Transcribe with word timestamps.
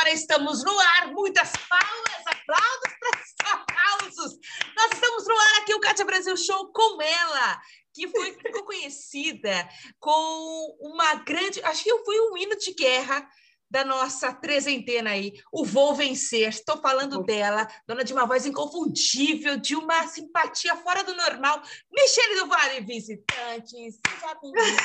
agora 0.00 0.12
estamos 0.12 0.64
no 0.64 0.80
ar. 0.80 1.12
Muitas 1.12 1.52
palmas, 1.68 2.26
aplausos 2.26 3.34
para 3.36 3.52
aplausos. 3.52 4.38
Nós 4.74 4.92
estamos 4.92 5.26
no 5.26 5.38
ar 5.38 5.60
aqui, 5.60 5.74
o 5.74 5.80
Cátia 5.80 6.06
Brasil 6.06 6.36
Show, 6.38 6.72
com 6.72 7.02
ela, 7.02 7.60
que 7.92 8.08
foi, 8.08 8.32
ficou 8.32 8.64
conhecida 8.64 9.68
com 9.98 10.78
uma 10.80 11.16
grande. 11.16 11.62
Acho 11.64 11.84
que 11.84 11.98
foi 12.04 12.18
um 12.18 12.36
hino 12.36 12.56
de 12.56 12.72
guerra 12.72 13.28
da 13.70 13.84
nossa 13.84 14.32
trezentena 14.32 15.10
aí, 15.10 15.34
o 15.52 15.66
Vou 15.66 15.94
Vencer. 15.94 16.48
Estou 16.48 16.78
falando 16.78 17.22
dela, 17.22 17.68
dona 17.86 18.02
de 18.02 18.14
uma 18.14 18.24
voz 18.24 18.46
inconfundível, 18.46 19.58
de 19.58 19.76
uma 19.76 20.06
simpatia 20.08 20.76
fora 20.76 21.04
do 21.04 21.14
normal. 21.14 21.62
Michele 21.92 22.36
do 22.36 22.46
Vale, 22.48 22.80
visitante, 22.80 23.68
seja 23.68 24.34
bem-vinda. 24.40 24.82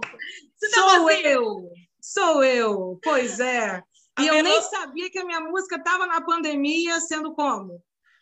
Sou 0.74 1.10
eu, 1.10 1.70
sou 2.12 2.42
eu, 2.42 2.98
pois 3.02 3.38
é. 3.38 3.82
E 4.18 4.26
eu 4.26 4.42
nem 4.42 4.60
sabia 4.62 5.08
que 5.10 5.18
a 5.18 5.24
minha 5.24 5.40
música 5.40 5.76
estava 5.76 6.06
na 6.06 6.20
pandemia 6.20 7.00
sendo 7.00 7.34
como? 7.34 7.80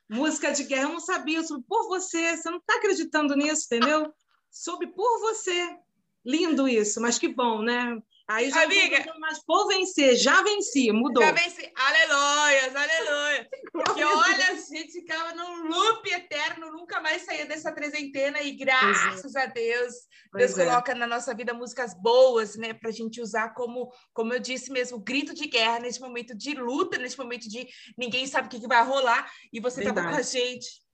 Música 0.08 0.52
de 0.52 0.64
guerra, 0.64 0.84
eu 0.84 0.92
não 0.92 1.00
sabia, 1.00 1.38
eu 1.38 1.44
soube 1.44 1.64
por 1.66 1.88
você, 1.88 2.36
você 2.36 2.50
não 2.50 2.58
está 2.58 2.76
acreditando 2.76 3.34
nisso, 3.34 3.66
entendeu? 3.66 4.12
Soube 4.50 4.86
por 4.88 5.20
você. 5.20 5.76
Lindo 6.24 6.68
isso, 6.68 7.00
mas 7.00 7.18
que 7.18 7.28
bom, 7.28 7.62
né? 7.62 7.98
Aí 8.30 8.50
já 8.50 8.64
Amiga, 8.64 9.16
mas 9.18 9.42
por 9.42 9.66
vencer, 9.68 10.14
já 10.14 10.42
venci, 10.42 10.92
mudou. 10.92 11.22
Já 11.24 11.32
venci, 11.32 11.72
aleluias, 11.74 12.76
aleluia. 12.76 13.48
Porque 13.72 14.04
olha, 14.04 14.50
a 14.50 14.54
gente 14.54 14.92
ficava 14.92 15.34
num 15.34 15.66
loop 15.68 16.10
eterno, 16.10 16.70
nunca 16.70 17.00
mais 17.00 17.22
saía 17.22 17.46
dessa 17.46 17.72
trezentena 17.72 18.42
e 18.42 18.52
graças 18.52 19.34
é. 19.34 19.42
a 19.42 19.46
Deus, 19.46 19.94
pois 20.30 20.54
Deus 20.54 20.58
é. 20.58 20.66
coloca 20.66 20.94
na 20.94 21.06
nossa 21.06 21.34
vida 21.34 21.54
músicas 21.54 21.94
boas, 21.94 22.54
né, 22.56 22.74
pra 22.74 22.90
gente 22.90 23.18
usar 23.18 23.54
como, 23.54 23.90
como 24.12 24.34
eu 24.34 24.40
disse 24.40 24.70
mesmo, 24.70 24.98
grito 24.98 25.32
de 25.32 25.46
guerra 25.46 25.78
nesse 25.78 26.00
momento 26.00 26.36
de 26.36 26.52
luta, 26.52 26.98
nesse 26.98 27.16
momento 27.16 27.48
de 27.48 27.66
ninguém 27.96 28.26
sabe 28.26 28.48
o 28.48 28.50
que, 28.50 28.60
que 28.60 28.68
vai 28.68 28.84
rolar 28.84 29.30
e 29.50 29.58
você 29.58 29.82
Verdade. 29.82 30.06
tava 30.06 30.16
com 30.16 30.20
a 30.20 30.22
gente 30.22 30.86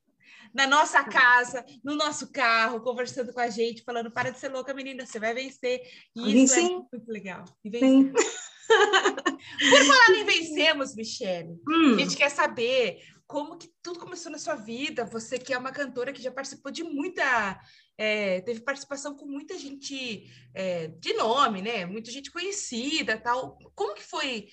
na 0.54 0.66
nossa 0.68 1.02
casa, 1.02 1.64
no 1.82 1.96
nosso 1.96 2.30
carro, 2.30 2.80
conversando 2.80 3.32
com 3.32 3.40
a 3.40 3.50
gente, 3.50 3.82
falando: 3.82 4.10
para 4.10 4.30
de 4.30 4.38
ser 4.38 4.48
louca, 4.48 4.72
menina, 4.72 5.04
você 5.04 5.18
vai 5.18 5.34
vencer. 5.34 5.82
E 6.14 6.44
isso 6.44 6.54
é 6.54 6.60
Sim. 6.60 6.66
é 6.66 6.96
muito 6.96 7.08
legal. 7.10 7.44
E 7.64 7.68
vencer. 7.70 8.12
Por 8.64 9.84
falar 9.84 10.18
em 10.18 10.24
vencemos, 10.24 10.94
Michelle, 10.94 11.60
hum. 11.68 11.96
a 11.96 11.98
gente 11.98 12.16
quer 12.16 12.30
saber 12.30 12.98
como 13.26 13.58
que 13.58 13.70
tudo 13.82 13.98
começou 13.98 14.30
na 14.30 14.38
sua 14.38 14.54
vida. 14.54 15.04
Você 15.06 15.38
que 15.38 15.52
é 15.52 15.58
uma 15.58 15.72
cantora 15.72 16.12
que 16.12 16.22
já 16.22 16.30
participou 16.30 16.70
de 16.70 16.84
muita. 16.84 17.60
É, 17.96 18.40
teve 18.40 18.60
participação 18.60 19.14
com 19.14 19.26
muita 19.26 19.56
gente 19.58 20.28
é, 20.54 20.88
de 20.88 21.12
nome, 21.14 21.62
né? 21.62 21.84
Muita 21.84 22.10
gente 22.10 22.30
conhecida 22.30 23.18
tal. 23.18 23.58
Como 23.74 23.94
que 23.94 24.02
foi 24.02 24.48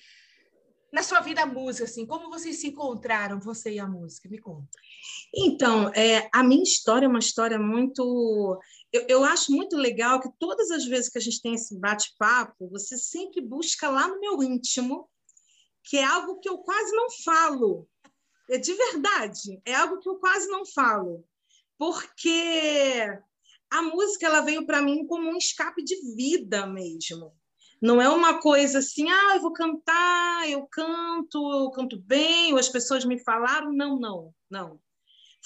na 0.92 1.02
sua 1.02 1.20
vida 1.20 1.42
a 1.42 1.46
música, 1.46 1.84
assim? 1.84 2.04
Como 2.04 2.28
vocês 2.28 2.60
se 2.60 2.68
encontraram, 2.68 3.40
você 3.40 3.72
e 3.72 3.78
a 3.80 3.86
música? 3.86 4.28
Me 4.28 4.38
conta. 4.38 4.78
Então, 5.34 5.88
é, 5.94 6.28
a 6.30 6.42
minha 6.42 6.62
história 6.62 7.06
é 7.06 7.08
uma 7.08 7.18
história 7.18 7.58
muito. 7.58 8.60
Eu, 8.92 9.06
eu 9.08 9.24
acho 9.24 9.50
muito 9.50 9.74
legal 9.74 10.20
que 10.20 10.28
todas 10.38 10.70
as 10.70 10.84
vezes 10.84 11.08
que 11.08 11.16
a 11.16 11.20
gente 11.20 11.40
tem 11.40 11.54
esse 11.54 11.78
bate-papo, 11.80 12.68
você 12.68 12.98
sempre 12.98 13.40
busca 13.40 13.88
lá 13.88 14.06
no 14.06 14.20
meu 14.20 14.42
íntimo, 14.42 15.08
que 15.82 15.96
é 15.96 16.04
algo 16.04 16.38
que 16.40 16.48
eu 16.48 16.58
quase 16.58 16.94
não 16.94 17.06
falo. 17.24 17.88
É 18.50 18.58
de 18.58 18.74
verdade, 18.74 19.62
é 19.64 19.74
algo 19.74 19.98
que 19.98 20.08
eu 20.08 20.16
quase 20.16 20.46
não 20.48 20.66
falo. 20.66 21.24
Porque 21.78 23.08
a 23.70 23.80
música 23.80 24.26
ela 24.26 24.42
veio 24.42 24.66
para 24.66 24.82
mim 24.82 25.06
como 25.06 25.30
um 25.30 25.38
escape 25.38 25.82
de 25.82 25.96
vida 26.14 26.66
mesmo. 26.66 27.34
Não 27.82 28.00
é 28.00 28.08
uma 28.08 28.40
coisa 28.40 28.78
assim, 28.78 29.10
ah, 29.10 29.34
eu 29.34 29.40
vou 29.42 29.52
cantar, 29.52 30.48
eu 30.48 30.64
canto, 30.68 31.52
eu 31.52 31.70
canto 31.72 31.98
bem, 31.98 32.52
ou 32.52 32.58
as 32.60 32.68
pessoas 32.68 33.04
me 33.04 33.18
falaram. 33.18 33.72
Não, 33.72 33.98
não, 33.98 34.32
não. 34.48 34.80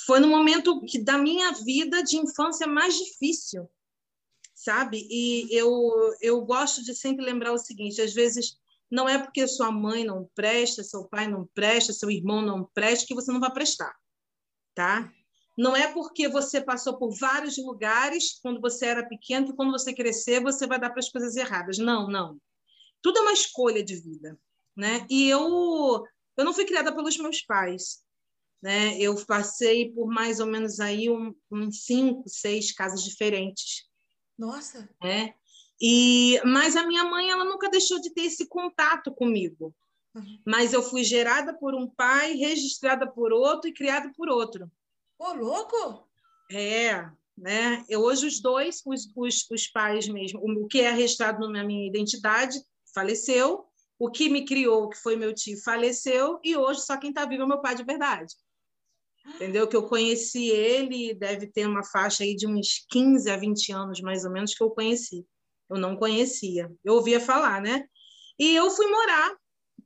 Foi 0.05 0.21
no 0.21 0.29
momento 0.29 0.83
que 0.83 1.03
da 1.03 1.17
minha 1.17 1.53
vida 1.53 2.03
de 2.03 2.19
infância 2.19 2.67
mais 2.67 2.95
difícil, 2.95 3.67
sabe? 4.55 5.09
E 5.11 5.49
eu, 5.51 5.91
eu 6.21 6.45
gosto 6.45 6.85
de 6.85 6.95
sempre 6.95 7.25
lembrar 7.25 7.53
o 7.53 7.59
seguinte: 7.59 8.03
às 8.03 8.13
vezes 8.13 8.59
não 8.91 9.09
é 9.09 9.17
porque 9.17 9.49
sua 9.49 9.73
mãe 9.73 10.05
não 10.05 10.29
presta, 10.35 10.85
seu 10.85 11.09
pai 11.09 11.27
não 11.27 11.49
presta, 11.55 11.95
seu 11.95 12.11
irmão 12.11 12.43
não 12.43 12.65
presta, 12.65 13.07
que 13.07 13.15
você 13.15 13.33
não 13.33 13.41
vai 13.41 13.51
prestar, 13.51 13.97
tá? 14.75 15.11
Não 15.57 15.75
é 15.75 15.91
porque 15.93 16.29
você 16.29 16.61
passou 16.61 16.99
por 16.99 17.17
vários 17.17 17.57
lugares 17.57 18.39
quando 18.43 18.61
você 18.61 18.87
era 18.87 19.09
pequeno 19.09 19.47
que 19.47 19.55
quando 19.55 19.73
você 19.73 19.93
crescer 19.95 20.43
você 20.43 20.67
vai 20.67 20.79
dar 20.79 20.91
para 20.91 20.99
as 20.99 21.09
coisas 21.09 21.35
erradas. 21.37 21.79
Não, 21.79 22.09
não. 22.09 22.39
Tudo 23.01 23.19
é 23.19 23.23
uma 23.23 23.33
escolha 23.33 23.83
de 23.83 23.97
vida, 23.97 24.39
né? 24.77 25.07
E 25.09 25.29
eu 25.29 26.05
eu 26.37 26.45
não 26.45 26.53
fui 26.53 26.67
criada 26.67 26.95
pelos 26.95 27.17
meus 27.17 27.41
pais, 27.41 28.05
né? 28.63 28.99
Eu 28.99 29.15
passei 29.25 29.91
por 29.93 30.07
mais 30.07 30.41
ou 30.41 30.47
menos 30.47 30.79
aí 30.81 31.09
um, 31.09 31.35
um 31.51 31.71
cinco, 31.71 32.29
seis 32.29 32.73
casas 32.73 33.03
diferentes. 33.03 33.87
Nossa. 34.39 34.87
Né? 35.03 35.35
E 35.81 36.39
mas 36.45 36.77
a 36.77 36.87
minha 36.87 37.05
mãe 37.05 37.31
ela 37.31 37.45
nunca 37.45 37.71
deixou 37.71 37.99
de 38.01 38.13
ter 38.13 38.23
esse 38.23 38.47
contato 38.47 39.11
comigo. 39.15 39.75
Uhum. 40.15 40.41
Mas 40.47 40.75
eu 40.75 40.83
fui 40.83 41.03
gerada 41.05 41.55
por 41.55 41.75
um 41.75 41.89
pai, 41.89 42.35
registrada 42.35 43.07
por 43.07 43.33
outro 43.33 43.71
e 43.71 43.75
criada 43.75 44.11
por 44.15 44.29
outro. 44.29 44.71
Ô, 45.19 45.33
louco! 45.33 46.07
É, 46.51 47.11
né? 47.37 47.85
Eu, 47.89 48.03
hoje 48.03 48.27
os 48.27 48.41
dois, 48.41 48.83
os, 48.85 49.11
os, 49.17 49.51
os 49.51 49.67
pais 49.69 50.09
mesmo, 50.09 50.41
o 50.41 50.67
que 50.67 50.81
é 50.81 50.91
registrado 50.91 51.49
na 51.49 51.65
minha 51.65 51.87
identidade 51.87 52.61
faleceu, 52.95 53.67
o 53.99 54.11
que 54.11 54.29
me 54.29 54.45
criou, 54.45 54.89
que 54.89 54.97
foi 54.97 55.17
meu 55.17 55.35
tio, 55.35 55.61
faleceu, 55.63 56.39
e 56.45 56.57
hoje 56.57 56.81
só 56.83 56.97
quem 56.97 57.11
está 57.11 57.25
vivo 57.25 57.43
é 57.43 57.47
meu 57.47 57.61
pai 57.61 57.75
de 57.75 57.85
verdade. 57.85 58.35
Entendeu? 59.35 59.67
Que 59.67 59.77
eu 59.77 59.89
conheci 59.89 60.49
ele, 60.49 61.15
deve 61.15 61.47
ter 61.49 61.67
uma 61.67 61.83
faixa 61.83 62.23
aí 62.23 62.37
de 62.37 62.47
uns 62.47 62.87
15 62.89 63.29
a 63.31 63.37
20 63.37 63.73
anos, 63.73 64.01
mais 64.01 64.25
ou 64.25 64.31
menos, 64.31 64.55
que 64.55 64.63
eu 64.63 64.71
conheci. 64.71 65.27
Eu 65.69 65.79
não 65.79 65.97
conhecia, 65.97 66.73
eu 66.85 66.95
ouvia 66.95 67.21
falar, 67.21 67.61
né? 67.61 67.89
E 68.39 68.55
eu 68.55 68.71
fui 68.71 68.87
morar 68.87 69.37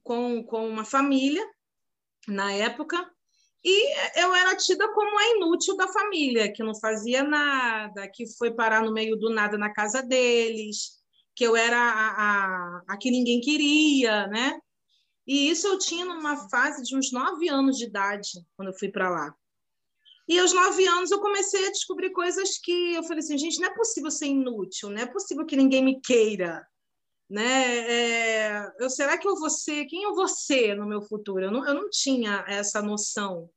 com, 0.03 0.43
com 0.45 0.69
uma 0.69 0.85
família, 0.85 1.43
na 2.29 2.53
época, 2.53 3.11
e 3.63 4.21
eu 4.21 4.35
era 4.35 4.57
tida 4.57 4.91
como 4.93 5.19
a 5.19 5.37
inútil 5.37 5.77
da 5.77 5.87
família, 5.89 6.51
que 6.51 6.63
não 6.63 6.75
fazia 6.75 7.23
nada, 7.23 8.09
que 8.09 8.27
foi 8.39 8.53
parar 8.53 8.83
no 8.83 8.93
meio 8.93 9.17
do 9.17 9.31
nada 9.31 9.59
na 9.59 9.73
casa 9.73 10.03
deles, 10.03 10.99
que 11.37 11.45
eu 11.45 11.55
era 11.55 11.79
a, 11.79 12.09
a, 12.09 12.83
a 12.89 12.97
que 12.97 13.11
ninguém 13.11 13.41
queria, 13.41 14.27
né? 14.29 14.59
E 15.27 15.51
isso 15.51 15.67
eu 15.67 15.79
tinha 15.79 16.05
numa 16.05 16.49
fase 16.49 16.83
de 16.83 16.97
uns 16.97 17.13
nove 17.13 17.49
anos 17.49 17.77
de 17.77 17.85
idade, 17.85 18.31
quando 18.57 18.69
eu 18.69 18.79
fui 18.79 18.91
para 18.91 19.11
lá. 19.11 19.35
E 20.27 20.39
aos 20.39 20.53
nove 20.53 20.87
anos 20.87 21.11
eu 21.11 21.21
comecei 21.21 21.67
a 21.67 21.71
descobrir 21.71 22.11
coisas 22.11 22.57
que 22.57 22.95
eu 22.95 23.03
falei 23.03 23.19
assim, 23.19 23.37
gente, 23.37 23.61
não 23.61 23.69
é 23.69 23.75
possível 23.75 24.11
ser 24.11 24.27
inútil, 24.27 24.89
não 24.89 25.03
é 25.03 25.07
possível 25.07 25.45
que 25.45 25.57
ninguém 25.57 25.85
me 25.85 26.01
queira, 26.01 26.67
né? 27.31 27.79
É, 27.89 28.73
eu, 28.81 28.91
será 28.91 29.17
que 29.17 29.27
eu 29.27 29.37
vou 29.37 29.49
ser? 29.49 29.87
Quem 29.87 30.03
eu 30.03 30.15
vou 30.17 30.27
ser 30.27 30.75
no 30.75 30.85
meu 30.85 31.01
futuro? 31.01 31.45
Eu 31.45 31.53
não, 31.53 31.65
eu 31.65 31.75
não 31.75 31.89
tinha 31.89 32.45
essa 32.49 32.83
noção. 32.83 33.49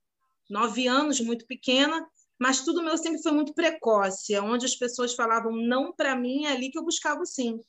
Nove 0.47 0.87
anos, 0.87 1.19
muito 1.19 1.47
pequena, 1.47 2.07
mas 2.37 2.61
tudo 2.61 2.83
meu 2.83 2.95
sempre 2.97 3.23
foi 3.23 3.31
muito 3.31 3.53
precoce. 3.53 4.37
Onde 4.37 4.65
as 4.65 4.75
pessoas 4.75 5.15
falavam 5.15 5.55
não 5.55 5.91
para 5.91 6.15
mim, 6.15 6.45
é 6.45 6.51
ali 6.51 6.69
que 6.69 6.77
eu 6.77 6.83
buscava 6.83 7.25
sim. 7.25 7.59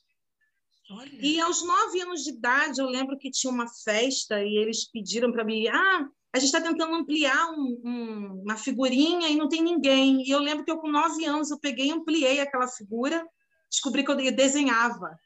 Olha. 0.91 1.09
E 1.19 1.41
aos 1.41 1.65
nove 1.65 1.99
anos 2.01 2.23
de 2.23 2.29
idade, 2.29 2.79
eu 2.79 2.85
lembro 2.85 3.17
que 3.17 3.31
tinha 3.31 3.51
uma 3.51 3.67
festa 3.67 4.43
e 4.43 4.55
eles 4.55 4.85
pediram 4.85 5.31
para 5.31 5.43
mim: 5.43 5.67
ah, 5.67 6.07
a 6.31 6.37
gente 6.37 6.47
está 6.53 6.61
tentando 6.61 6.93
ampliar 6.93 7.49
um, 7.49 7.81
um, 7.83 8.41
uma 8.43 8.55
figurinha 8.55 9.27
e 9.27 9.35
não 9.35 9.49
tem 9.49 9.63
ninguém. 9.63 10.21
E 10.21 10.29
eu 10.29 10.37
lembro 10.37 10.63
que 10.63 10.69
eu, 10.69 10.77
com 10.77 10.91
nove 10.91 11.25
anos, 11.25 11.49
eu 11.49 11.59
peguei 11.59 11.87
e 11.87 11.91
ampliei 11.91 12.39
aquela 12.39 12.67
figura, 12.67 13.25
descobri 13.71 14.05
que 14.05 14.11
eu 14.11 14.35
desenhava. 14.35 15.17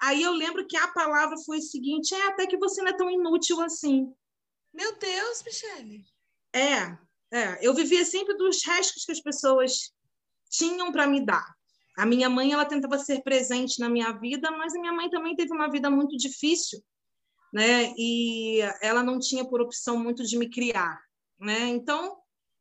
Aí 0.00 0.22
eu 0.22 0.32
lembro 0.32 0.66
que 0.66 0.76
a 0.76 0.88
palavra 0.88 1.36
foi 1.44 1.58
o 1.58 1.62
seguinte: 1.62 2.14
é 2.14 2.28
até 2.28 2.46
que 2.46 2.56
você 2.56 2.80
não 2.80 2.88
é 2.88 2.96
tão 2.96 3.10
inútil 3.10 3.60
assim. 3.60 4.12
Meu 4.72 4.96
Deus, 4.96 5.42
Michele. 5.44 6.04
É, 6.54 6.98
é. 7.32 7.58
Eu 7.60 7.74
vivia 7.74 8.04
sempre 8.04 8.36
dos 8.36 8.64
restos 8.64 9.04
que 9.04 9.12
as 9.12 9.20
pessoas 9.20 9.92
tinham 10.48 10.90
para 10.90 11.06
me 11.06 11.24
dar. 11.24 11.54
A 11.98 12.06
minha 12.06 12.30
mãe, 12.30 12.52
ela 12.52 12.64
tentava 12.64 12.98
ser 12.98 13.22
presente 13.22 13.78
na 13.78 13.88
minha 13.88 14.12
vida, 14.12 14.50
mas 14.52 14.74
a 14.74 14.80
minha 14.80 14.92
mãe 14.92 15.10
também 15.10 15.36
teve 15.36 15.52
uma 15.52 15.70
vida 15.70 15.90
muito 15.90 16.16
difícil, 16.16 16.82
né? 17.52 17.92
E 17.96 18.60
ela 18.80 19.02
não 19.02 19.18
tinha 19.18 19.44
por 19.44 19.60
opção 19.60 19.98
muito 19.98 20.24
de 20.24 20.38
me 20.38 20.48
criar, 20.48 20.98
né? 21.38 21.68
Então, 21.68 22.16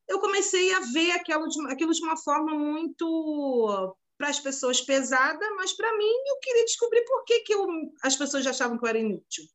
eu 0.07 0.19
comecei 0.19 0.73
a 0.73 0.79
ver 0.79 1.11
aquilo 1.11 1.47
de, 1.47 1.71
aquilo 1.71 1.93
de 1.93 2.03
uma 2.03 2.17
forma 2.17 2.57
muito 2.57 3.95
para 4.19 4.27
as 4.27 4.39
pessoas 4.39 4.81
pesada, 4.81 5.49
mas 5.55 5.71
para 5.71 5.97
mim 5.97 6.11
eu 6.27 6.39
queria 6.39 6.65
descobrir 6.65 7.05
por 7.05 7.23
que, 7.23 7.39
que 7.39 7.53
eu, 7.53 7.65
as 8.03 8.17
pessoas 8.17 8.43
já 8.43 8.49
achavam 8.49 8.77
que 8.77 8.83
eu 8.83 8.89
era 8.89 8.99
inútil. 8.99 9.45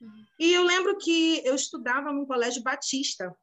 Uhum. 0.00 0.24
E 0.38 0.54
eu 0.54 0.62
lembro 0.62 0.96
que 0.96 1.42
eu 1.44 1.56
estudava 1.56 2.12
num 2.12 2.24
colégio 2.24 2.62
batista, 2.62 3.36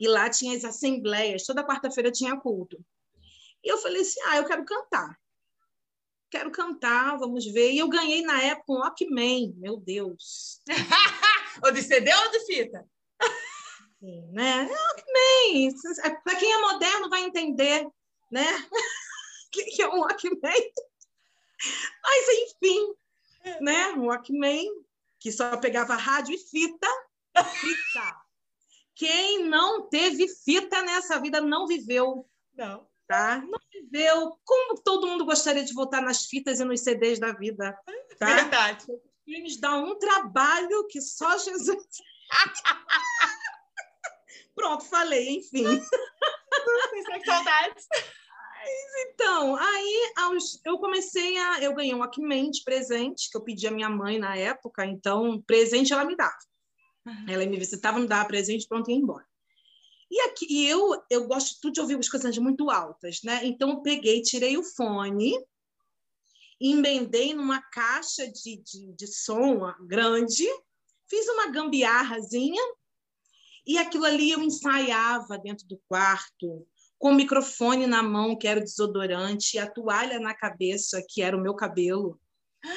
e 0.00 0.08
lá 0.08 0.30
tinha 0.30 0.56
as 0.56 0.64
assembleias, 0.64 1.44
toda 1.44 1.66
quarta-feira 1.66 2.10
tinha 2.10 2.40
culto. 2.40 2.82
E 3.62 3.68
eu 3.68 3.76
falei 3.76 4.00
assim: 4.00 4.20
ah, 4.28 4.38
eu 4.38 4.46
quero 4.46 4.64
cantar. 4.64 5.18
quero 6.30 6.50
cantar, 6.50 7.18
vamos 7.18 7.44
ver. 7.44 7.72
E 7.72 7.78
eu 7.78 7.88
ganhei 7.88 8.22
na 8.22 8.40
época 8.42 8.72
um 8.72 8.78
Walkman, 8.78 9.52
meu 9.58 9.76
Deus. 9.76 10.62
ou 11.62 11.72
de 11.72 11.82
CD 11.82 12.10
ou 12.14 12.30
de 12.30 12.46
fita? 12.46 12.86
Sim, 13.98 14.30
né? 14.32 14.62
É 14.62 14.72
Walkman. 14.72 16.22
Para 16.24 16.36
quem 16.36 16.52
é 16.52 16.58
moderno 16.58 17.10
vai 17.10 17.24
entender, 17.24 17.86
né? 18.30 18.46
Que 19.50 19.82
é 19.82 19.88
um 19.88 20.00
Walkman? 20.00 20.72
Mas, 22.02 22.28
enfim, 22.28 22.94
né? 23.60 23.88
Um 23.92 24.06
Walkman 24.06 24.68
que 25.18 25.32
só 25.32 25.56
pegava 25.56 25.94
rádio 25.94 26.34
e 26.34 26.38
fita. 26.38 26.88
Fita. 27.60 28.16
Quem 28.94 29.44
não 29.44 29.88
teve 29.88 30.28
fita 30.28 30.82
nessa 30.82 31.20
vida 31.20 31.40
não 31.40 31.66
viveu. 31.66 32.28
Não 32.54 32.88
tá? 33.08 33.38
Não 33.38 33.58
viveu 33.72 34.38
como 34.44 34.80
todo 34.82 35.06
mundo 35.06 35.24
gostaria 35.24 35.64
de 35.64 35.72
voltar 35.72 36.02
nas 36.02 36.26
fitas 36.26 36.60
e 36.60 36.64
nos 36.64 36.82
CDs 36.82 37.18
da 37.18 37.32
vida, 37.32 37.72
tá? 38.18 38.26
Verdade. 38.26 38.84
Os 38.86 39.00
filmes 39.24 39.58
dão 39.58 39.86
um 39.86 39.98
trabalho 39.98 40.86
que 40.88 41.00
só 41.00 41.38
Jesus. 41.38 41.86
Pronto, 44.54 44.84
falei, 44.84 45.38
enfim. 45.38 45.64
Sem 45.64 45.82
saudades. 48.68 49.12
Então, 49.14 49.56
aí 49.56 50.12
aos, 50.16 50.60
eu 50.64 50.78
comecei 50.78 51.36
a. 51.38 51.62
Eu 51.62 51.74
ganhei 51.74 51.94
um 51.94 51.98
Walkman 51.98 52.50
de 52.50 52.62
presente, 52.62 53.30
que 53.30 53.36
eu 53.36 53.42
pedi 53.42 53.66
à 53.66 53.70
minha 53.70 53.88
mãe 53.88 54.18
na 54.18 54.36
época, 54.36 54.84
então, 54.84 55.40
presente 55.42 55.92
ela 55.92 56.04
me 56.04 56.16
dava. 56.16 56.38
Ela 57.26 57.46
me 57.46 57.56
visitava, 57.56 57.98
me 57.98 58.06
dava 58.06 58.28
presente, 58.28 58.66
pronto, 58.68 58.90
ia 58.90 58.96
embora. 58.96 59.26
E 60.10 60.20
aqui 60.22 60.46
e 60.48 60.66
eu, 60.66 61.02
eu 61.10 61.26
gosto 61.26 61.58
tudo 61.60 61.72
de 61.72 61.80
ouvir 61.80 61.98
as 61.98 62.08
coisas 62.08 62.36
muito 62.38 62.70
altas, 62.70 63.20
né? 63.22 63.44
Então 63.44 63.70
eu 63.70 63.82
peguei, 63.82 64.22
tirei 64.22 64.56
o 64.56 64.62
fone, 64.62 65.34
emendei 66.60 67.34
numa 67.34 67.60
caixa 67.60 68.26
de, 68.26 68.56
de, 68.56 68.92
de 68.94 69.06
som 69.06 69.72
grande, 69.86 70.46
fiz 71.08 71.28
uma 71.28 71.50
gambiarrazinha 71.50 72.62
e 73.66 73.76
aquilo 73.76 74.06
ali 74.06 74.30
eu 74.30 74.40
ensaiava 74.40 75.38
dentro 75.38 75.66
do 75.66 75.78
quarto, 75.86 76.66
com 76.98 77.10
o 77.12 77.14
microfone 77.14 77.86
na 77.86 78.02
mão, 78.02 78.36
que 78.36 78.48
era 78.48 78.60
o 78.60 78.64
desodorante, 78.64 79.56
e 79.56 79.58
a 79.58 79.70
toalha 79.70 80.18
na 80.18 80.34
cabeça, 80.34 81.02
que 81.08 81.22
era 81.22 81.36
o 81.36 81.40
meu 81.40 81.54
cabelo, 81.54 82.20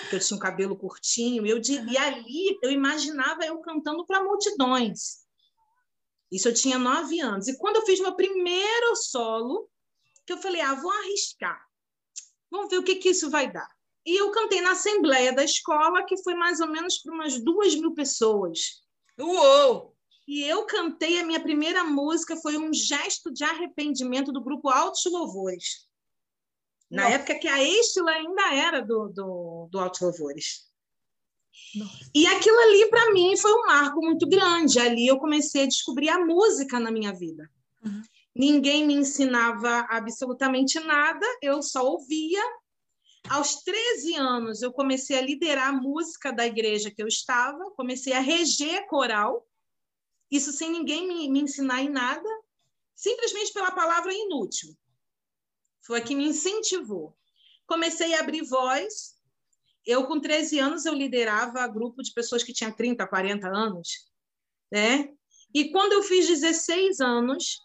que 0.10 0.16
eu 0.16 0.20
tinha 0.20 0.38
um 0.38 0.40
cabelo 0.40 0.78
curtinho. 0.78 1.46
Eu, 1.46 1.60
e 1.60 1.98
ali 1.98 2.58
eu 2.62 2.72
imaginava 2.72 3.44
eu 3.44 3.60
cantando 3.60 4.06
para 4.06 4.24
multidões. 4.24 5.22
Isso 6.32 6.48
eu 6.48 6.54
tinha 6.54 6.78
nove 6.78 7.20
anos. 7.20 7.48
E 7.48 7.58
quando 7.58 7.78
eu 7.78 7.86
fiz 7.86 8.00
meu 8.00 8.16
primeiro 8.16 8.96
solo, 8.96 9.68
que 10.26 10.34
eu 10.34 10.38
falei, 10.38 10.62
ah, 10.62 10.76
vou 10.76 10.92
arriscar. 10.92 11.60
Vamos 12.50 12.70
ver 12.70 12.78
o 12.78 12.84
que, 12.84 12.96
que 12.96 13.10
isso 13.10 13.30
vai 13.30 13.52
dar. 13.52 13.68
E 14.06 14.20
eu 14.20 14.32
cantei 14.32 14.62
na 14.62 14.72
assembleia 14.72 15.34
da 15.34 15.44
escola, 15.44 16.06
que 16.06 16.22
foi 16.24 16.36
mais 16.36 16.60
ou 16.60 16.68
menos 16.68 17.00
para 17.00 17.14
umas 17.14 17.40
duas 17.44 17.76
mil 17.76 17.94
pessoas. 17.94 18.84
Uou! 19.20 19.91
E 20.32 20.44
eu 20.44 20.66
cantei 20.66 21.20
a 21.20 21.26
minha 21.26 21.42
primeira 21.42 21.84
música, 21.84 22.38
foi 22.38 22.58
um 22.58 22.74
gesto 22.74 23.30
de 23.34 23.44
arrependimento 23.44 24.32
do 24.32 24.42
grupo 24.42 24.70
Altos 24.70 25.04
Louvores. 25.12 25.90
Na 26.90 27.04
Nossa. 27.04 27.16
época 27.16 27.36
que 27.38 27.50
a 27.50 27.62
Estila 27.62 28.12
ainda 28.12 28.54
era 28.54 28.80
do, 28.80 29.10
do, 29.10 29.68
do 29.70 29.78
Altos 29.78 30.00
Louvores. 30.00 30.72
Nossa. 31.76 32.10
E 32.16 32.26
aquilo 32.28 32.58
ali, 32.60 32.90
para 32.90 33.12
mim, 33.12 33.36
foi 33.36 33.54
um 33.54 33.66
marco 33.66 34.00
muito 34.00 34.26
grande. 34.26 34.80
Ali 34.80 35.06
eu 35.06 35.20
comecei 35.20 35.64
a 35.64 35.68
descobrir 35.68 36.08
a 36.08 36.26
música 36.26 36.80
na 36.80 36.92
minha 36.92 37.12
vida. 37.12 37.52
Uhum. 37.84 38.02
Ninguém 38.34 38.88
me 38.88 38.94
ensinava 38.94 39.86
absolutamente 39.90 40.80
nada, 40.80 41.26
eu 41.42 41.62
só 41.62 41.84
ouvia. 41.84 42.42
Aos 43.28 43.56
13 43.64 44.16
anos, 44.16 44.62
eu 44.62 44.72
comecei 44.72 45.18
a 45.18 45.22
liderar 45.22 45.68
a 45.68 45.74
música 45.74 46.32
da 46.32 46.48
igreja 46.48 46.90
que 46.90 47.04
eu 47.04 47.08
estava, 47.08 47.70
comecei 47.72 48.14
a 48.14 48.22
reger 48.22 48.88
coral, 48.88 49.46
isso 50.32 50.52
sem 50.54 50.72
ninguém 50.72 51.08
me, 51.08 51.30
me 51.30 51.42
ensinar 51.42 51.82
em 51.82 51.90
nada, 51.90 52.30
simplesmente 52.96 53.52
pela 53.52 53.72
palavra 53.72 54.14
inútil. 54.14 54.76
Foi 55.82 56.02
que 56.02 56.16
me 56.16 56.28
incentivou. 56.28 57.16
Comecei 57.68 58.14
a 58.16 58.22
abrir 58.22 58.44
voz, 58.44 59.16
eu, 59.86 60.06
com 60.06 60.20
13 60.20 60.60
anos, 60.60 60.86
eu 60.86 60.94
liderava 60.94 61.68
grupo 61.68 62.02
de 62.02 62.14
pessoas 62.14 62.44
que 62.44 62.54
tinham 62.54 62.72
30, 62.72 63.06
40 63.08 63.48
anos, 63.48 64.08
né? 64.72 65.10
E 65.54 65.72
quando 65.72 65.94
eu 65.94 66.04
fiz 66.04 66.28
16 66.28 67.02
anos, 67.02 67.60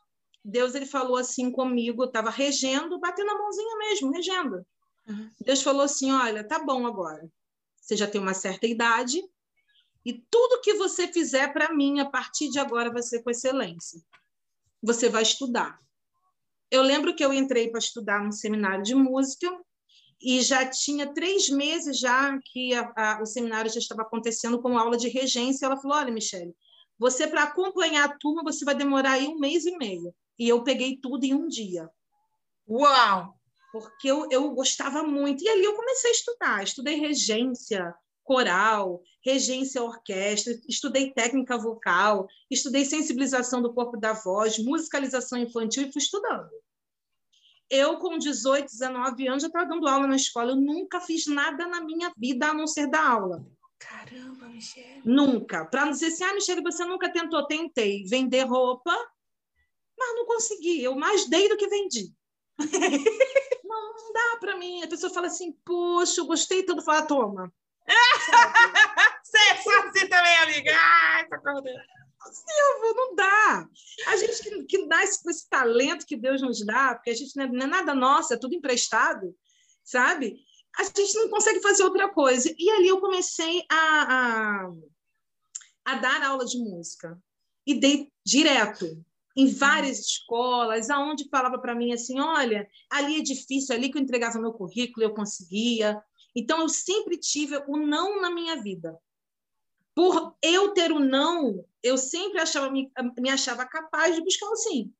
Deus 0.44 0.74
ele 0.74 0.86
falou 0.86 1.16
assim 1.16 1.50
comigo, 1.50 2.02
eu 2.02 2.06
estava 2.08 2.30
regendo, 2.30 2.98
batendo 2.98 3.30
a 3.30 3.38
mãozinha 3.38 3.76
mesmo, 3.78 4.10
regendo. 4.10 4.66
Uhum. 5.06 5.30
Deus 5.40 5.62
falou 5.62 5.82
assim, 5.82 6.10
olha, 6.10 6.42
tá 6.42 6.58
bom 6.64 6.86
agora. 6.86 7.28
Você 7.80 7.96
já 7.96 8.06
tem 8.06 8.20
uma 8.20 8.34
certa 8.34 8.66
idade 8.66 9.22
e 10.06 10.12
tudo 10.30 10.60
que 10.60 10.74
você 10.74 11.08
fizer 11.08 11.52
para 11.52 11.74
mim 11.74 11.98
a 11.98 12.08
partir 12.08 12.48
de 12.48 12.60
agora 12.60 12.92
vai 12.92 13.02
ser 13.02 13.24
com 13.24 13.30
excelência. 13.30 14.00
Você 14.80 15.08
vai 15.08 15.24
estudar. 15.24 15.80
Eu 16.70 16.80
lembro 16.80 17.12
que 17.12 17.24
eu 17.24 17.32
entrei 17.32 17.68
para 17.68 17.80
estudar 17.80 18.22
no 18.22 18.32
seminário 18.32 18.84
de 18.84 18.94
música 18.94 19.50
e 20.22 20.40
já 20.42 20.64
tinha 20.64 21.12
três 21.12 21.48
meses 21.48 21.98
já 21.98 22.38
que 22.52 22.72
a, 22.72 22.92
a, 22.96 23.20
o 23.20 23.26
seminário 23.26 23.68
já 23.68 23.80
estava 23.80 24.02
acontecendo 24.02 24.62
com 24.62 24.78
aula 24.78 24.96
de 24.96 25.08
regência. 25.08 25.66
Ela 25.66 25.76
falou: 25.76 25.96
olha, 25.96 26.12
Michele, 26.12 26.54
você 26.96 27.26
para 27.26 27.42
acompanhar 27.42 28.04
a 28.04 28.16
turma 28.16 28.44
você 28.44 28.64
vai 28.64 28.76
demorar 28.76 29.12
aí 29.12 29.26
um 29.26 29.40
mês 29.40 29.66
e 29.66 29.76
meio. 29.76 30.14
E 30.38 30.48
eu 30.48 30.62
peguei 30.62 30.96
tudo 31.02 31.24
em 31.24 31.34
um 31.34 31.48
dia. 31.48 31.90
Uau! 32.68 33.34
Porque 33.72 34.08
eu, 34.08 34.28
eu 34.30 34.50
gostava 34.52 35.02
muito. 35.02 35.42
E 35.42 35.48
ali 35.48 35.64
eu 35.64 35.74
comecei 35.74 36.10
a 36.10 36.14
estudar. 36.14 36.62
Estudei 36.62 36.94
regência, 36.94 37.92
coral, 38.26 39.00
regência 39.24 39.82
orquestra, 39.82 40.52
estudei 40.68 41.12
técnica 41.12 41.56
vocal, 41.56 42.28
estudei 42.50 42.84
sensibilização 42.84 43.62
do 43.62 43.72
corpo 43.72 43.96
da 43.96 44.12
voz, 44.12 44.58
musicalização 44.58 45.38
infantil 45.38 45.84
e 45.84 45.92
fui 45.92 46.02
estudando. 46.02 46.50
Eu, 47.70 47.98
com 47.98 48.18
18, 48.18 48.66
19 48.66 49.28
anos, 49.28 49.42
já 49.42 49.46
estava 49.46 49.66
dando 49.66 49.88
aula 49.88 50.06
na 50.06 50.16
escola. 50.16 50.52
Eu 50.52 50.56
nunca 50.56 51.00
fiz 51.00 51.26
nada 51.26 51.66
na 51.66 51.80
minha 51.80 52.12
vida 52.16 52.48
a 52.48 52.54
não 52.54 52.66
ser 52.66 52.88
dar 52.88 53.08
aula. 53.08 53.44
Caramba, 53.78 54.48
Michelle. 54.48 55.02
Nunca. 55.04 55.64
Para 55.64 55.84
não 55.84 55.92
dizer 55.92 56.06
assim, 56.06 56.24
ah, 56.24 56.34
Michelle, 56.34 56.62
você 56.62 56.84
nunca 56.84 57.12
tentou. 57.12 57.46
Tentei 57.46 58.04
vender 58.04 58.44
roupa, 58.44 58.92
mas 59.98 60.14
não 60.14 60.26
consegui. 60.26 60.82
Eu 60.82 60.94
mais 60.94 61.28
dei 61.28 61.48
do 61.48 61.56
que 61.56 61.68
vendi. 61.68 62.12
não, 63.64 63.94
não 63.94 64.12
dá 64.12 64.36
para 64.38 64.56
mim. 64.56 64.82
A 64.82 64.88
pessoa 64.88 65.12
fala 65.12 65.26
assim, 65.26 65.52
poxa, 65.64 66.20
eu 66.20 66.26
gostei 66.26 66.62
tanto. 66.62 66.82
Fala, 66.82 67.02
toma. 67.02 67.52
Você 69.22 69.38
é 69.38 69.52
assim 69.52 70.08
também, 70.08 70.36
amiga. 70.38 70.72
Ai, 70.74 71.26
Silvio, 72.32 72.94
não 72.94 73.14
dá. 73.14 73.68
A 74.08 74.16
gente 74.16 74.42
que, 74.42 74.64
que 74.64 74.86
dá 74.88 75.02
esse, 75.04 75.28
esse, 75.28 75.48
talento 75.48 76.06
que 76.06 76.16
Deus 76.16 76.42
nos 76.42 76.64
dá, 76.64 76.94
porque 76.94 77.10
a 77.10 77.14
gente 77.14 77.36
não 77.36 77.44
é, 77.44 77.48
não 77.48 77.66
é 77.66 77.66
nada 77.66 77.94
nosso, 77.94 78.34
é 78.34 78.36
tudo 78.36 78.54
emprestado, 78.54 79.34
sabe? 79.84 80.36
A 80.78 80.84
gente 80.84 81.14
não 81.14 81.28
consegue 81.28 81.60
fazer 81.60 81.84
outra 81.84 82.08
coisa. 82.08 82.52
E 82.58 82.70
ali 82.70 82.88
eu 82.88 83.00
comecei 83.00 83.64
a, 83.70 84.02
a, 84.02 84.72
a 85.84 85.94
dar 85.96 86.22
aula 86.22 86.44
de 86.44 86.58
música. 86.58 87.18
E 87.66 87.74
dei 87.74 88.12
direto, 88.24 88.86
em 89.36 89.52
várias 89.52 90.00
escolas, 90.00 90.88
aonde 90.88 91.28
falava 91.28 91.58
para 91.58 91.74
mim 91.74 91.92
assim, 91.92 92.18
olha, 92.18 92.68
ali 92.90 93.18
é 93.18 93.22
difícil, 93.22 93.74
ali 93.74 93.90
que 93.90 93.98
eu 93.98 94.02
entregava 94.02 94.40
meu 94.40 94.52
currículo, 94.52 95.04
eu 95.04 95.14
conseguia. 95.14 96.00
Então, 96.36 96.60
eu 96.60 96.68
sempre 96.68 97.16
tive 97.16 97.56
o 97.66 97.78
não 97.78 98.20
na 98.20 98.30
minha 98.30 98.62
vida 98.62 98.96
por 99.96 100.36
eu 100.42 100.74
ter 100.74 100.92
o 100.92 101.00
não, 101.00 101.64
eu 101.82 101.96
sempre 101.96 102.38
achava 102.38 102.70
me, 102.70 102.92
me 103.18 103.30
achava 103.30 103.64
capaz 103.64 104.14
de 104.14 104.22
buscar 104.22 104.46
o 104.50 104.54
sim. 104.54 104.92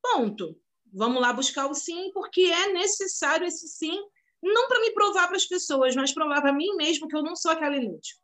Ponto. 0.00 0.56
Vamos 0.92 1.20
lá 1.20 1.32
buscar 1.32 1.66
o 1.66 1.74
sim, 1.74 2.12
porque 2.12 2.42
é 2.42 2.72
necessário 2.72 3.44
esse 3.44 3.66
sim, 3.66 3.98
não 4.40 4.68
para 4.68 4.80
me 4.80 4.92
provar 4.92 5.26
para 5.26 5.36
as 5.36 5.46
pessoas, 5.46 5.96
mas 5.96 6.14
provar 6.14 6.40
para 6.40 6.52
mim 6.52 6.76
mesmo 6.76 7.08
que 7.08 7.16
eu 7.16 7.24
não 7.24 7.34
sou 7.34 7.50
aquela 7.50 7.74
inútil. 7.76 8.16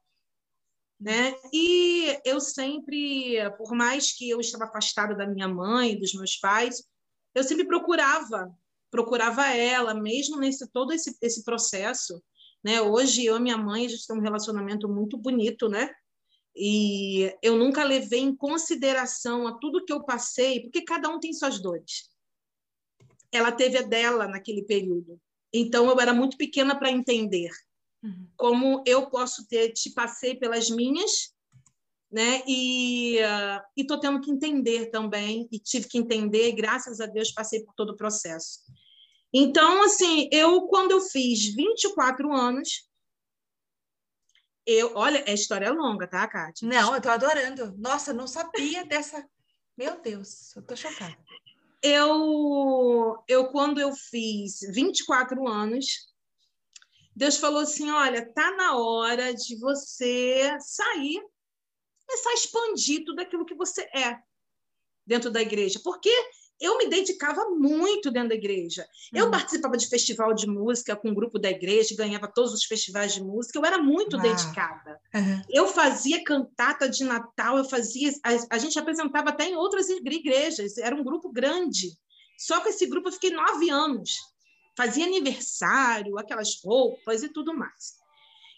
Né? 1.00 1.34
E 1.52 2.20
eu 2.24 2.40
sempre, 2.40 3.38
por 3.56 3.74
mais 3.74 4.12
que 4.12 4.30
eu 4.30 4.38
estava 4.38 4.66
afastada 4.66 5.16
da 5.16 5.26
minha 5.26 5.48
mãe, 5.48 5.98
dos 5.98 6.14
meus 6.14 6.36
pais, 6.36 6.86
eu 7.34 7.42
sempre 7.42 7.66
procurava, 7.66 8.54
procurava 8.90 9.46
ela, 9.48 9.94
mesmo 9.94 10.38
nesse 10.38 10.66
todo 10.70 10.92
esse, 10.92 11.16
esse 11.22 11.44
processo, 11.44 12.22
né? 12.62 12.80
Hoje 12.80 13.24
eu 13.24 13.36
e 13.36 13.40
minha 13.40 13.56
mãe 13.56 13.86
a 13.86 13.88
gente 13.88 14.06
tem 14.06 14.16
um 14.16 14.22
relacionamento 14.22 14.88
muito 14.88 15.16
bonito, 15.16 15.68
né? 15.68 15.90
E 16.54 17.34
eu 17.42 17.56
nunca 17.56 17.84
levei 17.84 18.20
em 18.20 18.34
consideração 18.34 19.46
a 19.46 19.58
tudo 19.58 19.84
que 19.84 19.92
eu 19.92 20.04
passei, 20.04 20.60
porque 20.60 20.82
cada 20.82 21.08
um 21.08 21.20
tem 21.20 21.32
suas 21.32 21.60
dores. 21.60 22.10
Ela 23.32 23.52
teve 23.52 23.78
a 23.78 23.82
dela 23.82 24.26
naquele 24.26 24.62
período. 24.62 25.20
Então 25.52 25.88
eu 25.88 26.00
era 26.00 26.12
muito 26.12 26.36
pequena 26.36 26.76
para 26.76 26.90
entender 26.90 27.50
uhum. 28.02 28.28
como 28.36 28.84
eu 28.86 29.08
posso 29.08 29.46
ter 29.48 29.72
te 29.72 29.90
passei 29.90 30.34
pelas 30.34 30.68
minhas, 30.70 31.32
né? 32.10 32.42
E 32.46 33.18
uh, 33.18 33.62
e 33.76 33.86
tô 33.86 33.98
tendo 34.00 34.20
que 34.20 34.30
entender 34.30 34.86
também 34.86 35.48
e 35.52 35.58
tive 35.58 35.88
que 35.88 35.98
entender. 35.98 36.48
E, 36.48 36.52
graças 36.52 37.00
a 37.00 37.06
Deus 37.06 37.30
passei 37.30 37.64
por 37.64 37.74
todo 37.74 37.90
o 37.90 37.96
processo. 37.96 38.60
Então, 39.32 39.84
assim, 39.84 40.28
eu, 40.32 40.62
quando 40.62 40.90
eu 40.90 41.00
fiz 41.00 41.54
24 41.54 42.32
anos, 42.32 42.88
eu, 44.66 44.92
olha, 44.94 45.24
a 45.26 45.32
história 45.32 45.66
é 45.66 45.70
longa, 45.70 46.06
tá, 46.06 46.26
Kátia? 46.26 46.68
Não, 46.68 46.94
eu 46.94 47.00
tô 47.00 47.08
adorando. 47.08 47.74
Nossa, 47.78 48.12
não 48.12 48.26
sabia 48.26 48.84
dessa. 48.84 49.24
Meu 49.76 50.00
Deus, 50.00 50.54
eu 50.56 50.62
tô 50.62 50.76
chocada. 50.76 51.16
Eu, 51.82 53.22
eu 53.26 53.48
quando 53.48 53.80
eu 53.80 53.92
fiz 53.94 54.60
24 54.74 55.48
anos, 55.48 55.86
Deus 57.16 57.38
falou 57.38 57.60
assim: 57.60 57.90
olha, 57.90 58.30
tá 58.32 58.50
na 58.56 58.76
hora 58.76 59.32
de 59.32 59.58
você 59.58 60.56
sair, 60.60 61.22
começar 62.10 62.30
a 62.30 62.34
expandir 62.34 63.04
tudo 63.04 63.20
aquilo 63.20 63.46
que 63.46 63.54
você 63.54 63.82
é 63.94 64.18
dentro 65.06 65.30
da 65.30 65.40
igreja. 65.40 65.80
Porque 65.82 66.10
eu 66.60 66.76
me 66.76 66.88
dedicava 66.88 67.48
muito 67.50 68.10
dentro 68.10 68.30
da 68.30 68.34
igreja. 68.34 68.86
Eu 69.14 69.26
uhum. 69.26 69.30
participava 69.30 69.76
de 69.76 69.88
festival 69.88 70.34
de 70.34 70.46
música 70.46 70.96
com 70.96 71.08
o 71.08 71.10
um 71.12 71.14
grupo 71.14 71.38
da 71.38 71.50
igreja, 71.50 71.96
ganhava 71.96 72.28
todos 72.28 72.52
os 72.52 72.64
festivais 72.64 73.14
de 73.14 73.22
música. 73.22 73.58
Eu 73.58 73.64
era 73.64 73.78
muito 73.78 74.16
ah. 74.16 74.20
dedicada. 74.20 75.00
Uhum. 75.14 75.42
Eu 75.48 75.68
fazia 75.68 76.22
cantata 76.24 76.88
de 76.88 77.04
Natal, 77.04 77.56
eu 77.56 77.64
fazia. 77.64 78.10
A, 78.24 78.56
a, 78.56 78.58
gente 78.58 78.78
apresentava 78.78 79.30
até 79.30 79.44
em 79.44 79.56
outras 79.56 79.88
igrejas. 79.88 80.76
Era 80.78 80.94
um 80.94 81.04
grupo 81.04 81.32
grande. 81.32 81.96
Só 82.36 82.60
com 82.60 82.68
esse 82.68 82.86
grupo 82.86 83.08
eu 83.08 83.12
fiquei 83.12 83.30
nove 83.30 83.70
anos. 83.70 84.18
Fazia 84.76 85.04
aniversário, 85.04 86.18
aquelas 86.18 86.60
roupas 86.62 87.22
e 87.22 87.28
tudo 87.28 87.54
mais. 87.54 88.00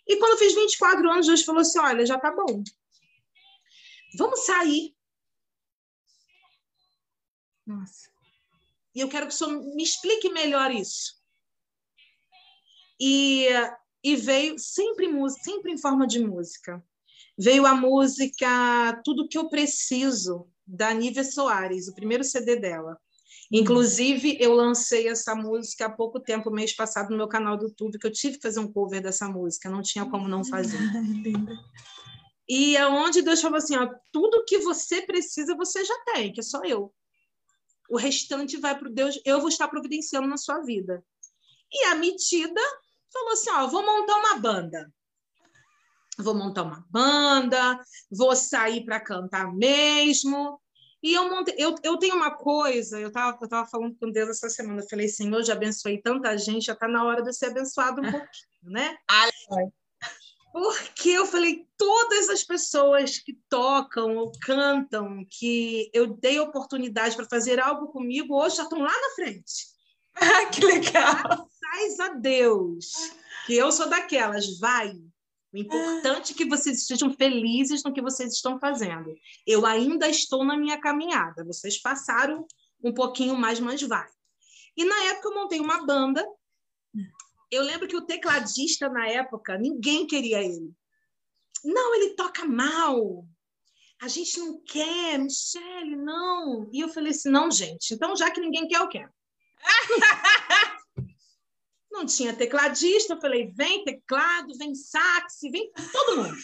E 0.07 0.17
quando 0.17 0.33
eu 0.33 0.39
fiz 0.39 0.55
24 0.55 1.11
anos, 1.11 1.27
Deus 1.27 1.43
falou 1.43 1.61
assim: 1.61 1.79
olha, 1.79 2.05
já 2.05 2.19
tá 2.19 2.33
bom. 2.33 2.63
Vamos 4.17 4.47
sair 4.47 4.95
nossa. 7.67 8.11
E 8.95 9.01
eu 9.01 9.09
quero 9.09 9.27
que 9.27 9.35
o 9.35 9.37
senhor 9.37 9.63
me 9.75 9.83
explique 9.83 10.31
melhor 10.31 10.71
isso. 10.71 11.15
E, 13.01 13.47
e 14.05 14.17
veio 14.17 14.59
sempre 14.59 15.09
música, 15.09 15.43
sempre 15.43 15.73
em 15.73 15.79
forma 15.79 16.07
de 16.07 16.21
música. 16.25 16.85
Veio 17.39 17.67
a 17.67 17.75
música 17.75 19.01
Tudo 19.05 19.29
que 19.29 19.39
eu 19.39 19.49
preciso 19.49 20.49
da 20.67 20.93
Nívia 20.93 21.25
Soares, 21.25 21.89
o 21.89 21.95
primeiro 21.95 22.23
CD 22.23 22.57
dela. 22.57 22.99
Inclusive, 23.51 24.39
eu 24.41 24.55
lancei 24.55 25.09
essa 25.09 25.35
música 25.35 25.87
há 25.87 25.91
pouco 25.91 26.21
tempo, 26.21 26.51
mês 26.51 26.75
passado, 26.75 27.11
no 27.11 27.17
meu 27.17 27.29
canal 27.29 27.57
do 27.57 27.67
YouTube, 27.67 27.99
que 27.99 28.07
eu 28.07 28.13
tive 28.13 28.37
que 28.37 28.43
fazer 28.43 28.61
um 28.61 28.73
cover 28.73 29.03
dessa 29.03 29.29
música, 29.29 29.69
não 29.69 29.83
tinha 29.83 30.07
como 30.07 30.29
não 30.29 30.45
fazer. 30.45 30.79
e 32.49 32.77
é 32.77 32.87
onde 32.87 33.23
Deus 33.23 33.41
falou 33.41 33.59
assim: 33.59 33.77
ó, 33.77 33.89
tudo 34.11 34.45
que 34.45 34.59
você 34.59 35.03
precisa, 35.03 35.57
você 35.57 35.85
já 35.85 35.95
tem, 36.13 36.33
que 36.33 36.41
é 36.41 36.43
só 36.43 36.63
eu 36.65 36.93
o 37.93 37.99
restante 37.99 38.57
vai 38.57 38.77
para 38.79 38.89
Deus, 38.89 39.21
eu 39.23 39.39
vou 39.39 39.51
estar 39.51 39.69
providenciando 39.69 40.27
na 40.27 40.39
sua 40.39 40.63
vida. 40.63 41.05
E 41.71 41.85
a 41.85 41.95
metida 41.95 42.61
falou 43.13 43.33
assim: 43.33 43.51
ó, 43.51 43.67
vou 43.67 43.85
montar 43.85 44.17
uma 44.17 44.39
banda. 44.39 44.91
Vou 46.19 46.35
montar 46.35 46.63
uma 46.63 46.87
banda, 46.89 47.79
vou 48.11 48.35
sair 48.35 48.83
para 48.87 48.99
cantar 48.99 49.53
mesmo. 49.53 50.59
E 51.03 51.13
eu 51.13 51.29
montei, 51.29 51.55
eu, 51.59 51.75
eu 51.83 51.99
tenho 51.99 52.17
uma 52.17 52.31
coisa, 52.31 52.99
eu 52.99 53.09
estava 53.09 53.37
eu 53.43 53.49
tava 53.49 53.69
falando 53.69 53.95
com 53.99 54.11
Deus 54.11 54.31
essa 54.31 54.49
semana, 54.49 54.81
eu 54.81 54.89
falei, 54.89 55.09
Senhor, 55.09 55.43
já 55.43 55.53
abençoei 55.53 56.01
tanta 56.01 56.37
gente, 56.39 56.67
já 56.67 56.75
está 56.75 56.89
na 56.89 57.05
hora 57.05 57.23
de 57.23 57.33
ser 57.33 57.47
abençoado 57.47 58.01
um 58.01 58.11
pouquinho, 58.11 58.73
né? 58.73 58.97
Aleluia. 59.07 59.73
Porque 60.53 61.09
eu 61.09 61.25
falei, 61.25 61.67
todas 61.79 62.29
as 62.29 62.45
pessoas 62.45 63.19
que 63.19 63.39
tocam 63.49 64.17
ou 64.17 64.31
cantam, 64.43 65.25
que 65.31 65.91
eu 65.95 66.09
dei 66.09 66.39
oportunidade 66.39 67.17
para 67.17 67.29
fazer 67.29 67.59
algo 67.59 67.89
comigo, 67.89 68.37
hoje 68.37 68.57
já 68.57 68.65
estão 68.65 68.81
lá 68.81 68.93
na 68.93 69.15
frente. 69.15 69.73
Ah, 70.15 70.45
que 70.51 70.63
legal! 70.63 71.49
Graças 71.59 72.01
a 72.01 72.09
Deus, 72.11 72.93
que 73.47 73.55
eu 73.55 73.73
sou 73.73 73.89
daquelas, 73.89 74.59
vai. 74.59 74.93
O 75.51 75.57
importante 75.57 76.35
é 76.35 76.37
que 76.37 76.45
vocês 76.45 76.83
estejam 76.83 77.15
felizes 77.15 77.83
no 77.83 77.95
que 77.95 78.03
vocês 78.03 78.35
estão 78.35 78.59
fazendo. 78.59 79.15
Eu 79.47 79.65
ainda 79.65 80.07
estou 80.11 80.45
na 80.45 80.55
minha 80.55 80.79
caminhada. 80.79 81.47
Vocês 81.47 81.81
passaram 81.81 82.47
um 82.85 82.93
pouquinho 82.93 83.35
mais, 83.37 83.59
mas 83.59 83.81
vai. 83.81 84.07
E 84.77 84.85
na 84.85 85.05
época 85.05 85.29
eu 85.29 85.35
montei 85.35 85.61
uma 85.61 85.87
banda 85.87 86.27
eu 87.53 87.63
lembro 87.63 87.87
que 87.87 87.97
o 87.97 88.07
tecladista 88.07 88.89
na 88.89 89.07
época, 89.07 89.59
ninguém 89.59 90.07
queria 90.07 90.43
ele. 90.43 90.75
Não, 91.63 91.95
ele 91.95 92.15
toca 92.15 92.47
mal. 92.47 93.27
A 94.01 94.09
gente 94.09 94.41
não 94.41 94.59
quer, 94.65 95.19
Michele, 95.19 95.95
não. 95.95 96.69
E 96.73 96.81
eu 96.81 96.89
falei 96.89 97.13
assim: 97.13 97.29
não, 97.29 97.51
gente, 97.51 97.93
então 97.93 98.17
já 98.17 98.31
que 98.31 98.41
ninguém 98.41 98.67
quer, 98.67 98.79
eu 98.79 98.89
quero. 98.89 99.13
não 101.93 102.07
tinha 102.07 102.35
tecladista, 102.35 103.13
eu 103.13 103.21
falei: 103.21 103.53
vem 103.53 103.85
teclado, 103.85 104.57
vem 104.57 104.75
sax, 104.75 105.41
vem 105.43 105.71
todo 105.93 106.23
mundo. 106.23 106.39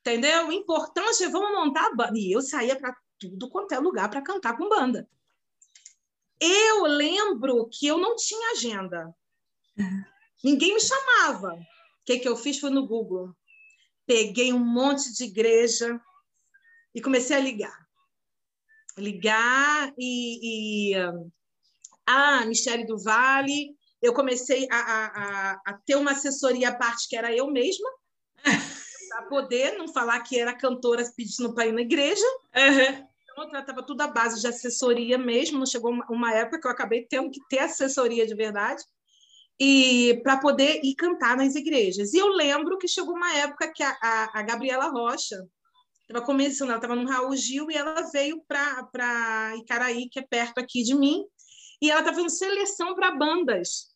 Entendeu? 0.00 0.48
O 0.48 0.52
importante 0.52 1.24
é 1.24 1.28
vamos 1.30 1.52
montar 1.52 1.86
a 1.86 1.94
banda. 1.94 2.18
E 2.18 2.30
eu 2.30 2.42
saía 2.42 2.78
para 2.78 2.94
tudo 3.18 3.48
quanto 3.48 3.72
é 3.72 3.78
lugar 3.78 4.10
para 4.10 4.22
cantar 4.22 4.56
com 4.56 4.68
banda. 4.68 5.08
Eu 6.38 6.84
lembro 6.84 7.68
que 7.70 7.86
eu 7.86 7.96
não 7.96 8.16
tinha 8.16 8.52
agenda. 8.52 9.14
Ninguém 10.42 10.74
me 10.74 10.80
chamava. 10.80 11.54
O 11.54 11.64
que, 12.04 12.18
que 12.18 12.28
eu 12.28 12.36
fiz 12.36 12.58
foi 12.58 12.70
no 12.70 12.86
Google. 12.86 13.34
Peguei 14.06 14.52
um 14.52 14.58
monte 14.58 15.12
de 15.12 15.24
igreja 15.24 16.00
e 16.94 17.00
comecei 17.00 17.36
a 17.36 17.40
ligar. 17.40 17.86
Ligar 18.96 19.92
e. 19.98 20.92
e 20.92 20.94
ah, 22.06 22.44
Mistério 22.46 22.86
do 22.86 22.98
Vale. 22.98 23.76
Eu 24.02 24.14
comecei 24.14 24.66
a, 24.70 24.76
a, 24.76 25.60
a, 25.66 25.78
ter 25.84 25.94
uma 25.94 26.12
assessoria 26.12 26.70
à 26.70 26.74
parte 26.74 27.06
que 27.06 27.14
era 27.14 27.36
eu 27.36 27.46
mesma, 27.48 27.88
para 29.10 29.22
poder 29.28 29.76
não 29.76 29.86
falar 29.86 30.20
que 30.20 30.38
era 30.38 30.56
cantora 30.56 31.04
pedindo 31.14 31.54
para 31.54 31.66
ir 31.66 31.72
na 31.72 31.82
igreja. 31.82 32.24
Uhum. 32.56 33.06
Então, 33.22 33.44
eu 33.44 33.50
tratava 33.50 33.82
tudo 33.82 34.00
à 34.00 34.06
base 34.08 34.40
de 34.40 34.46
assessoria 34.46 35.18
mesmo. 35.18 35.58
Não 35.58 35.66
chegou 35.66 35.92
uma, 35.92 36.06
uma 36.10 36.32
época 36.32 36.60
que 36.60 36.66
eu 36.66 36.70
acabei 36.70 37.06
tendo 37.06 37.30
que 37.30 37.40
ter 37.48 37.58
assessoria 37.58 38.26
de 38.26 38.34
verdade 38.34 38.82
e 39.60 40.18
para 40.22 40.38
poder 40.38 40.80
ir 40.82 40.94
cantar 40.94 41.36
nas 41.36 41.54
igrejas. 41.54 42.14
E 42.14 42.18
eu 42.18 42.28
lembro 42.28 42.78
que 42.78 42.88
chegou 42.88 43.14
uma 43.14 43.30
época 43.36 43.70
que 43.70 43.82
a, 43.82 43.90
a, 44.00 44.40
a 44.40 44.42
Gabriela 44.42 44.88
Rocha 44.88 45.46
estava 46.00 46.24
começando, 46.24 46.70
ela 46.70 46.78
estava 46.78 46.96
no 46.96 47.06
Raul 47.06 47.36
Gil 47.36 47.70
e 47.70 47.76
ela 47.76 48.10
veio 48.10 48.42
para 48.48 49.54
Icaraí, 49.58 50.08
que 50.08 50.18
é 50.18 50.22
perto 50.22 50.58
aqui 50.58 50.82
de 50.82 50.94
mim, 50.94 51.26
e 51.82 51.90
ela 51.90 52.00
estava 52.00 52.16
fazendo 52.16 52.30
seleção 52.30 52.94
para 52.94 53.12
bandas. 53.12 53.90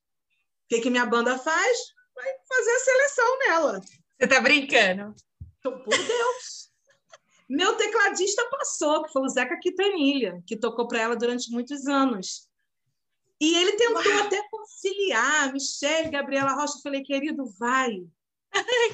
O 0.67 0.69
que, 0.69 0.83
que 0.83 0.91
minha 0.91 1.07
banda 1.07 1.39
faz? 1.39 1.79
Vai 2.15 2.27
fazer 2.47 2.71
a 2.71 2.79
seleção 2.79 3.39
nela. 3.39 3.81
Você 3.81 4.25
está 4.25 4.41
brincando? 4.41 5.15
Então, 5.59 5.83
por 5.83 5.97
Deus! 5.97 6.71
Meu 7.49 7.75
tecladista 7.77 8.47
passou, 8.51 9.03
que 9.03 9.13
foi 9.13 9.23
o 9.23 9.29
Zeca 9.29 9.59
Quintanilha, 9.59 10.43
que 10.47 10.57
tocou 10.57 10.87
para 10.87 11.01
ela 11.01 11.17
durante 11.17 11.51
muitos 11.51 11.87
anos. 11.87 12.49
E 13.45 13.55
ele 13.57 13.73
tentou 13.73 14.03
Uau. 14.03 14.23
até 14.23 14.43
conciliar, 14.49 15.53
Michelle, 15.53 16.11
Gabriela 16.11 16.55
Rocha. 16.55 16.79
Eu 16.79 16.81
falei, 16.81 17.03
querido, 17.03 17.45
vai. 17.59 17.91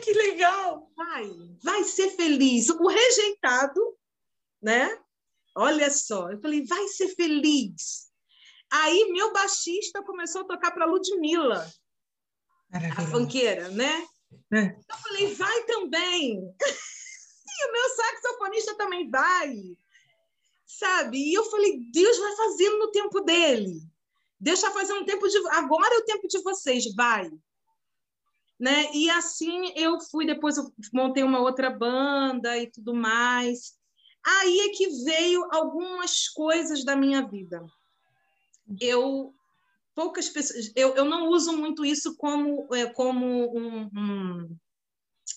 que 0.03 0.13
legal! 0.13 0.91
Vai, 0.97 1.31
vai 1.63 1.85
ser 1.85 2.11
feliz. 2.17 2.69
O 2.69 2.89
rejeitado, 2.89 3.81
né? 4.61 4.99
Olha 5.55 5.89
só, 5.89 6.33
eu 6.33 6.41
falei, 6.41 6.67
vai 6.67 6.89
ser 6.89 7.15
feliz. 7.15 8.11
Aí 8.73 9.13
meu 9.13 9.33
baixista 9.33 10.03
começou 10.03 10.43
a 10.43 10.47
tocar 10.47 10.73
para 10.73 10.87
Ludmilla, 10.87 11.69
a 12.73 13.07
fanqueira, 13.07 13.69
né? 13.69 14.05
É. 14.53 14.67
Eu 14.67 14.97
falei, 14.97 15.35
vai 15.35 15.65
também. 15.65 16.39
e 16.41 17.69
o 17.69 17.73
meu 17.73 17.89
saxofonista 17.91 18.77
também 18.77 19.09
vai. 19.09 19.55
Sabe? 20.67 21.19
E 21.19 21.35
eu 21.35 21.45
falei, 21.45 21.81
Deus 21.93 22.19
vai 22.19 22.37
fazendo 22.37 22.79
no 22.79 22.91
tempo 22.91 23.21
dele. 23.21 23.81
Deixa 24.41 24.71
fazer 24.71 24.95
um 24.95 25.05
tempo 25.05 25.29
de. 25.29 25.37
Agora 25.51 25.95
é 25.95 25.99
o 25.99 26.05
tempo 26.05 26.27
de 26.27 26.41
vocês, 26.43 26.95
vai. 26.95 27.31
Né? 28.59 28.91
E 28.95 29.11
assim 29.11 29.73
eu 29.77 30.01
fui, 30.01 30.27
depois 30.27 30.57
eu 30.57 30.73
montei 30.93 31.23
uma 31.23 31.41
outra 31.41 31.71
banda 31.71 32.57
e 32.59 32.71
tudo 32.71 32.95
mais. 32.95 33.79
Aí 34.25 34.61
é 34.61 34.69
que 34.71 34.89
veio 35.05 35.47
algumas 35.51 36.29
coisas 36.29 36.85
da 36.85 36.95
minha 36.95 37.27
vida. 37.27 37.65
Eu 38.81 39.35
poucas 39.95 40.29
pessoas, 40.29 40.73
eu, 40.75 40.95
eu 40.95 41.05
não 41.05 41.29
uso 41.29 41.57
muito 41.57 41.85
isso 41.85 42.17
como 42.17 42.67
é, 42.75 42.87
como 42.87 43.59
um, 43.59 43.91
um 43.95 44.57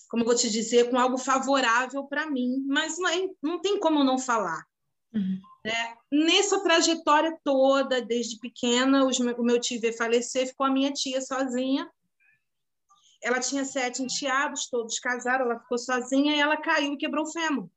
como 0.08 0.24
vou 0.24 0.34
te 0.34 0.48
dizer, 0.48 0.90
com 0.90 0.98
algo 0.98 1.18
favorável 1.18 2.04
para 2.04 2.30
mim, 2.30 2.64
mas 2.66 2.98
não, 2.98 3.08
é, 3.08 3.28
não 3.42 3.60
tem 3.60 3.78
como 3.78 4.04
não 4.04 4.18
falar. 4.18 4.64
Uhum. 5.12 5.40
É, 5.66 5.94
nessa 6.12 6.62
trajetória 6.62 7.38
toda, 7.42 8.02
desde 8.02 8.38
pequena, 8.38 9.06
os, 9.06 9.18
o 9.18 9.42
meu 9.42 9.58
tio 9.58 9.80
veio 9.80 9.96
falecer, 9.96 10.48
ficou 10.48 10.66
a 10.66 10.70
minha 10.70 10.92
tia 10.92 11.20
sozinha. 11.20 11.90
Ela 13.22 13.40
tinha 13.40 13.64
sete 13.64 14.02
enteados, 14.02 14.68
todos 14.68 14.98
casaram, 14.98 15.46
ela 15.46 15.58
ficou 15.58 15.78
sozinha 15.78 16.36
e 16.36 16.40
ela 16.40 16.58
caiu 16.58 16.92
e 16.92 16.98
quebrou 16.98 17.24
o 17.24 17.32
fêmur. 17.32 17.70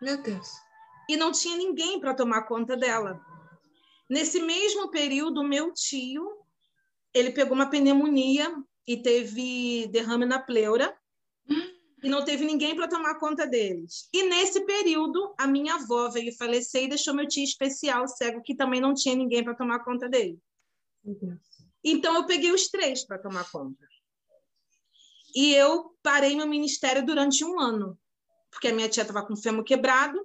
Meu 0.00 0.22
Deus. 0.22 0.48
E 1.08 1.16
não 1.16 1.32
tinha 1.32 1.56
ninguém 1.56 1.98
para 1.98 2.14
tomar 2.14 2.42
conta 2.42 2.76
dela. 2.76 3.20
Nesse 4.08 4.40
mesmo 4.40 4.90
período, 4.90 5.42
meu 5.42 5.72
tio 5.72 6.44
ele 7.14 7.30
pegou 7.30 7.54
uma 7.54 7.70
pneumonia 7.70 8.52
e 8.86 8.96
teve 8.96 9.86
derrame 9.86 10.26
na 10.26 10.40
pleura 10.40 10.94
e 12.04 12.08
não 12.10 12.22
teve 12.22 12.44
ninguém 12.44 12.76
para 12.76 12.86
tomar 12.86 13.14
conta 13.14 13.46
deles. 13.46 14.10
E 14.12 14.24
nesse 14.24 14.66
período, 14.66 15.34
a 15.38 15.46
minha 15.46 15.76
avó 15.76 16.10
veio 16.10 16.36
falecer 16.36 16.84
e 16.84 16.88
deixou 16.88 17.14
meu 17.14 17.26
tio 17.26 17.42
especial 17.42 18.06
cego, 18.06 18.42
que 18.42 18.54
também 18.54 18.78
não 18.78 18.92
tinha 18.92 19.14
ninguém 19.14 19.42
para 19.42 19.54
tomar 19.54 19.82
conta 19.82 20.06
dele. 20.06 20.38
Então, 21.82 22.14
eu 22.14 22.26
peguei 22.26 22.52
os 22.52 22.68
três 22.68 23.06
para 23.06 23.18
tomar 23.18 23.50
conta. 23.50 23.88
E 25.34 25.54
eu 25.54 25.96
parei 26.02 26.36
meu 26.36 26.46
ministério 26.46 27.04
durante 27.06 27.42
um 27.42 27.58
ano, 27.58 27.98
porque 28.50 28.68
a 28.68 28.74
minha 28.74 28.88
tia 28.88 29.02
estava 29.02 29.26
com 29.26 29.32
o 29.32 29.40
fêmur 29.40 29.64
quebrado. 29.64 30.18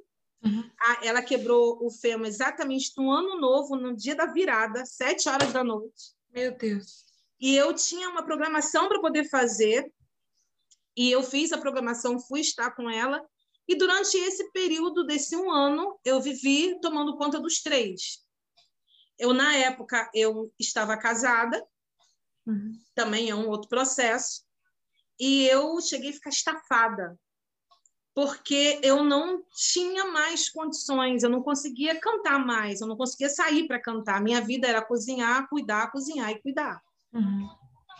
Uhum. 0.43 0.69
Ela 1.01 1.21
quebrou 1.21 1.79
o 1.81 1.89
fêmur 1.89 2.27
exatamente 2.27 2.91
no 2.98 3.09
ano 3.09 3.39
novo, 3.39 3.77
no 3.77 3.95
dia 3.95 4.15
da 4.15 4.25
virada, 4.25 4.86
sete 4.86 5.29
horas 5.29 5.53
da 5.53 5.63
noite. 5.63 6.13
Meu 6.33 6.57
Deus. 6.57 7.05
E 7.39 7.55
eu 7.55 7.74
tinha 7.74 8.09
uma 8.09 8.24
programação 8.24 8.89
para 8.89 9.00
poder 9.00 9.29
fazer 9.29 9.89
e 11.00 11.10
eu 11.10 11.24
fiz 11.24 11.53
a 11.53 11.58
programação, 11.58 12.20
fui 12.20 12.41
estar 12.41 12.72
com 12.72 12.89
ela. 12.89 13.25
E 13.65 13.74
durante 13.74 14.18
esse 14.18 14.51
período 14.51 15.06
desse 15.06 15.34
um 15.34 15.50
ano, 15.50 15.98
eu 16.03 16.20
vivi 16.20 16.77
tomando 16.82 17.15
conta 17.15 17.39
dos 17.39 17.62
três. 17.62 18.20
Eu, 19.18 19.32
na 19.32 19.56
época, 19.56 20.12
eu 20.13 20.53
estava 20.60 20.98
casada, 20.98 21.65
uhum. 22.46 22.74
também 22.94 23.29
é 23.29 23.36
um 23.36 23.48
outro 23.48 23.70
processo, 23.70 24.44
e 25.18 25.48
eu 25.48 25.79
cheguei 25.79 26.10
a 26.10 26.13
ficar 26.13 26.32
estafada, 26.32 27.18
porque 28.13 28.82
eu 28.84 29.01
não 29.01 29.41
tinha 29.56 30.03
mais 30.12 30.50
condições, 30.50 31.24
eu 31.24 31.29
não 31.29 31.41
conseguia 31.41 31.98
cantar 31.98 32.46
mais, 32.46 32.82
eu 32.82 32.88
não 32.88 32.98
conseguia 32.98 33.29
sair 33.29 33.68
para 33.68 33.82
cantar. 33.82 34.22
Minha 34.22 34.41
vida 34.41 34.68
era 34.68 34.86
cozinhar, 34.86 35.48
cuidar, 35.48 35.94
cozinhar 35.94 36.29
e 36.32 36.41
cuidar. 36.41 36.82
Uhum. 37.13 37.48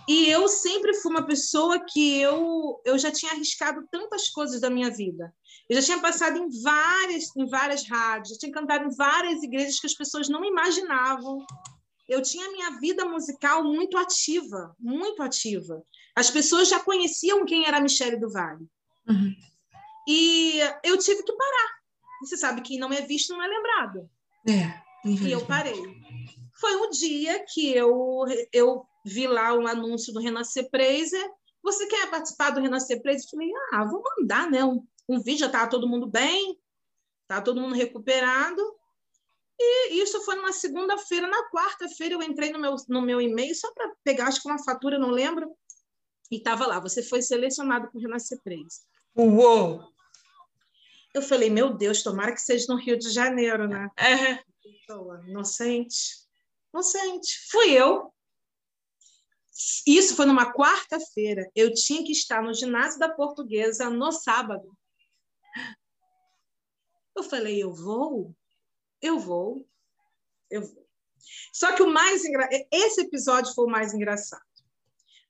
E 0.10 0.28
eu 0.28 0.48
sempre 0.48 0.96
fui 0.96 1.12
uma 1.12 1.24
pessoa 1.24 1.80
que 1.80 2.20
eu, 2.20 2.82
eu 2.84 2.98
já 2.98 3.12
tinha 3.12 3.32
arriscado 3.32 3.88
tantas 3.92 4.28
coisas 4.30 4.60
da 4.60 4.68
minha 4.68 4.90
vida. 4.90 5.32
Eu 5.70 5.76
já 5.76 5.84
tinha 5.84 6.02
passado 6.02 6.36
em 6.36 6.50
várias, 6.64 7.26
em 7.38 7.46
várias 7.46 7.88
rádios, 7.88 8.30
já 8.30 8.40
tinha 8.40 8.52
cantado 8.52 8.86
em 8.86 8.96
várias 8.96 9.44
igrejas 9.44 9.80
que 9.80 9.86
as 9.86 9.94
pessoas 9.94 10.28
não 10.28 10.44
imaginavam. 10.44 11.46
Eu 12.08 12.24
tinha 12.24 12.52
minha 12.52 12.80
vida 12.80 13.06
musical 13.06 13.64
muito 13.64 14.00
ativa, 14.00 14.76
muito 14.80 15.22
ativa. 15.22 15.80
As 16.16 16.32
pessoas 16.32 16.70
já 16.70 16.80
conheciam 16.80 17.46
quem 17.46 17.68
era 17.68 17.78
a 17.78 17.82
Michelle 17.82 18.20
do 18.20 18.32
Vale. 18.32 18.66
Uhum. 19.08 19.36
E 20.08 20.60
eu 20.84 20.98
tive 20.98 21.22
que 21.22 21.34
parar. 21.34 21.70
Você 22.22 22.36
sabe, 22.36 22.62
quem 22.62 22.80
não 22.80 22.92
é 22.92 23.02
visto 23.04 23.32
não 23.32 23.44
é 23.44 23.48
lembrado. 23.48 24.10
É. 24.48 24.90
E 25.06 25.32
eu 25.32 25.46
parei. 25.46 25.80
Foi 26.60 26.76
um 26.78 26.90
dia 26.90 27.46
que 27.48 27.72
eu, 27.76 28.26
eu 28.52 28.90
vi 29.10 29.28
lá 29.28 29.54
um 29.54 29.68
anúncio 29.68 30.14
do 30.14 30.20
Renascer 30.20 30.70
Prazer. 30.70 31.30
Você 31.62 31.88
quer 31.88 32.10
participar 32.10 32.52
do 32.52 32.62
Renascer 32.62 33.02
Prazer? 33.02 33.26
Eu 33.26 33.30
falei, 33.30 33.52
ah, 33.74 33.86
vou 33.86 34.02
mandar, 34.18 34.50
né? 34.50 34.64
Um, 34.64 34.86
um 35.08 35.20
vídeo, 35.20 35.40
já 35.40 35.46
estava 35.48 35.70
todo 35.70 35.90
mundo 35.90 36.08
bem, 36.08 36.58
tá 37.28 37.42
todo 37.42 37.60
mundo 37.60 37.76
recuperado. 37.76 38.62
E 39.60 40.02
isso 40.02 40.22
foi 40.24 40.36
numa 40.36 40.54
segunda-feira. 40.54 41.28
Na 41.28 41.50
quarta-feira 41.50 42.16
eu 42.16 42.24
entrei 42.24 42.52
no 42.52 42.60
meu, 42.60 42.76
no 42.88 43.02
meu 43.02 43.20
e-mail 43.20 43.54
só 43.56 43.74
para 43.74 43.92
pegar, 44.04 44.28
acho 44.28 44.42
que 44.42 44.48
uma 44.48 44.64
fatura, 44.64 44.98
não 44.98 45.10
lembro. 45.10 45.52
E 46.32 46.38
estava 46.38 46.66
lá, 46.68 46.80
você 46.80 47.02
foi 47.02 47.22
selecionado 47.22 47.90
para 47.90 47.98
o 47.98 48.02
Renascer 48.02 48.40
Prazer. 48.44 48.86
Uou! 49.18 49.84
Eu 51.14 51.22
falei, 51.24 51.50
meu 51.50 51.74
Deus, 51.74 52.04
tomara 52.04 52.32
que 52.32 52.42
seja 52.42 52.68
no 52.70 52.80
Rio 52.80 52.98
de 52.98 53.10
Janeiro, 53.10 53.68
né? 53.68 53.90
É. 53.98 54.44
Inocente. 55.28 56.20
Inocente. 56.74 57.50
Fui 57.50 57.72
eu. 57.72 58.14
Isso 59.86 60.16
foi 60.16 60.26
numa 60.26 60.54
quarta-feira. 60.54 61.50
Eu 61.56 61.74
tinha 61.74 62.04
que 62.04 62.12
estar 62.12 62.42
no 62.42 62.54
ginásio 62.54 63.00
da 63.00 63.10
Portuguesa 63.10 63.90
no 63.90 64.12
sábado. 64.12 64.78
Eu 67.16 67.24
falei, 67.24 67.62
eu 67.62 67.74
vou, 67.74 68.36
eu 69.02 69.20
vou, 69.20 69.68
eu 70.50 70.62
vou. 70.62 70.88
Só 71.54 71.76
que 71.76 71.84
o 71.84 71.92
mais 71.92 72.24
engra... 72.24 72.48
esse 72.72 73.02
episódio 73.02 73.54
foi 73.54 73.66
o 73.66 73.70
mais 73.70 73.94
engraçado. 73.94 74.42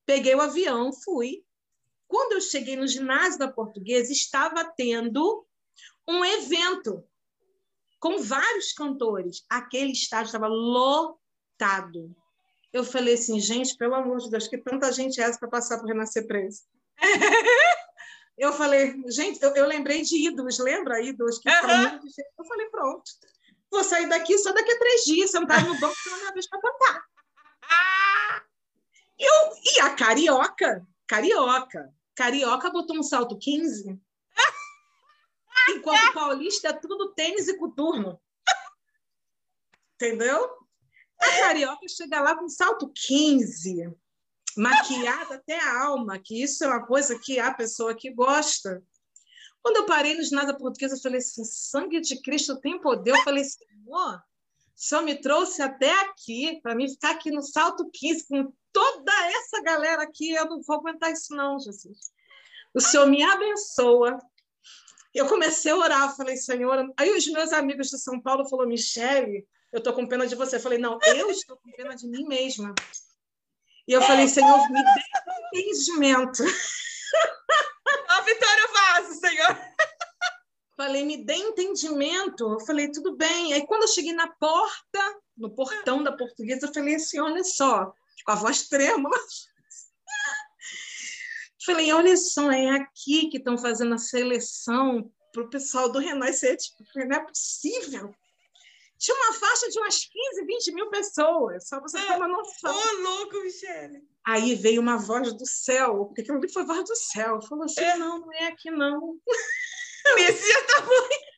Peguei 0.06 0.36
o 0.36 0.42
avião, 0.42 0.94
fui. 0.94 1.44
Quando 2.08 2.34
eu 2.34 2.42
cheguei 2.42 2.76
no 2.76 2.88
ginásio 2.88 3.40
da 3.40 3.52
Portuguesa, 3.52 4.12
estava 4.12 4.64
tendo 4.76 5.46
um 6.08 6.26
evento 6.26 7.04
com 8.00 8.18
vários 8.18 8.74
cantores. 8.74 9.46
Aquele 9.50 9.92
estádio 9.92 10.28
estava 10.28 10.48
lotado. 10.48 12.16
Eu 12.72 12.84
falei 12.84 13.16
assim, 13.16 13.40
gente, 13.40 13.76
pelo 13.76 13.96
amor 13.96 14.20
de 14.20 14.30
Deus, 14.30 14.48
que 14.48 14.58
tanta 14.58 14.92
gente 14.92 15.20
é 15.20 15.24
essa 15.24 15.40
para 15.40 15.50
passar 15.50 15.80
por 15.80 15.88
Renascer 15.88 16.28
Preso? 16.28 16.62
eu 18.38 18.54
falei, 18.54 18.96
gente, 19.08 19.42
eu, 19.42 19.56
eu, 19.56 19.66
lembrei 19.66 20.04
de 20.04 20.28
ídolos, 20.28 20.60
lembra 20.60 21.02
ídolos? 21.02 21.40
Que 21.40 21.50
uhum. 21.50 22.00
Eu 22.38 22.46
falei, 22.46 22.68
pronto, 22.70 23.12
vou 23.72 23.84
sair 23.84 24.08
daqui 24.08 24.38
só 24.38 24.54
daqui 24.54 24.72
a 24.72 24.80
três 24.80 25.04
dias, 25.04 25.32
sentar 25.32 25.66
no 25.66 25.80
banco 25.80 25.96
pela 26.04 26.18
minha 26.18 26.32
vez 26.32 26.48
para 26.48 26.62
cantar. 26.62 27.04
Eu, 29.20 29.34
e 29.76 29.80
a 29.82 29.96
carioca, 29.96 30.88
carioca, 31.06 31.94
carioca 32.16 32.70
botou 32.70 32.98
um 32.98 33.04
salto 33.04 33.38
15, 33.38 34.00
enquanto 35.76 36.10
o 36.10 36.14
paulista 36.14 36.70
é 36.70 36.74
tudo 36.74 37.14
tênis 37.14 37.50
e 37.50 37.58
coturno. 37.58 38.22
Entendeu? 39.96 40.59
A 41.20 41.26
carioca 41.42 41.88
chega 41.88 42.22
lá 42.22 42.36
com 42.36 42.48
salto 42.48 42.92
15, 42.94 43.94
maquiada 44.56 45.36
até 45.36 45.60
a 45.60 45.84
alma, 45.84 46.18
que 46.18 46.42
isso 46.42 46.64
é 46.64 46.68
uma 46.68 46.86
coisa 46.86 47.20
que 47.20 47.40
a 47.40 47.54
pessoa 47.54 47.96
que 47.96 48.12
gosta. 48.12 48.84
Quando 49.62 49.78
eu 49.78 49.86
parei 49.86 50.16
no 50.16 50.24
ginásio 50.24 50.58
português, 50.58 50.92
eu 50.92 51.00
falei 51.00 51.20
assim: 51.20 51.44
sangue 51.44 52.00
de 52.00 52.22
Cristo 52.22 52.60
tem 52.60 52.80
poder. 52.80 53.12
Eu 53.12 53.24
falei, 53.24 53.44
Senhor, 53.44 54.16
o 54.16 54.22
Senhor 54.76 55.02
me 55.02 55.16
trouxe 55.16 55.62
até 55.62 55.92
aqui, 56.02 56.60
para 56.62 56.74
mim 56.74 56.90
ficar 56.90 57.12
aqui 57.12 57.32
no 57.32 57.42
salto 57.42 57.90
15 57.92 58.28
com 58.28 58.54
toda 58.72 59.12
essa 59.28 59.62
galera 59.62 60.04
aqui. 60.04 60.32
Eu 60.32 60.46
não 60.46 60.62
vou 60.62 60.78
aguentar 60.78 61.12
isso, 61.12 61.36
não, 61.36 61.60
Jesus. 61.60 61.98
O 62.74 62.80
Senhor 62.80 63.06
me 63.08 63.22
abençoa. 63.22 64.18
Eu 65.14 65.28
comecei 65.28 65.72
a 65.72 65.76
orar, 65.76 66.16
falei, 66.16 66.38
Senhor. 66.38 66.94
Aí 66.96 67.12
os 67.12 67.28
meus 67.28 67.52
amigos 67.52 67.90
de 67.90 67.98
São 67.98 68.22
Paulo 68.22 68.48
falaram, 68.48 68.70
Michele, 68.70 69.46
eu 69.72 69.78
estou 69.80 69.94
com 69.94 70.08
pena 70.08 70.26
de 70.26 70.36
você. 70.36 70.56
Eu 70.56 70.62
falei, 70.62 70.78
não, 70.78 70.98
eu 71.06 71.30
estou 71.30 71.58
com 71.58 71.72
pena 71.72 71.96
de 71.96 72.08
mim 72.08 72.26
mesma. 72.26 72.74
E 73.88 73.94
eu 73.94 74.02
falei, 74.02 74.28
Senhor, 74.28 74.70
me 74.70 74.84
dê 74.84 75.62
entendimento. 75.62 76.44
A 78.08 78.22
Vitória 78.22 78.68
Vaz, 78.74 79.20
Senhor. 79.20 79.58
Falei, 80.76 81.04
me 81.04 81.24
dê 81.24 81.36
entendimento. 81.36 82.54
Eu 82.54 82.60
falei, 82.62 82.92
tudo 82.92 83.16
bem. 83.16 83.54
Aí 83.54 83.66
quando 83.66 83.84
eu 83.84 83.88
cheguei 83.88 84.14
na 84.14 84.28
porta, 84.28 85.20
no 85.38 85.54
portão 85.54 86.04
da 86.04 86.12
portuguesa, 86.12 86.68
eu 86.68 86.74
falei 86.74 86.96
assim, 86.96 87.20
olha 87.20 87.44
só, 87.44 87.94
com 88.26 88.32
a 88.32 88.36
voz 88.36 88.68
trêmula. 88.68 89.18
Falei, 91.66 91.92
olha 91.92 92.16
só, 92.18 92.52
é 92.52 92.70
aqui 92.72 93.30
que 93.30 93.38
estão 93.38 93.58
fazendo 93.58 93.94
a 93.94 94.00
seleção 94.00 95.12
para 95.32 95.44
o 95.44 95.50
pessoal 95.50 95.92
do 95.92 96.00
Renascer. 96.00 96.58
Tipo, 96.58 96.84
não 96.96 97.16
é 97.16 97.26
possível 97.26 98.16
tinha 99.00 99.16
uma 99.16 99.34
faixa 99.34 99.70
de 99.70 99.80
umas 99.80 100.06
15, 100.06 100.46
20 100.46 100.72
mil 100.74 100.90
pessoas, 100.90 101.68
só 101.70 101.80
você 101.80 101.98
ter 101.98 102.18
uma 102.18 102.28
noção. 102.28 102.76
Ô, 102.76 103.02
louco, 103.02 103.42
Michele! 103.42 104.04
Aí 104.28 104.56
veio 104.56 104.82
uma 104.82 104.98
voz 104.98 105.32
do 105.32 105.46
céu, 105.46 106.06
porque 106.06 106.22
aquilo 106.22 106.38
ali 106.38 106.52
foi 106.52 106.66
voz 106.66 106.84
do 106.84 106.96
céu. 106.96 107.42
Falou 107.42 107.64
assim: 107.64 107.80
é. 107.80 107.96
não, 107.96 108.20
não 108.20 108.34
é 108.34 108.48
aqui 108.48 108.70
não. 108.70 109.18
Messias 110.16 110.68
tá 110.68 110.86
muito. 110.86 111.30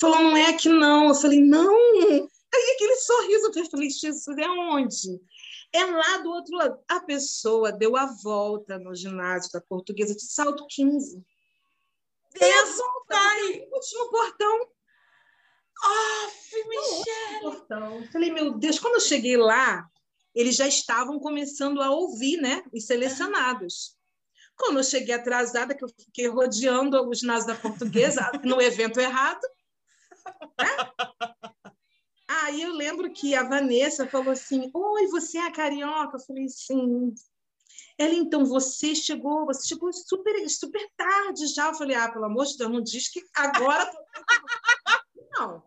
Falou, 0.00 0.18
não 0.18 0.36
é 0.36 0.46
aqui 0.46 0.68
não. 0.70 1.08
Eu 1.08 1.14
falei, 1.14 1.40
não. 1.40 1.76
Aí 2.54 2.74
aquele 2.74 2.96
sorriso, 2.96 3.52
eu 3.54 3.70
falei, 3.70 3.90
Jesus, 3.90 4.38
é 4.38 4.48
onde? 4.48 5.20
É 5.72 5.84
lá 5.84 6.18
do 6.18 6.30
outro 6.30 6.56
lado. 6.56 6.78
A 6.88 7.00
pessoa 7.00 7.70
deu 7.70 7.96
a 7.96 8.06
volta 8.06 8.78
no 8.78 8.94
ginásio 8.94 9.52
da 9.52 9.60
portuguesa 9.60 10.14
de 10.14 10.24
salto 10.24 10.66
15. 10.68 11.22
Deus, 12.38 12.76
pai! 13.08 13.68
Último 13.72 14.10
portão. 14.10 14.68
Aff, 15.84 16.68
Michelle! 16.68 18.08
Falei, 18.12 18.30
meu 18.30 18.52
Deus, 18.52 18.78
quando 18.78 18.94
eu 18.94 19.00
cheguei 19.00 19.36
lá, 19.36 19.88
eles 20.34 20.56
já 20.56 20.66
estavam 20.66 21.18
começando 21.18 21.82
a 21.82 21.90
ouvir, 21.90 22.38
né? 22.38 22.62
Os 22.72 22.86
selecionados. 22.86 23.96
Quando 24.56 24.78
eu 24.78 24.84
cheguei 24.84 25.14
atrasada, 25.14 25.74
que 25.74 25.84
eu 25.84 25.88
fiquei 25.88 26.28
rodeando 26.28 27.00
o 27.08 27.14
ginásio 27.14 27.48
da 27.48 27.54
portuguesa 27.54 28.30
no 28.44 28.60
evento 28.60 29.00
errado. 29.00 29.40
Né? 30.58 31.72
Aí 32.28 32.62
eu 32.62 32.72
lembro 32.72 33.12
que 33.12 33.34
a 33.34 33.42
Vanessa 33.42 34.06
falou 34.06 34.30
assim: 34.30 34.70
Oi, 34.72 35.06
você 35.08 35.38
é 35.38 35.46
a 35.46 35.52
carioca? 35.52 36.16
Eu 36.16 36.20
falei, 36.20 36.48
sim. 36.48 37.12
Ela, 38.02 38.14
então, 38.14 38.44
você 38.44 38.96
chegou, 38.96 39.46
você 39.46 39.68
chegou 39.68 39.92
super, 39.92 40.48
super 40.48 40.84
tarde 40.96 41.46
já. 41.46 41.68
Eu 41.68 41.74
falei, 41.74 41.94
ah, 41.94 42.10
pelo 42.10 42.24
amor 42.24 42.44
de 42.46 42.56
Deus, 42.56 42.68
não 42.68 42.82
diz 42.82 43.08
que 43.08 43.22
agora. 43.36 43.88
não. 45.38 45.62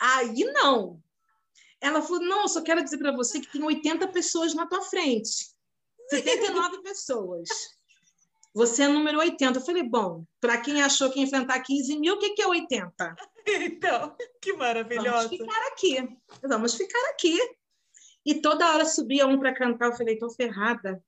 Aí 0.00 0.42
não. 0.52 1.00
Ela 1.80 2.02
falou: 2.02 2.24
não, 2.24 2.42
eu 2.42 2.48
só 2.48 2.60
quero 2.60 2.82
dizer 2.82 2.98
para 2.98 3.14
você 3.14 3.40
que 3.40 3.52
tem 3.52 3.62
80 3.62 4.08
pessoas 4.08 4.52
na 4.52 4.66
tua 4.66 4.82
frente. 4.82 5.54
79 6.10 6.82
pessoas. 6.82 7.48
Você 8.52 8.82
é 8.82 8.88
número 8.88 9.20
80. 9.20 9.56
Eu 9.56 9.64
falei, 9.64 9.84
bom, 9.84 10.24
para 10.40 10.60
quem 10.60 10.82
achou 10.82 11.08
que 11.08 11.20
ia 11.20 11.24
enfrentar 11.24 11.60
15 11.60 11.98
mil, 12.00 12.14
o 12.14 12.18
que, 12.18 12.30
que 12.30 12.42
é 12.42 12.48
80? 12.48 13.14
Então, 13.46 14.16
que 14.40 14.54
maravilhoso. 14.54 15.28
Vamos 15.28 15.36
ficar 15.36 15.66
aqui. 15.68 16.18
Vamos 16.42 16.74
ficar 16.74 17.10
aqui. 17.10 17.38
E 18.26 18.40
toda 18.40 18.72
hora 18.72 18.86
subia 18.86 19.26
um 19.26 19.38
para 19.38 19.54
cantar. 19.54 19.90
Eu 19.90 19.96
falei, 19.96 20.16
tô 20.16 20.30
ferrada. 20.30 21.04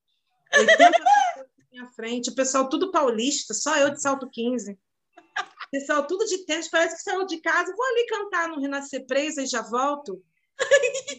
80 0.54 0.76
pessoas 0.76 1.46
na 1.58 1.64
minha 1.70 1.86
frente. 1.88 2.30
O 2.30 2.34
pessoal 2.34 2.68
tudo 2.68 2.90
paulista, 2.90 3.54
só 3.54 3.76
eu 3.76 3.90
de 3.90 4.00
salto 4.00 4.28
15. 4.30 4.72
O 4.72 5.70
pessoal 5.70 6.06
tudo 6.06 6.24
de 6.24 6.44
tênis, 6.44 6.68
parece 6.68 6.96
que 6.96 7.02
saiu 7.02 7.26
de 7.26 7.38
casa. 7.38 7.74
Vou 7.76 7.86
ali 7.86 8.06
cantar 8.06 8.48
no 8.48 8.60
Renascer 8.60 9.06
Presa 9.06 9.42
e 9.42 9.46
já 9.46 9.62
volto. 9.62 10.22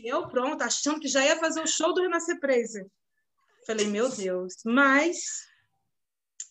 E 0.02 0.08
eu, 0.08 0.28
pronto, 0.28 0.62
achando 0.62 1.00
que 1.00 1.08
já 1.08 1.24
ia 1.24 1.38
fazer 1.38 1.62
o 1.62 1.68
show 1.68 1.94
do 1.94 2.02
Renascer 2.02 2.40
Presa. 2.40 2.86
Falei, 3.66 3.86
meu 3.86 4.10
Deus. 4.10 4.56
Mas 4.66 5.46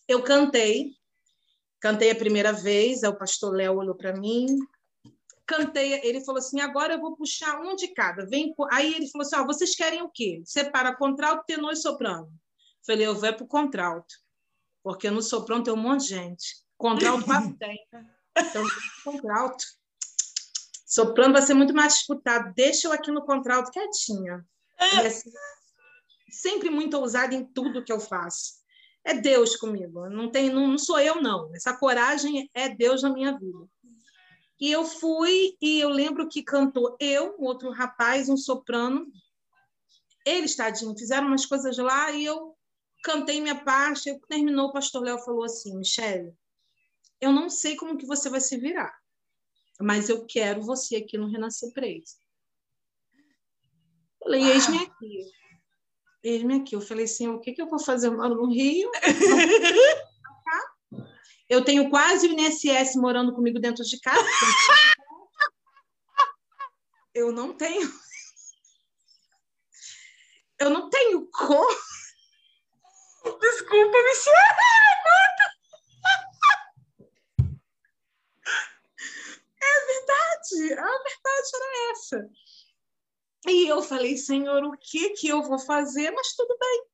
eu 0.07 0.23
cantei, 0.23 0.91
cantei 1.79 2.11
a 2.11 2.15
primeira 2.15 2.53
vez, 2.53 3.03
o 3.03 3.13
pastor 3.13 3.53
Léo 3.53 3.77
olhou 3.77 3.95
para 3.95 4.13
mim, 4.13 4.45
cantei, 5.45 5.93
ele 6.03 6.23
falou 6.23 6.39
assim, 6.39 6.61
agora 6.61 6.93
eu 6.93 7.01
vou 7.01 7.15
puxar 7.15 7.59
um 7.61 7.75
de 7.75 7.89
cada. 7.89 8.25
Vem, 8.25 8.53
aí 8.71 8.93
ele 8.93 9.09
falou 9.09 9.25
assim, 9.25 9.35
ó, 9.35 9.45
vocês 9.45 9.75
querem 9.75 10.01
o 10.01 10.09
quê? 10.09 10.41
Separa 10.45 10.95
contralto, 10.95 11.45
tenor 11.45 11.71
e 11.71 11.75
soprano. 11.75 12.31
Falei, 12.85 13.07
eu 13.07 13.15
vou 13.15 13.33
para 13.33 13.43
o 13.43 13.47
contralto, 13.47 14.15
porque 14.83 15.09
no 15.09 15.21
soprano 15.21 15.63
tem 15.63 15.73
um 15.73 15.77
monte 15.77 16.03
de 16.03 16.09
gente. 16.09 16.63
Contralto 16.77 17.25
quase 17.25 17.53
tem. 17.57 17.77
Então, 18.37 18.63
contralto. 19.03 19.65
Soprano 20.85 21.33
vai 21.33 21.41
ser 21.41 21.53
muito 21.53 21.73
mais 21.73 21.95
disputado. 21.95 22.53
Deixa 22.55 22.87
eu 22.87 22.93
aqui 22.93 23.11
no 23.11 23.25
contralto 23.25 23.71
quietinha. 23.71 24.45
É 24.79 25.09
sempre 26.29 26.69
muito 26.69 26.97
ousada 26.97 27.33
em 27.35 27.45
tudo 27.45 27.83
que 27.83 27.91
eu 27.91 27.99
faço. 27.99 28.57
É 29.03 29.13
Deus 29.13 29.55
comigo, 29.55 30.09
não, 30.09 30.29
tem, 30.29 30.49
não, 30.49 30.67
não 30.67 30.77
sou 30.77 30.99
eu, 30.99 31.21
não. 31.21 31.49
Essa 31.55 31.73
coragem 31.73 32.49
é 32.53 32.67
Deus 32.67 33.03
na 33.03 33.09
minha 33.09 33.37
vida. 33.37 33.67
E 34.59 34.71
eu 34.71 34.83
fui, 34.83 35.55
e 35.61 35.79
eu 35.79 35.89
lembro 35.89 36.27
que 36.27 36.43
cantou 36.43 36.97
eu, 36.99 37.35
um 37.39 37.45
outro 37.45 37.71
rapaz, 37.71 38.27
um 38.27 38.35
soprano. 38.35 39.07
Eles, 40.25 40.55
tadinho, 40.55 40.97
fizeram 40.97 41.27
umas 41.27 41.45
coisas 41.45 41.77
lá 41.77 42.11
e 42.11 42.25
eu 42.25 42.56
cantei 43.07 43.39
minha 43.39 43.63
parte. 43.63 44.09
Eu, 44.09 44.19
terminou, 44.27 44.67
o 44.67 44.73
pastor 44.73 45.01
Léo 45.01 45.17
falou 45.19 45.45
assim: 45.45 45.77
Michele, 45.77 46.33
eu 47.21 47.31
não 47.31 47.49
sei 47.49 47.77
como 47.77 47.97
que 47.97 48.05
você 48.05 48.29
vai 48.29 48.41
se 48.41 48.57
virar, 48.57 48.93
mas 49.79 50.09
eu 50.09 50.25
quero 50.25 50.61
você 50.61 50.97
aqui 50.97 51.17
no 51.17 51.29
Renascer 51.29 51.71
Preso. 51.73 52.17
Falei, 54.21 54.43
eis-me 54.43 54.79
aqui. 54.79 55.31
Eis-me 56.21 56.55
aqui. 56.55 56.75
Eu 56.75 56.81
falei 56.81 57.05
assim, 57.05 57.29
o 57.29 57.39
que, 57.39 57.53
que 57.53 57.61
eu 57.61 57.69
vou 57.69 57.79
fazer? 57.79 58.07
Eu 58.07 58.17
moro 58.17 58.35
no 58.35 58.51
Rio. 58.51 58.91
eu 61.47 61.63
tenho 61.63 61.89
quase 61.89 62.27
o 62.27 62.33
INSS 62.33 62.97
morando 62.97 63.33
comigo 63.33 63.57
dentro 63.57 63.85
de 63.85 63.97
casa. 64.01 64.27
Eu 67.13 67.31
não 67.31 67.53
tenho. 67.53 67.89
Eu 70.59 70.71
não 70.71 70.89
tenho 70.89 71.25
cor. 71.27 71.67
Desculpa, 73.39 73.97
Michelle. 74.03 74.37
É 79.61 79.85
verdade. 79.85 80.73
A 80.73 80.97
verdade 81.03 81.49
era 81.55 81.91
essa. 81.91 82.29
E 83.47 83.67
eu 83.67 83.81
falei, 83.81 84.17
Senhor, 84.17 84.63
o 84.63 84.77
que 84.77 85.11
que 85.11 85.27
eu 85.27 85.41
vou 85.43 85.59
fazer? 85.59 86.11
Mas 86.11 86.33
tudo 86.33 86.57
bem. 86.59 86.85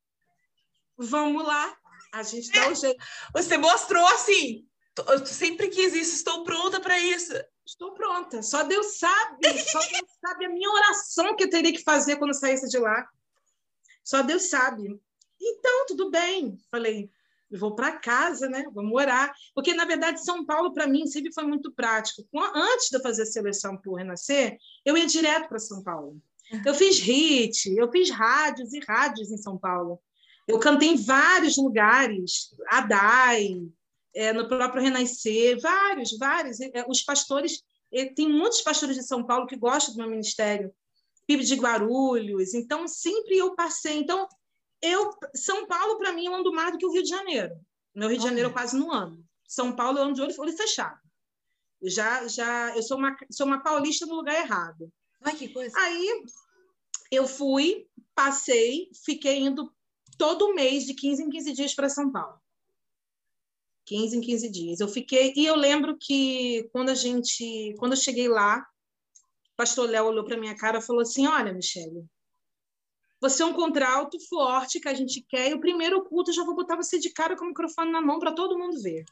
Vamos 0.98 1.46
lá. 1.46 1.78
A 2.14 2.22
gente 2.22 2.52
dá 2.52 2.70
o 2.70 2.76
jeito. 2.76 3.04
Você 3.34 3.58
mostrou 3.58 4.06
assim. 4.08 4.68
Eu 5.08 5.26
sempre 5.26 5.70
quis 5.70 5.94
isso, 5.94 6.16
estou 6.16 6.44
pronta 6.44 6.80
para 6.80 7.00
isso. 7.00 7.34
Estou 7.66 7.94
pronta. 7.94 8.44
Só 8.44 8.64
Deus 8.64 8.98
sabe. 9.00 9.60
Só 9.64 9.80
Deus 9.80 10.12
sabe 10.22 10.46
a 10.46 10.50
minha 10.50 10.70
oração 10.70 11.36
que 11.36 11.46
eu 11.46 11.50
teria 11.50 11.72
que 11.72 11.84
fazer 11.84 12.18
quando 12.18 12.34
saísse 12.34 12.70
de 12.70 12.78
lá. 12.78 13.08
Só 14.04 14.22
Deus 14.22 14.50
sabe. 14.50 15.02
Então, 15.40 15.86
tudo 15.88 16.10
bem. 16.10 16.58
Falei, 16.72 17.10
vou 17.52 17.76
para 17.76 17.98
casa, 17.98 18.48
né? 18.50 18.66
Vou 18.74 18.84
morar. 18.84 19.34
Porque, 19.54 19.74
na 19.74 19.86
verdade, 19.86 20.24
São 20.24 20.46
Paulo, 20.46 20.74
para 20.74 20.88
mim, 20.88 21.08
sempre 21.08 21.34
foi 21.34 21.46
muito 21.46 21.72
prático. 21.72 22.28
Antes 22.56 22.90
de 22.90 22.98
eu 22.98 23.02
fazer 23.02 23.24
a 23.24 23.28
seleção 23.28 23.78
por 23.78 23.96
Renascer, 23.96 24.58
eu 24.86 24.98
ia 24.98 25.06
direto 25.06 25.48
para 25.48 25.60
São 25.60 25.84
Paulo. 25.84 26.22
Eu 26.66 26.74
fiz 26.74 27.00
hit, 27.00 27.74
eu 27.76 27.92
fiz 27.92 28.10
rádios 28.10 28.74
e 28.74 28.80
rádios 28.80 29.32
em 29.32 29.38
São 29.38 29.58
Paulo. 29.58 30.00
Eu 30.48 30.60
cantei 30.60 30.90
em 30.90 30.98
vários 30.98 31.58
lugares, 31.58 32.54
Adai, 32.68 33.62
é, 34.14 34.34
no 34.34 34.48
próprio 34.48 34.84
Renascer, 34.84 35.60
vários, 35.60 36.18
vários. 36.18 36.60
É, 36.60 36.86
os 36.88 37.02
pastores, 37.02 37.64
é, 37.92 38.06
tem 38.06 38.30
muitos 38.30 38.62
pastores 38.62 38.96
de 38.96 39.04
São 39.04 39.24
Paulo 39.24 39.48
que 39.48 39.56
gostam 39.56 39.94
do 39.94 39.98
meu 40.00 40.10
ministério, 40.10 40.74
PIB 41.26 41.44
de 41.46 41.56
Guarulhos, 41.56 42.54
então 42.54 42.88
sempre 42.88 43.38
eu 43.38 43.56
passei. 43.56 43.98
Então, 43.98 44.28
eu, 44.84 45.10
São 45.34 45.66
Paulo, 45.66 45.98
para 45.98 46.12
mim, 46.12 46.26
eu 46.26 46.36
ando 46.36 46.52
mais 46.52 46.74
do 46.74 46.78
que 46.78 46.86
o 46.86 46.92
Rio 46.92 47.02
de 47.02 47.10
Janeiro. 47.10 47.56
Meu 47.96 48.10
Rio 48.10 48.18
de 48.18 48.24
Janeiro 48.26 48.50
eu 48.50 48.54
quase 48.54 48.78
não 48.78 48.92
ando. 48.92 49.24
São 49.48 49.74
Paulo 49.76 49.98
eu 49.98 50.04
ando 50.04 50.14
de 50.14 50.22
olho, 50.22 50.34
olho 50.40 50.58
fechado. 50.58 51.00
já, 51.84 52.28
já, 52.28 52.76
eu 52.76 52.84
sou 52.84 52.98
uma, 52.98 53.16
sou 53.32 53.48
uma 53.48 53.64
paulista 53.64 54.06
no 54.06 54.16
lugar 54.16 54.36
errado. 54.36 54.92
Ai, 55.22 55.36
que 55.36 55.48
coisa. 55.48 55.74
Aí 55.80 56.26
eu 57.10 57.26
fui, 57.26 57.88
passei, 58.14 58.90
fiquei 59.06 59.40
indo 59.40 59.74
todo 60.18 60.54
mês, 60.54 60.86
de 60.86 60.94
15 60.94 61.24
em 61.24 61.30
15 61.30 61.54
dias, 61.54 61.74
para 61.74 61.88
São 61.88 62.12
Paulo. 62.12 62.38
15 63.86 64.18
em 64.18 64.22
15 64.22 64.50
dias. 64.50 64.80
Eu 64.80 64.88
fiquei, 64.88 65.34
e 65.36 65.46
eu 65.46 65.56
lembro 65.56 65.98
que 65.98 66.70
quando 66.74 66.90
a 66.90 66.96
gente, 66.96 67.74
quando 67.78 67.94
eu 67.94 67.98
cheguei 67.98 68.28
lá, 68.28 68.60
o 69.54 69.56
pastor 69.56 69.90
Léo 69.90 70.08
olhou 70.08 70.26
para 70.26 70.38
minha 70.38 70.56
cara 70.58 70.80
e 70.80 70.82
falou 70.82 71.02
assim: 71.02 71.28
Olha, 71.28 71.54
Michele, 71.54 72.06
você 73.24 73.42
é 73.42 73.46
um 73.46 73.54
contralto 73.54 74.20
forte 74.28 74.82
que 74.82 74.90
a 74.90 74.94
gente 74.94 75.22
quer, 75.22 75.50
e 75.50 75.54
o 75.54 75.60
primeiro 75.62 76.04
culto 76.04 76.30
eu 76.30 76.36
já 76.36 76.44
vou 76.44 76.54
botar 76.54 76.76
você 76.76 77.00
de 77.00 77.10
cara 77.10 77.38
com 77.38 77.46
o 77.46 77.48
microfone 77.48 77.90
na 77.90 78.02
mão 78.02 78.20
para 78.20 78.34
todo 78.34 78.60
mundo 78.60 78.82
ver. 78.82 79.06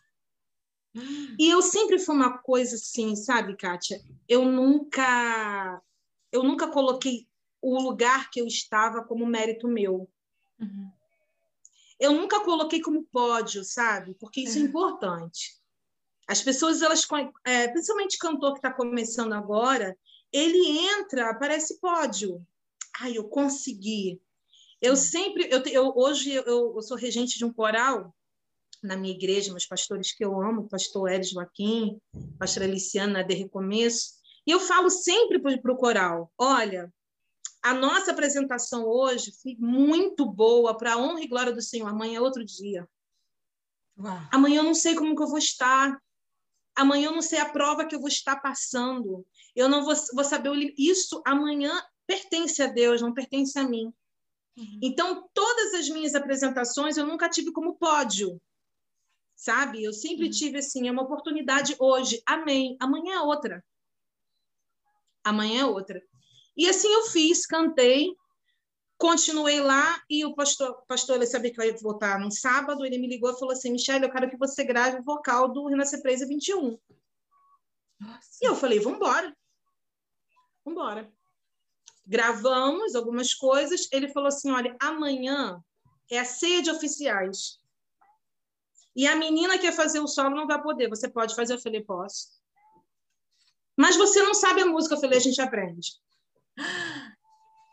Hum. 0.93 1.33
E 1.39 1.49
eu 1.49 1.61
sempre 1.61 1.97
fui 1.97 2.13
uma 2.13 2.37
coisa 2.39 2.75
assim, 2.75 3.15
sabe, 3.15 3.55
Kátia? 3.55 4.01
Eu 4.27 4.43
nunca 4.43 5.81
eu 6.29 6.43
nunca 6.43 6.67
coloquei 6.67 7.25
o 7.61 7.81
lugar 7.81 8.29
que 8.29 8.41
eu 8.41 8.47
estava 8.47 9.01
como 9.01 9.25
mérito 9.25 9.65
meu. 9.65 10.09
Uhum. 10.59 10.91
Eu 11.97 12.11
nunca 12.11 12.41
coloquei 12.41 12.81
como 12.81 13.05
pódio, 13.05 13.63
sabe? 13.63 14.13
Porque 14.15 14.41
isso 14.41 14.57
é, 14.57 14.61
é 14.61 14.65
importante. 14.65 15.57
As 16.27 16.41
pessoas, 16.41 16.81
elas, 16.81 17.07
é, 17.45 17.69
principalmente 17.69 18.17
cantor 18.17 18.53
que 18.53 18.59
está 18.59 18.73
começando 18.73 19.31
agora, 19.31 19.97
ele 20.33 20.79
entra, 20.79 21.33
parece 21.35 21.79
pódio. 21.79 22.45
Ai, 22.99 23.17
eu 23.17 23.27
consegui. 23.27 24.21
Eu 24.81 24.95
sempre, 24.95 25.47
eu, 25.51 25.63
eu 25.65 25.93
hoje 25.95 26.33
eu, 26.33 26.43
eu, 26.75 26.81
sou 26.81 26.97
regente 26.97 27.37
de 27.37 27.45
um 27.45 27.53
coral 27.53 28.15
na 28.81 28.95
minha 28.95 29.13
igreja, 29.13 29.51
meus 29.51 29.67
pastores 29.67 30.11
que 30.11 30.25
eu 30.25 30.41
amo, 30.41 30.67
pastor 30.67 31.11
Hélio 31.11 31.23
Joaquim, 31.23 32.01
pastora 32.39 32.65
Aliciana 32.65 33.23
de 33.23 33.35
Recomeço, 33.35 34.15
e 34.45 34.51
eu 34.51 34.59
falo 34.59 34.89
sempre 34.89 35.39
para 35.39 35.71
o 35.71 35.77
coral: 35.77 36.31
olha, 36.37 36.91
a 37.61 37.73
nossa 37.75 38.11
apresentação 38.11 38.85
hoje 38.85 39.31
foi 39.41 39.55
muito 39.59 40.25
boa 40.25 40.75
para 40.75 40.93
a 40.93 40.97
honra 40.97 41.21
e 41.21 41.27
glória 41.27 41.53
do 41.53 41.61
Senhor. 41.61 41.87
Amanhã 41.87 42.17
é 42.17 42.21
outro 42.21 42.43
dia. 42.43 42.89
Uau. 43.97 44.19
Amanhã 44.31 44.57
eu 44.57 44.63
não 44.63 44.73
sei 44.73 44.95
como 44.95 45.15
que 45.15 45.21
eu 45.21 45.27
vou 45.27 45.37
estar. 45.37 46.01
Amanhã 46.75 47.09
eu 47.09 47.11
não 47.11 47.21
sei 47.21 47.39
a 47.39 47.49
prova 47.49 47.85
que 47.85 47.93
eu 47.93 47.99
vou 47.99 48.07
estar 48.07 48.37
passando. 48.37 49.25
Eu 49.55 49.69
não 49.69 49.83
vou, 49.83 49.93
vou 50.13 50.23
saber 50.23 50.73
Isso 50.75 51.21
amanhã 51.23 51.79
pertence 52.11 52.61
a 52.61 52.67
Deus, 52.67 53.01
não 53.01 53.13
pertence 53.13 53.57
a 53.57 53.63
mim. 53.67 53.93
Uhum. 54.57 54.79
Então, 54.81 55.29
todas 55.33 55.73
as 55.73 55.89
minhas 55.89 56.15
apresentações 56.15 56.97
eu 56.97 57.05
nunca 57.05 57.29
tive 57.29 57.51
como 57.51 57.75
pódio. 57.75 58.41
Sabe? 59.35 59.83
Eu 59.83 59.93
sempre 59.93 60.25
uhum. 60.25 60.31
tive 60.31 60.57
assim, 60.59 60.87
é 60.87 60.91
uma 60.91 61.03
oportunidade 61.03 61.75
hoje. 61.79 62.21
Amém. 62.25 62.77
Amanhã 62.79 63.15
é 63.15 63.21
outra 63.21 63.63
amanhã 65.23 65.61
é 65.61 65.65
outra. 65.65 66.01
E 66.55 66.67
assim 66.67 66.91
eu 66.91 67.03
fiz, 67.03 67.45
cantei, 67.45 68.13
continuei 68.97 69.61
lá 69.61 70.01
e 70.09 70.25
o 70.25 70.35
pastor, 70.35 70.83
pastor 70.87 71.15
ele 71.15 71.25
sabia 71.25 71.51
que 71.51 71.59
eu 71.59 71.65
ia 71.65 71.77
voltar 71.77 72.19
no 72.19 72.31
sábado, 72.31 72.85
ele 72.85 72.97
me 72.97 73.07
ligou 73.07 73.31
e 73.31 73.39
falou 73.39 73.53
assim, 73.53 73.71
Michelle, 73.71 74.05
eu 74.05 74.11
quero 74.11 74.29
que 74.29 74.37
você 74.37 74.63
grave 74.63 74.97
o 74.97 75.03
vocal 75.03 75.51
do 75.51 75.67
Renascer 75.67 76.01
Presa 76.01 76.27
21. 76.27 76.77
Nossa. 77.99 78.29
E 78.41 78.47
eu 78.47 78.55
falei, 78.55 78.79
vamos 78.79 78.97
embora. 78.97 79.35
Gravamos 82.05 82.95
algumas 82.95 83.33
coisas, 83.33 83.87
ele 83.91 84.09
falou 84.09 84.27
assim, 84.27 84.51
olha, 84.51 84.75
amanhã 84.79 85.63
é 86.09 86.19
a 86.19 86.25
ceia 86.25 86.61
de 86.61 86.69
oficiais. 86.69 87.59
E 88.95 89.07
a 89.07 89.15
menina 89.15 89.55
que 89.55 89.61
quer 89.61 89.73
fazer 89.73 89.99
o 89.99 90.07
solo 90.07 90.35
não 90.35 90.47
vai 90.47 90.61
poder, 90.61 90.89
você 90.89 91.09
pode 91.09 91.35
fazer? 91.35 91.53
Eu 91.53 91.61
falei, 91.61 91.81
posso. 91.81 92.27
Mas 93.77 93.95
você 93.95 94.21
não 94.21 94.33
sabe 94.33 94.61
a 94.61 94.65
música. 94.65 94.95
Eu 94.95 94.99
falei, 94.99 95.17
a 95.17 95.21
gente 95.21 95.41
aprende. 95.41 95.93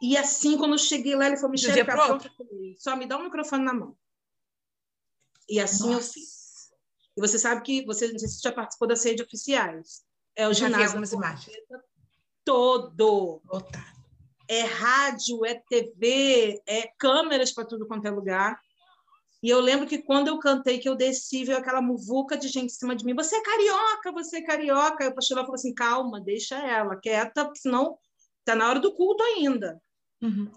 E 0.01 0.17
assim, 0.17 0.57
quando 0.57 0.73
eu 0.73 0.79
cheguei 0.79 1.17
lá, 1.17 1.27
ele 1.27 1.37
falou, 1.37 1.51
Michelle, 1.51 1.85
tá 1.85 1.93
pronto? 1.93 2.31
Só 2.79 2.95
me 2.97 3.05
dá 3.05 3.17
o 3.17 3.21
um 3.21 3.25
microfone 3.25 3.65
na 3.65 3.75
mão. 3.75 3.97
E 5.49 5.59
assim 5.59 5.91
Nossa. 5.91 6.09
eu 6.09 6.13
fiz. 6.13 6.39
E 7.17 7.21
você 7.21 7.39
sabe 7.39 7.63
que, 7.63 7.85
você, 7.85 8.13
não 8.13 8.19
sei 8.19 8.29
se 8.29 8.41
já 8.41 8.53
participou 8.53 8.87
da 8.87 8.95
sede 8.95 9.23
oficiais. 9.23 10.05
É 10.37 10.47
o 10.47 10.55
ginásio. 10.55 10.87
algumas 10.87 11.13
imagens. 11.13 11.57
Todo. 12.45 13.43
Lotado. 13.45 13.98
É 14.49 14.63
rádio, 14.63 15.45
é 15.45 15.55
TV, 15.55 16.63
é 16.67 16.91
câmeras 16.99 17.53
para 17.53 17.67
tudo 17.67 17.87
quanto 17.87 18.07
é 18.07 18.11
lugar. 18.11 18.59
E 19.43 19.51
eu 19.51 19.61
lembro 19.61 19.87
que 19.87 19.99
quando 19.99 20.29
eu 20.29 20.39
cantei, 20.39 20.79
que 20.79 20.89
eu 20.89 20.97
desci, 20.97 21.45
veio 21.45 21.59
aquela 21.59 21.81
muvuca 21.81 22.37
de 22.37 22.49
gente 22.49 22.67
em 22.67 22.77
cima 22.77 22.97
de 22.97 23.05
mim. 23.05 23.15
Você 23.15 23.37
é 23.37 23.43
carioca, 23.43 24.11
você 24.13 24.39
é 24.39 24.43
carioca. 24.43 25.05
Aí 25.05 25.11
o 25.11 25.15
pastor 25.15 25.39
falou 25.39 25.55
assim, 25.55 25.73
calma, 25.73 26.21
deixa 26.21 26.57
ela 26.57 26.97
quieta, 26.97 27.45
porque 27.45 27.61
senão 27.61 27.97
está 28.41 28.57
na 28.57 28.69
hora 28.69 28.81
do 28.81 28.93
culto 28.95 29.23
ainda. 29.23 29.81
Uhum. 30.21 30.51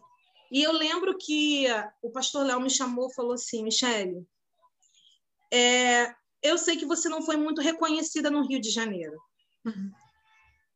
E 0.51 0.63
eu 0.63 0.71
lembro 0.71 1.15
que 1.17 1.65
o 2.01 2.09
pastor 2.09 2.45
Léo 2.45 2.59
me 2.59 2.69
chamou 2.69 3.09
e 3.09 3.13
falou 3.13 3.33
assim, 3.33 3.63
Michele, 3.63 4.25
é, 5.53 6.13
eu 6.41 6.57
sei 6.57 6.75
que 6.75 6.85
você 6.85 7.07
não 7.07 7.21
foi 7.21 7.37
muito 7.37 7.61
reconhecida 7.61 8.31
no 8.31 8.45
Rio 8.47 8.59
de 8.59 8.69
Janeiro. 8.69 9.17
Uhum. 9.63 9.91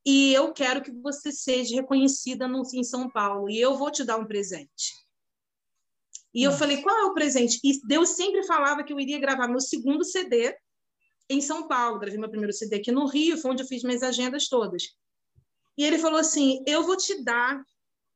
E 0.05 0.33
eu 0.33 0.53
quero 0.53 0.83
que 0.83 0.91
você 0.91 1.31
seja 1.31 1.75
reconhecida 1.75 2.47
no, 2.47 2.61
em 2.73 2.83
São 2.83 3.09
Paulo. 3.09 3.49
E 3.49 3.59
eu 3.59 3.75
vou 3.75 3.91
te 3.91 4.03
dar 4.03 4.17
um 4.17 4.25
presente. 4.25 4.93
E 6.33 6.43
eu 6.43 6.51
falei, 6.51 6.81
qual 6.81 6.95
é 6.97 7.05
o 7.05 7.13
presente? 7.13 7.59
E 7.63 7.79
Deus 7.87 8.09
sempre 8.09 8.43
falava 8.43 8.83
que 8.83 8.91
eu 8.91 8.99
iria 8.99 9.17
gravar 9.17 9.47
meu 9.47 9.61
segundo 9.61 10.03
CD 10.03 10.55
em 11.29 11.41
São 11.41 11.67
Paulo. 11.67 11.97
Gravei 11.97 12.19
meu 12.19 12.29
primeiro 12.29 12.53
CD 12.53 12.75
aqui 12.75 12.91
no 12.91 13.07
Rio, 13.07 13.37
foi 13.37 13.51
onde 13.51 13.63
eu 13.63 13.67
fiz 13.67 13.83
minhas 13.83 14.03
agendas 14.03 14.47
todas. 14.47 14.83
E 15.77 15.83
ele 15.83 15.97
falou 15.97 16.19
assim: 16.19 16.61
eu 16.67 16.83
vou 16.83 16.97
te 16.97 17.23
dar 17.23 17.63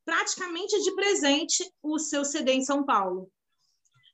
praticamente 0.05 0.81
de 0.81 0.93
presente 0.95 1.63
o 1.81 1.97
seu 1.97 2.25
CD 2.25 2.53
em 2.53 2.63
São 2.63 2.85
Paulo. 2.85 3.31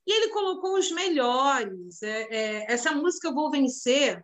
E 0.05 0.11
ele 0.11 0.29
colocou 0.29 0.77
os 0.77 0.91
melhores. 0.91 2.01
É, 2.03 2.27
é, 2.29 2.71
essa 2.71 2.91
música 2.91 3.29
Eu 3.29 3.33
Vou 3.33 3.49
Vencer, 3.49 4.23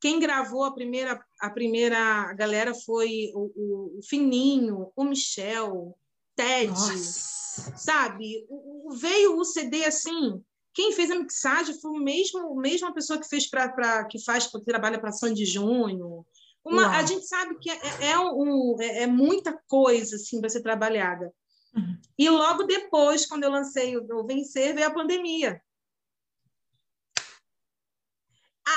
quem 0.00 0.20
gravou 0.20 0.64
a 0.64 0.74
primeira, 0.74 1.24
a 1.40 1.50
primeira 1.50 2.32
galera 2.34 2.74
foi 2.74 3.30
o, 3.34 3.52
o, 3.54 3.98
o 3.98 4.00
Fininho, 4.02 4.90
o 4.94 5.04
Michel, 5.04 5.96
Ted. 6.34 6.68
Nossa 6.68 7.36
sabe? 7.76 8.46
O, 8.48 8.90
veio 8.92 9.36
o 9.36 9.44
CD 9.44 9.84
assim. 9.84 10.42
Quem 10.74 10.92
fez 10.92 11.10
a 11.10 11.18
mixagem 11.18 11.78
foi 11.80 11.90
o 11.90 12.02
mesmo, 12.02 12.58
a 12.58 12.60
mesma 12.60 12.92
pessoa 12.92 13.18
que 13.18 13.28
fez 13.28 13.48
para 13.48 14.04
que 14.04 14.22
faz 14.22 14.46
que 14.46 14.60
trabalha 14.60 14.98
para 14.98 15.12
Sandy 15.12 15.46
Júnior. 15.46 16.24
Uma, 16.64 16.96
a 16.96 17.02
gente 17.04 17.24
sabe 17.26 17.56
que 17.60 17.70
é, 17.70 17.76
é, 17.76 18.10
é 18.10 18.18
um, 18.18 18.76
é, 18.80 19.02
é 19.02 19.06
muita 19.06 19.58
coisa 19.68 20.16
assim 20.16 20.40
para 20.40 20.50
ser 20.50 20.62
trabalhada. 20.62 21.32
Uhum. 21.74 21.96
E 22.18 22.28
logo 22.28 22.64
depois, 22.64 23.24
quando 23.24 23.44
eu 23.44 23.50
lancei 23.50 23.96
o, 23.96 24.04
o 24.18 24.26
Vencer, 24.26 24.74
veio 24.74 24.88
a 24.88 24.92
pandemia. 24.92 25.62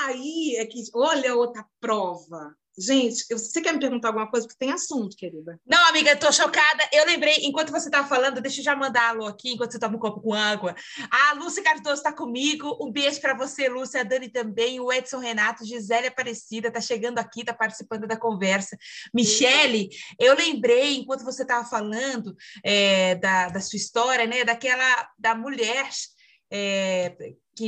Aí 0.06 0.56
é 0.56 0.66
que, 0.66 0.82
olha 0.94 1.34
outra 1.34 1.64
prova. 1.80 2.54
Gente, 2.78 3.26
você 3.30 3.60
quer 3.60 3.74
me 3.74 3.80
perguntar 3.80 4.08
alguma 4.08 4.30
coisa? 4.30 4.46
Porque 4.46 4.58
tem 4.58 4.72
assunto, 4.72 5.14
querida. 5.14 5.60
Não, 5.66 5.88
amiga, 5.88 6.12
estou 6.12 6.32
chocada. 6.32 6.88
Eu 6.92 7.04
lembrei, 7.04 7.34
enquanto 7.42 7.70
você 7.70 7.88
estava 7.88 8.08
falando, 8.08 8.40
deixa 8.40 8.60
eu 8.60 8.64
já 8.64 8.74
mandar 8.74 9.02
a 9.02 9.08
alô 9.10 9.26
aqui, 9.26 9.50
enquanto 9.52 9.72
você 9.72 9.78
toma 9.78 9.96
um 9.96 9.98
copo 9.98 10.20
com 10.20 10.32
água. 10.32 10.74
A 11.10 11.34
Lúcia 11.34 11.62
Cardoso 11.62 11.96
está 11.96 12.12
comigo. 12.12 12.78
Um 12.80 12.90
beijo 12.90 13.20
para 13.20 13.36
você, 13.36 13.68
Lúcia. 13.68 14.00
A 14.00 14.04
Dani 14.04 14.30
também. 14.30 14.80
O 14.80 14.90
Edson 14.90 15.18
Renato, 15.18 15.66
Gisele 15.66 16.06
Aparecida, 16.06 16.68
está 16.68 16.80
chegando 16.80 17.18
aqui, 17.18 17.40
está 17.40 17.52
participando 17.52 18.06
da 18.06 18.16
conversa. 18.16 18.78
Michele, 19.12 19.90
eu 20.18 20.34
lembrei, 20.34 20.96
enquanto 20.96 21.24
você 21.24 21.42
estava 21.42 21.68
falando 21.68 22.34
é, 22.64 23.16
da, 23.16 23.48
da 23.48 23.60
sua 23.60 23.76
história, 23.76 24.26
né? 24.26 24.42
Daquela, 24.44 25.08
da 25.18 25.34
mulher 25.34 25.90
é, 26.50 27.14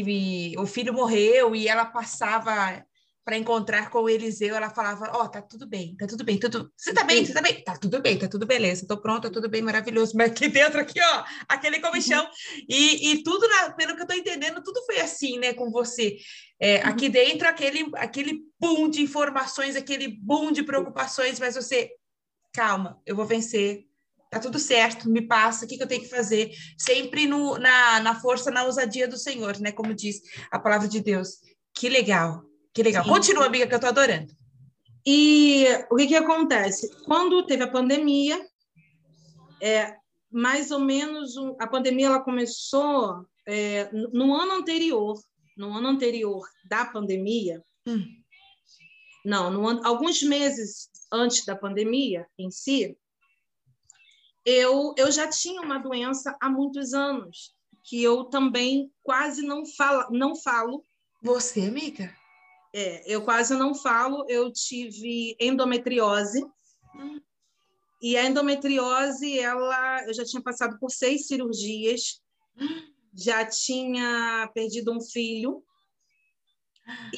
que 0.00 0.54
o 0.56 0.66
filho 0.66 0.94
morreu 0.94 1.54
e 1.54 1.68
ela 1.68 1.84
passava 1.84 2.82
para 3.24 3.36
encontrar 3.36 3.90
com 3.90 4.00
o 4.00 4.08
Eliseu, 4.08 4.56
ela 4.56 4.70
falava: 4.70 5.10
Ó, 5.14 5.22
oh, 5.22 5.28
tá 5.28 5.42
tudo 5.42 5.66
bem, 5.66 5.94
tá 5.96 6.06
tudo 6.06 6.24
bem, 6.24 6.38
tudo. 6.38 6.72
Você 6.76 6.92
tá 6.92 7.04
bem, 7.04 7.24
você 7.24 7.32
tá 7.32 7.42
bem? 7.42 7.62
Tá 7.62 7.76
tudo 7.76 8.00
bem, 8.00 8.18
tá 8.18 8.26
tudo 8.26 8.46
beleza, 8.46 8.86
tô 8.86 8.96
pronta, 9.00 9.30
tudo 9.30 9.48
bem, 9.48 9.62
maravilhoso. 9.62 10.16
Mas 10.16 10.30
aqui 10.32 10.48
dentro, 10.48 10.80
aqui, 10.80 10.98
ó, 11.00 11.24
aquele 11.48 11.78
comichão. 11.78 12.26
E, 12.68 13.12
e 13.12 13.22
tudo, 13.22 13.46
na, 13.46 13.72
pelo 13.72 13.94
que 13.94 14.02
eu 14.02 14.06
tô 14.06 14.14
entendendo, 14.14 14.62
tudo 14.62 14.82
foi 14.86 15.00
assim, 15.00 15.38
né, 15.38 15.52
com 15.52 15.70
você. 15.70 16.16
É, 16.58 16.78
uhum. 16.78 16.90
Aqui 16.90 17.08
dentro, 17.08 17.46
aquele, 17.46 17.90
aquele 17.96 18.40
boom 18.58 18.88
de 18.88 19.02
informações, 19.02 19.76
aquele 19.76 20.08
boom 20.08 20.50
de 20.50 20.62
preocupações, 20.62 21.38
mas 21.38 21.54
você, 21.54 21.90
calma, 22.52 23.00
eu 23.06 23.14
vou 23.14 23.26
vencer, 23.26 23.84
tá 24.32 24.40
tudo 24.40 24.58
certo, 24.58 25.10
me 25.10 25.20
passa, 25.20 25.66
o 25.66 25.68
que, 25.68 25.76
que 25.76 25.82
eu 25.82 25.86
tenho 25.86 26.00
que 26.00 26.08
fazer? 26.08 26.50
Sempre 26.78 27.26
no, 27.26 27.58
na, 27.58 28.00
na 28.00 28.18
força, 28.18 28.50
na 28.50 28.64
ousadia 28.64 29.06
do 29.06 29.18
Senhor, 29.18 29.60
né, 29.60 29.70
como 29.70 29.92
diz 29.92 30.22
a 30.50 30.58
palavra 30.58 30.88
de 30.88 31.00
Deus. 31.00 31.36
Que 31.74 31.90
legal. 31.90 32.42
Que 32.72 32.82
legal. 32.82 33.04
Sim. 33.04 33.10
Continua, 33.10 33.44
amiga, 33.44 33.66
que 33.66 33.74
eu 33.74 33.76
estou 33.76 33.90
adorando. 33.90 34.32
E 35.04 35.66
o 35.90 35.96
que, 35.96 36.06
que 36.06 36.16
acontece? 36.16 36.88
Quando 37.04 37.44
teve 37.44 37.62
a 37.62 37.70
pandemia, 37.70 38.40
é, 39.60 39.94
mais 40.30 40.70
ou 40.70 40.80
menos 40.80 41.34
a 41.60 41.66
pandemia 41.66 42.06
ela 42.06 42.20
começou 42.20 43.26
é, 43.46 43.90
no 43.92 44.34
ano 44.34 44.52
anterior, 44.52 45.20
no 45.58 45.76
ano 45.76 45.88
anterior 45.88 46.42
da 46.70 46.86
pandemia. 46.86 47.62
Hum. 47.86 48.02
Não, 49.26 49.50
no 49.50 49.86
alguns 49.86 50.22
meses 50.22 50.88
antes 51.12 51.44
da 51.44 51.54
pandemia 51.54 52.26
em 52.38 52.50
si, 52.50 52.96
eu, 54.44 54.94
eu 54.96 55.10
já 55.10 55.28
tinha 55.28 55.60
uma 55.60 55.78
doença 55.78 56.36
há 56.40 56.48
muitos 56.48 56.92
anos 56.92 57.54
que 57.84 58.02
eu 58.02 58.24
também 58.24 58.92
quase 59.02 59.42
não 59.42 59.64
falo, 59.66 60.10
não 60.10 60.36
falo. 60.36 60.84
Você, 61.22 61.62
amiga? 61.62 62.14
É, 62.74 63.02
eu 63.12 63.22
quase 63.22 63.54
não 63.54 63.74
falo, 63.74 64.24
eu 64.28 64.52
tive 64.52 65.36
endometriose. 65.38 66.44
E 68.00 68.16
a 68.16 68.26
endometriose, 68.26 69.38
ela, 69.38 70.04
eu 70.06 70.14
já 70.14 70.24
tinha 70.24 70.42
passado 70.42 70.78
por 70.78 70.90
seis 70.90 71.26
cirurgias, 71.26 72.20
já 73.14 73.44
tinha 73.44 74.50
perdido 74.54 74.92
um 74.92 75.00
filho, 75.00 75.62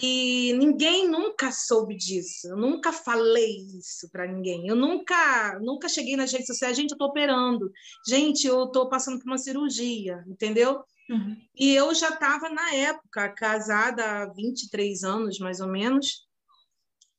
e 0.00 0.52
ninguém 0.58 1.08
nunca 1.08 1.50
soube 1.50 1.96
disso. 1.96 2.48
Eu 2.48 2.56
nunca 2.56 2.92
falei 2.92 3.56
isso 3.78 4.08
para 4.10 4.26
ninguém. 4.26 4.66
Eu 4.66 4.76
nunca, 4.76 5.58
nunca 5.60 5.88
cheguei 5.88 6.16
nas 6.16 6.32
redes 6.32 6.46
sociais, 6.46 6.76
gente, 6.76 6.90
eu 6.90 6.94
estou 6.94 7.08
operando. 7.08 7.72
Gente, 8.06 8.46
eu 8.46 8.64
estou 8.64 8.88
passando 8.88 9.18
por 9.18 9.26
uma 9.26 9.38
cirurgia, 9.38 10.24
entendeu? 10.26 10.84
Uhum. 11.08 11.36
E 11.54 11.74
eu 11.74 11.94
já 11.94 12.10
estava, 12.10 12.48
na 12.48 12.74
época, 12.74 13.28
casada 13.30 14.04
há 14.04 14.26
23 14.26 15.04
anos, 15.04 15.38
mais 15.38 15.60
ou 15.60 15.68
menos. 15.68 16.26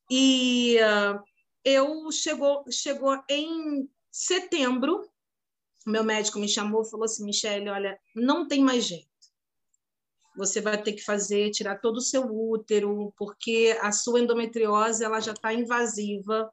E 0.10 0.78
uh, 0.78 1.20
eu 1.64 2.12
chegou, 2.12 2.64
chegou 2.72 3.18
em 3.30 3.90
setembro, 4.12 5.10
meu 5.86 6.04
médico 6.04 6.40
me 6.40 6.48
chamou 6.48 6.84
e 6.84 6.90
falou 6.90 7.06
assim, 7.06 7.26
Michele, 7.26 7.70
olha, 7.70 8.00
não 8.16 8.48
tem 8.48 8.64
mais 8.64 8.86
jeito. 8.86 9.15
Você 10.38 10.62
vai 10.62 10.82
ter 10.82 10.94
que 10.94 11.04
fazer, 11.04 11.52
tirar 11.52 11.80
todo 11.80 11.98
o 11.98 12.02
seu 12.02 12.24
útero, 12.24 13.14
porque 13.18 13.78
a 13.82 13.92
sua 13.92 14.20
endometriose 14.20 15.04
ela 15.04 15.20
já 15.20 15.32
está 15.32 15.54
invasiva, 15.54 16.52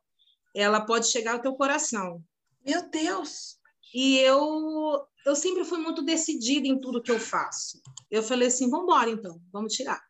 ela 0.54 0.80
pode 0.80 1.10
chegar 1.10 1.34
ao 1.34 1.42
teu 1.42 1.54
coração. 1.54 2.22
Meu 2.64 2.88
Deus! 2.88 3.58
E 3.94 4.18
eu 4.18 5.06
eu 5.24 5.36
sempre 5.36 5.64
fui 5.64 5.78
muito 5.78 6.02
decidida 6.02 6.66
em 6.66 6.80
tudo 6.80 7.02
que 7.02 7.10
eu 7.10 7.18
faço. 7.18 7.80
Eu 8.10 8.22
falei 8.22 8.48
assim, 8.48 8.68
vamos 8.68 8.84
embora 8.84 9.10
então, 9.10 9.40
vamos 9.52 9.72
tirar. 9.74 10.02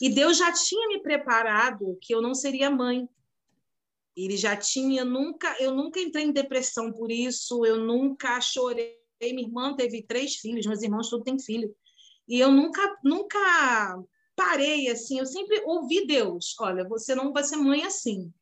E 0.00 0.08
Deus 0.08 0.36
já 0.36 0.52
tinha 0.52 0.86
me 0.88 1.02
preparado 1.02 1.98
que 2.00 2.14
eu 2.14 2.20
não 2.20 2.34
seria 2.34 2.70
mãe. 2.70 3.08
Ele 4.16 4.36
já 4.36 4.56
tinha 4.56 5.04
nunca, 5.04 5.56
eu 5.60 5.74
nunca 5.74 6.00
entrei 6.00 6.24
em 6.24 6.32
depressão 6.32 6.92
por 6.92 7.10
isso, 7.10 7.64
eu 7.64 7.78
nunca 7.78 8.40
chorei. 8.40 8.98
Minha 9.20 9.42
irmã 9.42 9.74
teve 9.74 10.02
três 10.02 10.36
filhos, 10.36 10.66
meus 10.66 10.82
irmãos 10.82 11.08
todos 11.08 11.24
têm 11.24 11.38
filho. 11.38 11.74
E 12.28 12.38
eu 12.38 12.52
nunca, 12.52 12.98
nunca 13.02 14.04
parei 14.36 14.88
assim, 14.88 15.18
eu 15.18 15.26
sempre 15.26 15.62
ouvi 15.64 16.06
Deus, 16.06 16.54
olha, 16.60 16.86
você 16.86 17.14
não 17.14 17.32
vai 17.32 17.42
ser 17.42 17.56
mãe 17.56 17.84
assim. 17.84 18.32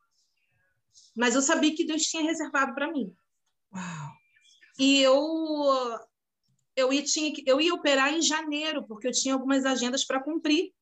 Mas 1.16 1.34
eu 1.34 1.40
sabia 1.40 1.74
que 1.74 1.86
Deus 1.86 2.02
tinha 2.02 2.22
reservado 2.22 2.74
para 2.74 2.90
mim. 2.92 3.14
Uau. 3.72 4.12
E 4.78 5.00
eu 5.00 5.98
eu 6.76 6.92
ia, 6.92 7.02
tinha, 7.02 7.32
eu 7.46 7.58
ia 7.58 7.72
operar 7.72 8.12
em 8.12 8.20
janeiro, 8.20 8.82
porque 8.86 9.08
eu 9.08 9.12
tinha 9.12 9.32
algumas 9.32 9.64
agendas 9.64 10.04
para 10.04 10.22
cumprir. 10.22 10.74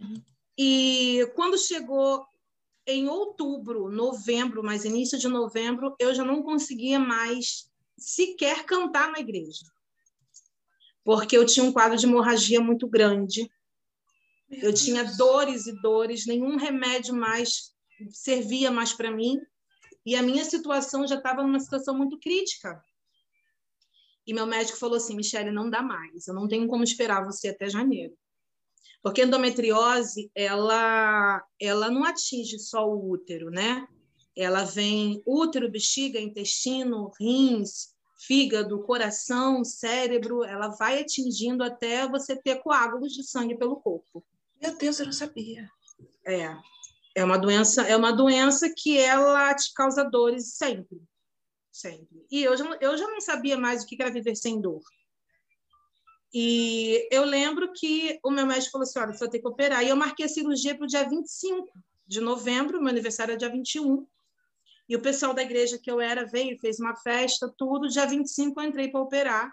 Uhum. 0.00 0.20
E 0.58 1.30
quando 1.36 1.56
chegou 1.56 2.26
em 2.84 3.08
outubro, 3.08 3.88
novembro, 3.88 4.64
mas 4.64 4.84
início 4.84 5.16
de 5.16 5.28
novembro, 5.28 5.94
eu 6.00 6.12
já 6.12 6.24
não 6.24 6.42
conseguia 6.42 6.98
mais 6.98 7.70
sequer 7.96 8.64
cantar 8.64 9.12
na 9.12 9.20
igreja. 9.20 9.64
Porque 11.08 11.38
eu 11.38 11.46
tinha 11.46 11.64
um 11.64 11.72
quadro 11.72 11.96
de 11.96 12.04
hemorragia 12.04 12.60
muito 12.60 12.86
grande. 12.86 13.50
Eu 14.50 14.74
tinha 14.74 15.02
dores 15.16 15.66
e 15.66 15.72
dores, 15.80 16.26
nenhum 16.26 16.58
remédio 16.58 17.14
mais 17.14 17.74
servia 18.10 18.70
mais 18.70 18.92
para 18.92 19.10
mim. 19.10 19.40
E 20.04 20.14
a 20.14 20.22
minha 20.22 20.44
situação 20.44 21.06
já 21.06 21.14
estava 21.14 21.42
numa 21.42 21.60
situação 21.60 21.96
muito 21.96 22.20
crítica. 22.20 22.84
E 24.26 24.34
meu 24.34 24.44
médico 24.44 24.76
falou 24.76 24.96
assim: 24.98 25.16
Michele, 25.16 25.50
não 25.50 25.70
dá 25.70 25.80
mais, 25.80 26.28
eu 26.28 26.34
não 26.34 26.46
tenho 26.46 26.68
como 26.68 26.84
esperar 26.84 27.24
você 27.24 27.48
até 27.48 27.70
janeiro. 27.70 28.14
Porque 29.02 29.22
a 29.22 29.24
endometriose, 29.24 30.30
ela, 30.34 31.42
ela 31.58 31.90
não 31.90 32.04
atinge 32.04 32.58
só 32.58 32.86
o 32.86 33.10
útero, 33.10 33.50
né? 33.50 33.88
Ela 34.36 34.62
vem 34.62 35.22
útero, 35.24 35.70
bexiga, 35.70 36.20
intestino, 36.20 37.10
rins, 37.18 37.96
fígado, 38.18 38.82
coração, 38.82 39.64
cérebro, 39.64 40.44
ela 40.44 40.68
vai 40.68 41.00
atingindo 41.00 41.62
até 41.62 42.06
você 42.08 42.34
ter 42.34 42.56
coágulos 42.56 43.12
de 43.12 43.22
sangue 43.22 43.56
pelo 43.56 43.76
corpo. 43.76 44.24
Meu 44.60 44.76
Deus, 44.76 44.98
eu 44.98 45.06
não 45.06 45.12
sabia. 45.12 45.70
É. 46.26 46.56
É 47.14 47.24
uma 47.24 47.38
doença, 47.38 47.82
é 47.82 47.96
uma 47.96 48.12
doença 48.12 48.72
que 48.76 48.98
ela 48.98 49.54
te 49.54 49.72
causa 49.72 50.04
dores 50.04 50.54
sempre. 50.54 51.00
Sempre. 51.70 52.26
E 52.30 52.42
eu 52.42 52.56
já, 52.56 52.64
eu 52.80 52.96
já 52.96 53.06
não 53.06 53.20
sabia 53.20 53.56
mais 53.56 53.82
o 53.82 53.86
que 53.86 54.00
era 54.00 54.10
viver 54.10 54.36
sem 54.36 54.60
dor. 54.60 54.82
E 56.32 57.08
eu 57.10 57.24
lembro 57.24 57.72
que 57.72 58.18
o 58.22 58.30
meu 58.30 58.46
médico 58.46 58.72
falou 58.72 58.82
assim: 58.82 58.98
olha, 58.98 59.12
você 59.12 59.20
vai 59.20 59.28
ter 59.30 59.38
que 59.38 59.48
operar. 59.48 59.84
E 59.84 59.88
eu 59.88 59.96
marquei 59.96 60.26
a 60.26 60.28
cirurgia 60.28 60.76
para 60.76 60.84
o 60.84 60.88
dia 60.88 61.08
25 61.08 61.68
de 62.06 62.20
novembro, 62.20 62.80
meu 62.80 62.88
aniversário 62.88 63.34
é 63.34 63.36
dia 63.36 63.50
21. 63.50 64.06
E 64.88 64.96
o 64.96 65.02
pessoal 65.02 65.34
da 65.34 65.42
igreja 65.42 65.78
que 65.78 65.90
eu 65.90 66.00
era 66.00 66.24
veio, 66.24 66.58
fez 66.58 66.80
uma 66.80 66.96
festa, 66.96 67.52
tudo. 67.56 67.88
Dia 67.88 68.06
25 68.06 68.60
eu 68.60 68.66
entrei 68.66 68.88
para 68.88 69.00
operar. 69.00 69.52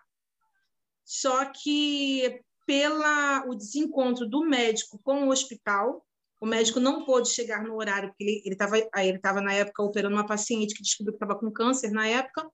Só 1.04 1.46
que 1.46 2.42
pela 2.66 3.46
o 3.48 3.54
desencontro 3.54 4.28
do 4.28 4.44
médico 4.46 5.00
com 5.04 5.28
o 5.28 5.30
hospital, 5.30 6.06
o 6.42 6.46
médico 6.46 6.80
não 6.80 7.06
pôde 7.06 7.30
chegar 7.30 7.64
no 7.64 7.76
horário, 7.76 8.10
porque 8.10 8.24
ele 8.24 8.54
estava 8.54 8.78
ele 8.78 9.18
estava 9.18 9.42
na 9.42 9.54
época 9.54 9.84
operando 9.84 10.16
uma 10.16 10.26
paciente 10.26 10.74
que 10.74 10.82
descobriu 10.82 11.14
que 11.14 11.24
estava 11.24 11.40
com 11.40 11.52
câncer 11.52 11.92
na 11.92 12.08
época, 12.08 12.50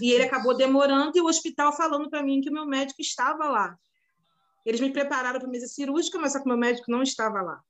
e 0.00 0.10
ele 0.10 0.24
acabou 0.24 0.56
demorando 0.56 1.16
e 1.16 1.20
o 1.20 1.26
hospital 1.26 1.76
falando 1.76 2.08
para 2.08 2.22
mim 2.22 2.40
que 2.40 2.48
o 2.48 2.52
meu 2.52 2.66
médico 2.66 3.00
estava 3.00 3.48
lá. 3.48 3.76
Eles 4.64 4.80
me 4.80 4.92
prepararam 4.92 5.38
para 5.38 5.48
a 5.48 5.50
mesa 5.50 5.66
cirúrgica, 5.66 6.18
mas 6.18 6.32
só 6.32 6.38
que 6.38 6.46
o 6.46 6.48
meu 6.48 6.56
médico 6.56 6.90
não 6.90 7.02
estava 7.02 7.42
lá. 7.42 7.60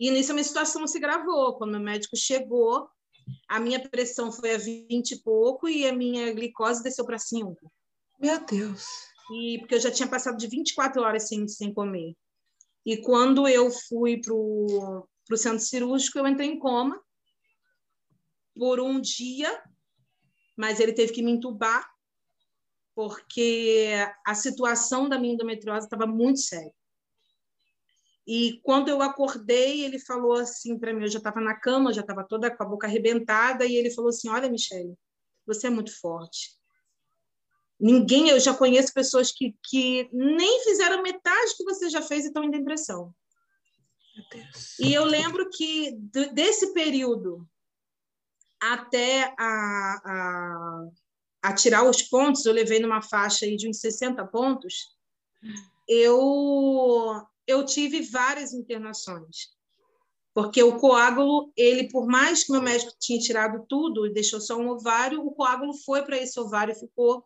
E 0.00 0.10
nisso 0.10 0.32
a 0.32 0.34
minha 0.34 0.44
situação 0.44 0.86
se 0.86 0.98
gravou. 0.98 1.56
Quando 1.56 1.72
meu 1.72 1.80
médico 1.80 2.16
chegou, 2.16 2.88
a 3.48 3.60
minha 3.60 3.80
pressão 3.88 4.30
foi 4.30 4.54
a 4.54 4.58
20 4.58 5.12
e 5.12 5.22
pouco 5.22 5.68
e 5.68 5.86
a 5.86 5.92
minha 5.92 6.32
glicose 6.32 6.82
desceu 6.82 7.04
para 7.04 7.18
5. 7.18 7.70
Meu 8.20 8.44
Deus. 8.44 8.84
E 9.32 9.58
porque 9.58 9.74
eu 9.74 9.80
já 9.80 9.90
tinha 9.90 10.08
passado 10.08 10.36
de 10.36 10.46
24 10.46 11.02
horas 11.02 11.28
sem, 11.28 11.46
sem 11.46 11.72
comer. 11.72 12.14
E 12.84 12.96
quando 12.98 13.46
eu 13.46 13.70
fui 13.70 14.20
para 14.20 14.34
o 14.34 15.06
centro 15.36 15.60
cirúrgico, 15.60 16.18
eu 16.18 16.26
entrei 16.26 16.48
em 16.48 16.58
coma 16.58 17.00
por 18.54 18.80
um 18.80 19.00
dia, 19.00 19.62
mas 20.56 20.80
ele 20.80 20.92
teve 20.92 21.12
que 21.12 21.22
me 21.22 21.30
entubar 21.30 21.88
porque 22.94 23.90
a 24.26 24.34
situação 24.34 25.08
da 25.08 25.20
minha 25.20 25.34
endometriose 25.34 25.86
estava 25.86 26.04
muito 26.04 26.40
séria. 26.40 26.74
E 28.30 28.60
quando 28.62 28.88
eu 28.88 29.00
acordei, 29.00 29.82
ele 29.82 29.98
falou 29.98 30.34
assim 30.34 30.78
para 30.78 30.92
mim, 30.92 31.04
eu 31.04 31.08
já 31.08 31.16
estava 31.16 31.40
na 31.40 31.58
cama, 31.58 31.94
já 31.94 32.02
estava 32.02 32.22
toda 32.22 32.54
com 32.54 32.62
a 32.62 32.66
boca 32.66 32.86
arrebentada, 32.86 33.64
e 33.64 33.74
ele 33.74 33.90
falou 33.90 34.10
assim: 34.10 34.28
"Olha, 34.28 34.50
Michelle, 34.50 34.94
você 35.46 35.68
é 35.68 35.70
muito 35.70 35.98
forte. 35.98 36.50
Ninguém, 37.80 38.28
eu 38.28 38.38
já 38.38 38.52
conheço 38.52 38.92
pessoas 38.92 39.32
que, 39.32 39.56
que 39.64 40.10
nem 40.12 40.62
fizeram 40.62 41.02
metade 41.02 41.56
que 41.56 41.64
você 41.64 41.88
já 41.88 42.02
fez 42.02 42.24
e 42.24 42.26
estão 42.28 42.44
em 42.44 42.50
depressão. 42.50 43.14
E 44.78 44.92
eu 44.92 45.04
lembro 45.04 45.48
que 45.48 45.92
desse 46.34 46.74
período 46.74 47.48
até 48.60 49.32
a, 49.38 50.00
a, 50.04 50.88
a, 51.44 51.54
tirar 51.54 51.84
os 51.84 52.02
pontos, 52.02 52.44
eu 52.44 52.52
levei 52.52 52.78
numa 52.78 53.00
faixa 53.00 53.46
aí 53.46 53.56
de 53.56 53.70
uns 53.70 53.80
60 53.80 54.22
pontos, 54.26 54.98
eu 55.88 57.26
eu 57.48 57.64
tive 57.64 58.02
várias 58.02 58.52
internações. 58.52 59.48
Porque 60.34 60.62
o 60.62 60.76
coágulo, 60.76 61.50
ele, 61.56 61.88
por 61.88 62.06
mais 62.06 62.44
que 62.44 62.52
meu 62.52 62.60
médico 62.60 62.92
tinha 63.00 63.18
tirado 63.18 63.64
tudo 63.66 64.06
e 64.06 64.12
deixou 64.12 64.38
só 64.38 64.56
um 64.56 64.68
ovário, 64.68 65.26
o 65.26 65.32
coágulo 65.32 65.72
foi 65.72 66.02
para 66.02 66.18
esse 66.18 66.38
ovário 66.38 66.72
e 66.72 66.78
ficou. 66.78 67.24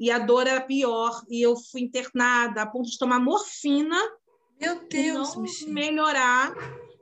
E 0.00 0.10
a 0.10 0.18
dor 0.18 0.46
era 0.46 0.62
pior. 0.62 1.22
E 1.28 1.42
eu 1.42 1.54
fui 1.56 1.82
internada 1.82 2.62
a 2.62 2.66
ponto 2.66 2.90
de 2.90 2.98
tomar 2.98 3.20
morfina. 3.20 3.96
Meu 4.58 4.88
Deus, 4.88 5.36
não 5.36 5.44
melhorar. 5.72 6.54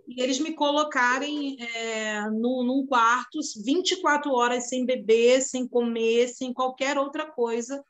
E 0.09 0.21
eles 0.21 0.41
me 0.41 0.53
colocarem 0.53 1.57
é, 1.61 2.29
no, 2.31 2.65
num 2.65 2.87
quarto 2.87 3.39
24 3.65 4.33
horas 4.33 4.69
sem 4.69 4.85
beber, 4.85 5.41
sem 5.43 5.67
comer, 5.67 6.29
sem 6.29 6.53
qualquer 6.53 6.99
outra 6.99 7.31
coisa, 7.31 7.83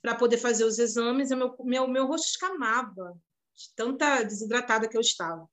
para 0.00 0.14
poder 0.14 0.38
fazer 0.38 0.64
os 0.64 0.78
exames. 0.78 1.32
E 1.32 1.36
meu, 1.36 1.54
meu, 1.64 1.88
meu 1.88 2.06
rosto 2.06 2.28
escamava 2.28 3.18
de 3.54 3.74
tanta 3.74 4.22
desidratada 4.22 4.88
que 4.88 4.96
eu 4.96 5.00
estava. 5.00 5.48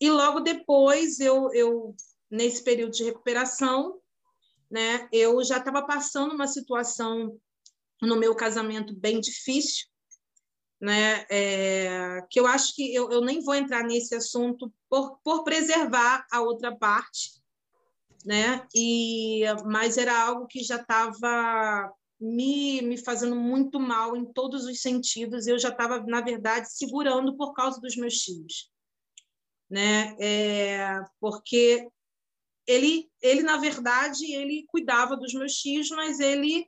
E 0.00 0.10
logo 0.10 0.40
depois, 0.40 1.18
eu, 1.18 1.52
eu 1.52 1.94
nesse 2.30 2.62
período 2.62 2.92
de 2.92 3.04
recuperação, 3.04 4.00
né, 4.70 5.08
eu 5.12 5.42
já 5.42 5.58
estava 5.58 5.82
passando 5.86 6.34
uma 6.34 6.46
situação 6.46 7.38
no 8.00 8.16
meu 8.16 8.34
casamento 8.34 8.94
bem 8.94 9.20
difícil, 9.20 9.86
né, 10.80 11.26
é, 11.28 12.24
que 12.30 12.38
eu 12.38 12.46
acho 12.46 12.74
que 12.76 12.94
eu, 12.94 13.10
eu 13.10 13.20
nem 13.20 13.40
vou 13.42 13.54
entrar 13.54 13.82
nesse 13.82 14.14
assunto 14.14 14.72
por, 14.88 15.18
por 15.24 15.42
preservar 15.42 16.24
a 16.30 16.40
outra 16.40 16.76
parte, 16.76 17.42
né, 18.24 18.66
e, 18.74 19.42
mas 19.64 19.96
era 19.96 20.26
algo 20.26 20.46
que 20.46 20.62
já 20.62 20.76
estava 20.76 21.92
me, 22.20 22.82
me 22.82 22.98
fazendo 22.98 23.36
muito 23.36 23.78
mal 23.78 24.16
em 24.16 24.24
todos 24.32 24.64
os 24.64 24.80
sentidos. 24.80 25.46
Eu 25.46 25.58
já 25.58 25.68
estava, 25.68 26.00
na 26.04 26.20
verdade, 26.20 26.72
segurando 26.72 27.36
por 27.36 27.52
causa 27.52 27.80
dos 27.80 27.96
meus 27.96 28.14
tios. 28.18 28.70
Né? 29.70 30.16
É, 30.18 31.00
porque 31.20 31.86
ele, 32.66 33.10
ele, 33.22 33.42
na 33.42 33.56
verdade, 33.56 34.32
ele 34.32 34.66
cuidava 34.68 35.16
dos 35.16 35.32
meus 35.34 35.54
tios, 35.54 35.88
mas 35.90 36.20
ele, 36.20 36.66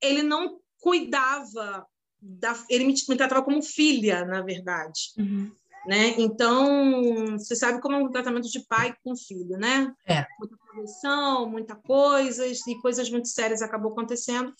ele 0.00 0.22
não 0.22 0.60
cuidava, 0.78 1.86
da, 2.20 2.52
ele 2.68 2.84
me, 2.84 2.94
me 3.08 3.16
tratava 3.16 3.42
como 3.42 3.62
filha, 3.62 4.24
na 4.24 4.42
verdade. 4.42 5.12
Uhum. 5.16 5.54
Né? 5.86 6.14
Então, 6.18 7.36
você 7.36 7.56
sabe 7.56 7.80
como 7.80 7.96
é 7.96 7.98
um 7.98 8.10
tratamento 8.10 8.48
de 8.48 8.60
pai 8.60 8.94
com 9.02 9.16
filho, 9.16 9.58
né? 9.58 9.92
É. 10.06 10.24
Muita 10.38 10.56
proteção, 10.56 11.50
muita 11.50 11.74
coisa, 11.74 12.46
e 12.46 12.80
coisas 12.80 13.10
muito 13.10 13.28
sérias 13.28 13.62
acabou 13.62 13.90
acontecendo. 13.90 14.54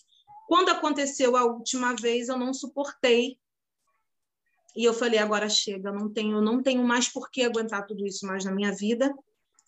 Quando 0.47 0.69
aconteceu 0.69 1.37
a 1.37 1.45
última 1.45 1.95
vez, 1.95 2.27
eu 2.27 2.37
não 2.37 2.53
suportei. 2.53 3.37
E 4.75 4.83
eu 4.83 4.93
falei, 4.93 5.19
agora 5.19 5.47
chega, 5.47 5.89
eu 5.89 5.93
não 5.93 6.11
tenho, 6.11 6.41
não 6.41 6.61
tenho 6.61 6.83
mais 6.83 7.07
por 7.07 7.29
que 7.31 7.43
aguentar 7.43 7.85
tudo 7.85 8.05
isso 8.05 8.25
mais 8.25 8.43
na 8.43 8.51
minha 8.51 8.73
vida. 8.73 9.13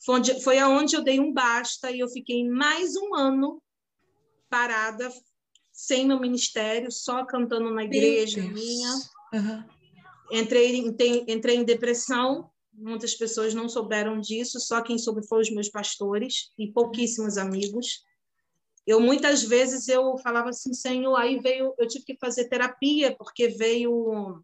Foi, 0.03 0.15
onde, 0.15 0.43
foi 0.43 0.59
aonde 0.59 0.95
eu 0.95 1.03
dei 1.03 1.19
um 1.19 1.31
basta 1.31 1.89
e 1.89 1.99
eu 1.99 2.09
fiquei 2.09 2.47
mais 2.47 2.95
um 2.95 3.15
ano 3.15 3.61
parada, 4.49 5.09
sem 5.71 6.05
meu 6.07 6.19
ministério, 6.19 6.91
só 6.91 7.25
cantando 7.25 7.69
na 7.71 7.83
igreja 7.83 8.41
minha. 8.41 8.89
Uhum. 9.33 9.63
Entrei, 10.31 10.77
entrei, 10.77 11.25
entrei 11.27 11.55
em 11.55 11.63
depressão, 11.63 12.49
muitas 12.73 13.15
pessoas 13.15 13.53
não 13.53 13.69
souberam 13.69 14.19
disso, 14.19 14.59
só 14.59 14.81
quem 14.81 14.97
soube 14.97 15.25
foram 15.27 15.41
os 15.41 15.51
meus 15.51 15.69
pastores 15.69 16.51
e 16.57 16.71
pouquíssimos 16.71 17.37
amigos. 17.37 18.03
Eu 18.85 18.99
muitas 18.99 19.43
vezes 19.43 19.87
eu 19.87 20.17
falava 20.19 20.49
assim, 20.49 20.73
Senhor, 20.73 21.15
aí 21.15 21.39
veio, 21.39 21.73
eu 21.77 21.87
tive 21.87 22.05
que 22.05 22.17
fazer 22.17 22.47
terapia 22.47 23.15
porque 23.15 23.47
veio 23.47 24.43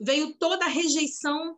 veio 0.00 0.34
toda 0.36 0.64
a 0.64 0.68
rejeição 0.68 1.56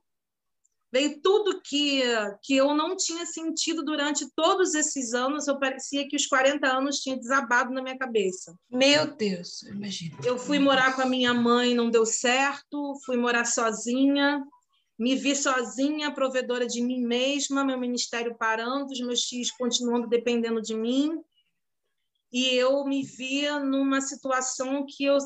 veio 0.92 1.20
tudo 1.20 1.60
que, 1.62 2.02
que 2.42 2.56
eu 2.56 2.74
não 2.74 2.96
tinha 2.96 3.26
sentido 3.26 3.84
durante 3.84 4.26
todos 4.34 4.74
esses 4.74 5.14
anos. 5.14 5.46
Eu 5.46 5.58
parecia 5.58 6.06
que 6.08 6.16
os 6.16 6.26
40 6.26 6.66
anos 6.66 7.00
tinham 7.00 7.18
desabado 7.18 7.72
na 7.72 7.82
minha 7.82 7.98
cabeça. 7.98 8.54
Meu 8.70 9.14
Deus, 9.16 9.62
imagina. 9.64 10.16
Eu 10.24 10.38
fui 10.38 10.58
morar 10.58 10.94
com 10.94 11.02
a 11.02 11.06
minha 11.06 11.34
mãe, 11.34 11.74
não 11.74 11.90
deu 11.90 12.06
certo. 12.06 12.98
Fui 13.04 13.16
morar 13.16 13.44
sozinha. 13.44 14.42
Me 14.98 15.14
vi 15.14 15.36
sozinha, 15.36 16.14
provedora 16.14 16.66
de 16.66 16.80
mim 16.80 17.02
mesma, 17.02 17.62
meu 17.62 17.78
ministério 17.78 18.34
parando, 18.34 18.92
os 18.92 19.00
meus 19.00 19.24
filhos 19.24 19.50
continuando 19.50 20.08
dependendo 20.08 20.62
de 20.62 20.74
mim. 20.74 21.20
E 22.32 22.46
eu 22.54 22.82
me 22.84 23.02
via 23.02 23.58
numa 23.60 24.00
situação 24.00 24.86
que 24.88 25.04
eu 25.04 25.18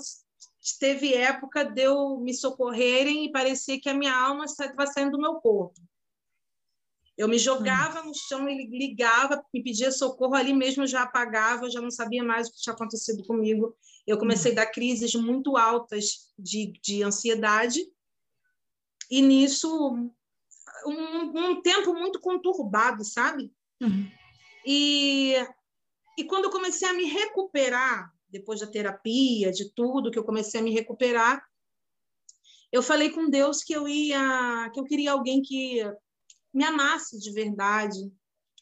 teve 0.79 1.15
época 1.15 1.65
de 1.65 1.83
eu 1.83 2.19
me 2.19 2.35
socorrerem 2.35 3.25
e 3.25 3.33
parecia 3.33 3.81
que 3.81 3.89
a 3.89 3.95
minha 3.95 4.15
alma 4.15 4.45
estava 4.45 4.87
saindo 4.87 5.13
do 5.13 5.21
meu 5.21 5.35
corpo. 5.37 5.81
Eu 7.17 7.29
me 7.29 7.39
jogava 7.39 8.03
no 8.03 8.15
chão, 8.15 8.49
ele 8.49 8.67
ligava, 8.67 9.45
me 9.53 9.63
pedia 9.63 9.93
socorro, 9.93 10.35
ali 10.35 10.55
mesmo 10.55 10.85
eu 10.85 10.87
já 10.87 11.03
apagava, 11.03 11.67
eu 11.67 11.71
já 11.71 11.81
não 11.81 11.91
sabia 11.91 12.25
mais 12.25 12.49
o 12.49 12.53
que 12.53 12.61
tinha 12.61 12.73
acontecido 12.73 13.25
comigo. 13.25 13.77
Eu 14.07 14.19
comecei 14.19 14.53
a 14.53 14.55
dar 14.55 14.67
crises 14.67 15.15
muito 15.15 15.57
altas 15.57 16.33
de, 16.39 16.73
de 16.83 17.03
ansiedade, 17.03 17.81
e 19.11 19.21
nisso 19.21 19.69
um, 20.87 21.33
um 21.35 21.61
tempo 21.61 21.93
muito 21.93 22.21
conturbado, 22.21 23.05
sabe? 23.05 23.53
Uhum. 23.83 24.11
E, 24.65 25.35
e 26.17 26.25
quando 26.25 26.45
eu 26.45 26.51
comecei 26.51 26.89
a 26.89 26.95
me 26.95 27.05
recuperar, 27.05 28.15
depois 28.31 28.61
da 28.61 28.67
terapia, 28.67 29.51
de 29.51 29.71
tudo, 29.73 30.11
que 30.11 30.19
eu 30.19 30.25
comecei 30.25 30.61
a 30.61 30.63
me 30.63 30.73
recuperar, 30.73 31.43
eu 32.73 32.83
falei 32.83 33.11
com 33.11 33.29
Deus 33.29 33.63
que 33.63 33.73
eu 33.73 33.89
ia, 33.89 34.71
que 34.73 34.79
eu 34.79 34.85
queria 34.85 35.13
alguém 35.13 35.43
que 35.43 35.83
me 36.55 36.65
amasse 36.65 37.19
de 37.19 37.33
verdade, 37.33 37.99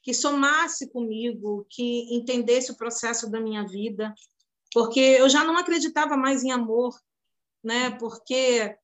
que 0.03 0.14
somasse 0.14 0.91
comigo, 0.91 1.66
que 1.69 2.14
entendesse 2.14 2.73
o 2.73 2.77
processo 2.77 3.31
da 3.31 3.41
minha 3.41 3.66
vida, 3.66 4.14
porque 4.73 5.01
eu 5.01 5.29
já 5.29 5.45
não 5.45 5.57
acreditava 5.57 6.16
mais 6.16 6.43
em 6.43 6.51
amor, 6.51 6.99
né? 7.62 7.91
Porque 7.99 8.75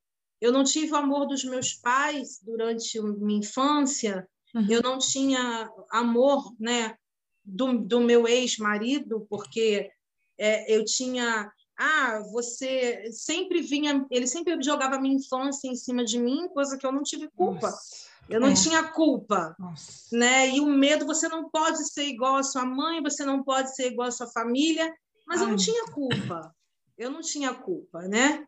eu 0.40 0.52
não 0.52 0.64
tive 0.64 0.92
o 0.92 0.96
amor 0.96 1.26
dos 1.26 1.44
meus 1.44 1.72
pais 1.72 2.38
durante 2.42 3.00
minha 3.00 3.38
infância, 3.38 4.28
uhum. 4.54 4.66
eu 4.68 4.82
não 4.82 4.98
tinha 4.98 5.70
amor, 5.90 6.54
né, 6.58 6.98
do, 7.44 7.78
do 7.78 8.00
meu 8.00 8.26
ex-marido, 8.26 9.26
porque 9.28 9.90
é, 10.38 10.76
eu 10.76 10.84
tinha 10.84 11.50
ah, 11.76 12.22
você 12.30 13.10
sempre 13.10 13.60
vinha, 13.60 14.06
ele 14.10 14.26
sempre 14.26 14.56
jogava 14.62 15.00
minha 15.00 15.16
infância 15.16 15.68
em 15.68 15.74
cima 15.74 16.04
de 16.04 16.18
mim, 16.18 16.48
coisa 16.48 16.78
que 16.78 16.86
eu 16.86 16.92
não 16.92 17.02
tive 17.02 17.28
culpa. 17.36 17.68
Nossa. 17.68 18.04
Eu 18.28 18.40
não 18.40 18.48
é. 18.48 18.54
tinha 18.54 18.82
culpa, 18.84 19.54
Nossa. 19.58 20.16
né? 20.16 20.48
E 20.48 20.60
o 20.60 20.66
medo, 20.66 21.04
você 21.04 21.28
não 21.28 21.50
pode 21.50 21.92
ser 21.92 22.04
igual 22.04 22.36
à 22.36 22.42
sua 22.42 22.64
mãe, 22.64 23.02
você 23.02 23.24
não 23.24 23.42
pode 23.42 23.74
ser 23.74 23.88
igual 23.88 24.08
à 24.08 24.12
sua 24.12 24.28
família, 24.28 24.90
mas 25.26 25.40
Ai. 25.40 25.46
eu 25.46 25.50
não 25.50 25.56
tinha 25.56 25.84
culpa. 25.86 26.54
Eu 26.96 27.10
não 27.10 27.20
tinha 27.20 27.52
culpa, 27.52 28.02
né? 28.02 28.46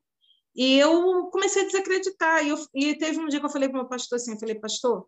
E 0.54 0.78
eu 0.78 1.26
comecei 1.26 1.62
a 1.62 1.66
desacreditar. 1.66 2.44
E, 2.44 2.48
eu, 2.48 2.58
e 2.74 2.94
teve 2.94 3.18
um 3.18 3.26
dia 3.26 3.40
que 3.40 3.44
eu 3.44 3.50
falei 3.50 3.68
para 3.68 3.78
o 3.78 3.80
meu 3.80 3.88
pastor 3.88 4.16
assim, 4.16 4.32
eu 4.32 4.38
falei, 4.38 4.54
pastor, 4.54 5.06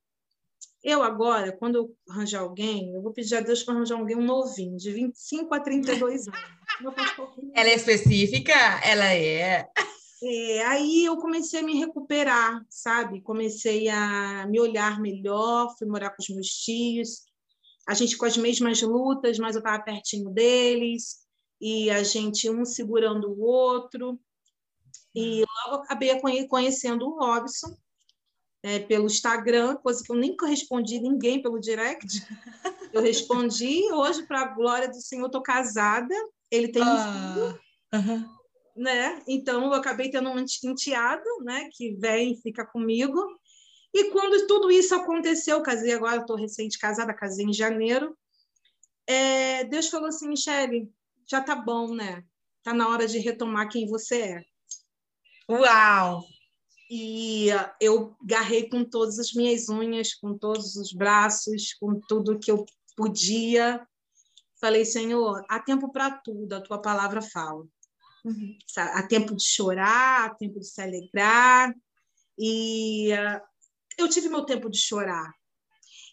eu 0.82 1.02
agora, 1.02 1.52
quando 1.56 1.76
eu 1.76 1.96
arranjar 2.08 2.40
alguém, 2.40 2.94
eu 2.94 3.02
vou 3.02 3.12
pedir 3.12 3.36
a 3.36 3.40
Deus 3.40 3.62
para 3.62 3.74
arranjar 3.74 3.98
alguém 3.98 4.16
um 4.16 4.24
novinho, 4.24 4.76
de 4.76 4.92
25 4.92 5.54
a 5.54 5.60
32 5.60 6.28
anos. 6.28 6.40
Ela 7.54 7.68
é 7.68 7.74
específica? 7.74 8.54
Ela 8.84 9.12
é. 9.12 9.68
É, 10.22 10.64
aí 10.66 11.04
eu 11.04 11.16
comecei 11.16 11.60
a 11.60 11.62
me 11.62 11.78
recuperar, 11.78 12.64
sabe? 12.68 13.20
Comecei 13.20 13.88
a 13.88 14.46
me 14.48 14.60
olhar 14.60 15.00
melhor, 15.00 15.74
fui 15.76 15.86
morar 15.86 16.10
com 16.10 16.22
os 16.22 16.28
meus 16.28 16.48
tios, 16.48 17.22
a 17.88 17.94
gente 17.94 18.16
com 18.16 18.24
as 18.24 18.36
mesmas 18.36 18.80
lutas, 18.82 19.38
mas 19.38 19.56
eu 19.56 19.60
estava 19.60 19.82
pertinho 19.82 20.30
deles, 20.30 21.18
e 21.60 21.90
a 21.90 22.02
gente 22.02 22.48
um 22.50 22.64
segurando 22.64 23.30
o 23.30 23.40
outro. 23.40 24.18
E 25.14 25.44
logo 25.66 25.82
acabei 25.82 26.18
conhecendo 26.48 27.06
o 27.06 27.18
Robson 27.18 27.76
é, 28.62 28.78
pelo 28.80 29.06
Instagram, 29.06 29.76
coisa 29.76 30.02
que 30.02 30.10
eu 30.10 30.16
nem 30.16 30.36
respondi 30.46 31.00
ninguém 31.00 31.40
pelo 31.40 31.60
direct. 31.60 32.06
Eu 32.90 33.02
respondi 33.02 33.82
hoje, 33.92 34.22
para 34.22 34.40
a 34.40 34.54
glória 34.54 34.88
do 34.88 34.98
Senhor, 34.98 35.26
estou 35.26 35.42
casada, 35.42 36.14
ele 36.50 36.68
tem 36.68 36.82
um 36.82 36.86
ah, 36.86 37.34
filho. 37.34 37.60
Uh 37.92 37.98
-huh 37.98 38.38
né? 38.78 39.20
Então 39.26 39.64
eu 39.64 39.74
acabei 39.74 40.08
tendo 40.08 40.30
um 40.30 40.38
enteado, 40.38 41.24
né? 41.42 41.68
Que 41.72 41.94
vem 41.96 42.32
e 42.32 42.40
fica 42.40 42.64
comigo. 42.64 43.20
E 43.92 44.10
quando 44.10 44.46
tudo 44.46 44.70
isso 44.70 44.94
aconteceu, 44.94 45.60
casei 45.62 45.92
agora, 45.92 46.20
estou 46.20 46.36
recente 46.36 46.78
casada, 46.78 47.12
casei 47.12 47.44
em 47.44 47.52
janeiro. 47.52 48.16
É, 49.06 49.64
Deus 49.64 49.88
falou 49.88 50.08
assim, 50.08 50.28
Michele, 50.28 50.88
já 51.28 51.42
tá 51.42 51.56
bom, 51.56 51.94
né? 51.94 52.22
Tá 52.62 52.72
na 52.72 52.88
hora 52.88 53.06
de 53.06 53.18
retomar 53.18 53.68
quem 53.68 53.88
você 53.88 54.20
é. 54.20 54.44
Uau! 55.50 56.22
E 56.90 57.48
eu 57.80 58.16
garrei 58.22 58.68
com 58.68 58.82
todas 58.82 59.18
as 59.18 59.32
minhas 59.34 59.68
unhas, 59.68 60.14
com 60.14 60.36
todos 60.36 60.76
os 60.76 60.92
braços, 60.92 61.74
com 61.74 62.00
tudo 62.00 62.38
que 62.38 62.50
eu 62.50 62.64
podia. 62.96 63.86
Falei, 64.60 64.84
Senhor, 64.84 65.44
há 65.48 65.60
tempo 65.60 65.92
para 65.92 66.10
tudo, 66.10 66.54
a 66.54 66.60
tua 66.60 66.80
palavra 66.80 67.20
fala. 67.20 67.66
Uhum. 68.24 68.58
Há 68.76 69.06
tempo 69.06 69.36
de 69.36 69.44
chorar, 69.44 70.26
há 70.26 70.34
tempo 70.34 70.58
de 70.58 70.66
se 70.66 70.80
alegrar. 70.80 71.74
E 72.38 73.12
uh, 73.12 73.40
eu 73.98 74.08
tive 74.08 74.28
meu 74.28 74.44
tempo 74.44 74.70
de 74.70 74.78
chorar. 74.78 75.32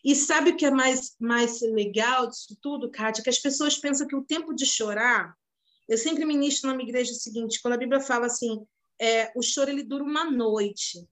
E 0.03 0.13
sabe 0.13 0.51
o 0.51 0.57
que 0.57 0.65
é 0.65 0.71
mais, 0.71 1.15
mais 1.19 1.61
legal 1.61 2.27
disso 2.27 2.55
tudo, 2.61 2.91
Kátia? 2.91 3.23
Que 3.23 3.29
as 3.29 3.39
pessoas 3.39 3.77
pensam 3.77 4.07
que 4.07 4.15
o 4.15 4.23
tempo 4.23 4.53
de 4.53 4.65
chorar. 4.65 5.35
Eu 5.87 5.97
sempre 5.97 6.25
ministro 6.25 6.69
na 6.69 6.75
minha 6.75 6.87
igreja 6.87 7.11
o 7.11 7.15
seguinte: 7.15 7.59
quando 7.61 7.73
a 7.73 7.77
Bíblia 7.77 7.99
fala 7.99 8.27
assim, 8.27 8.65
é, 8.99 9.31
o 9.35 9.41
choro 9.41 9.69
ele 9.69 9.83
dura 9.83 10.03
uma 10.03 10.29
noite 10.29 11.07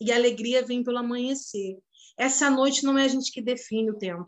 e 0.00 0.12
a 0.12 0.16
alegria 0.16 0.64
vem 0.64 0.82
pelo 0.82 0.98
amanhecer. 0.98 1.78
Essa 2.16 2.50
noite 2.50 2.84
não 2.84 2.96
é 2.98 3.04
a 3.04 3.08
gente 3.08 3.32
que 3.32 3.42
define 3.42 3.90
o 3.90 3.98
tempo. 3.98 4.26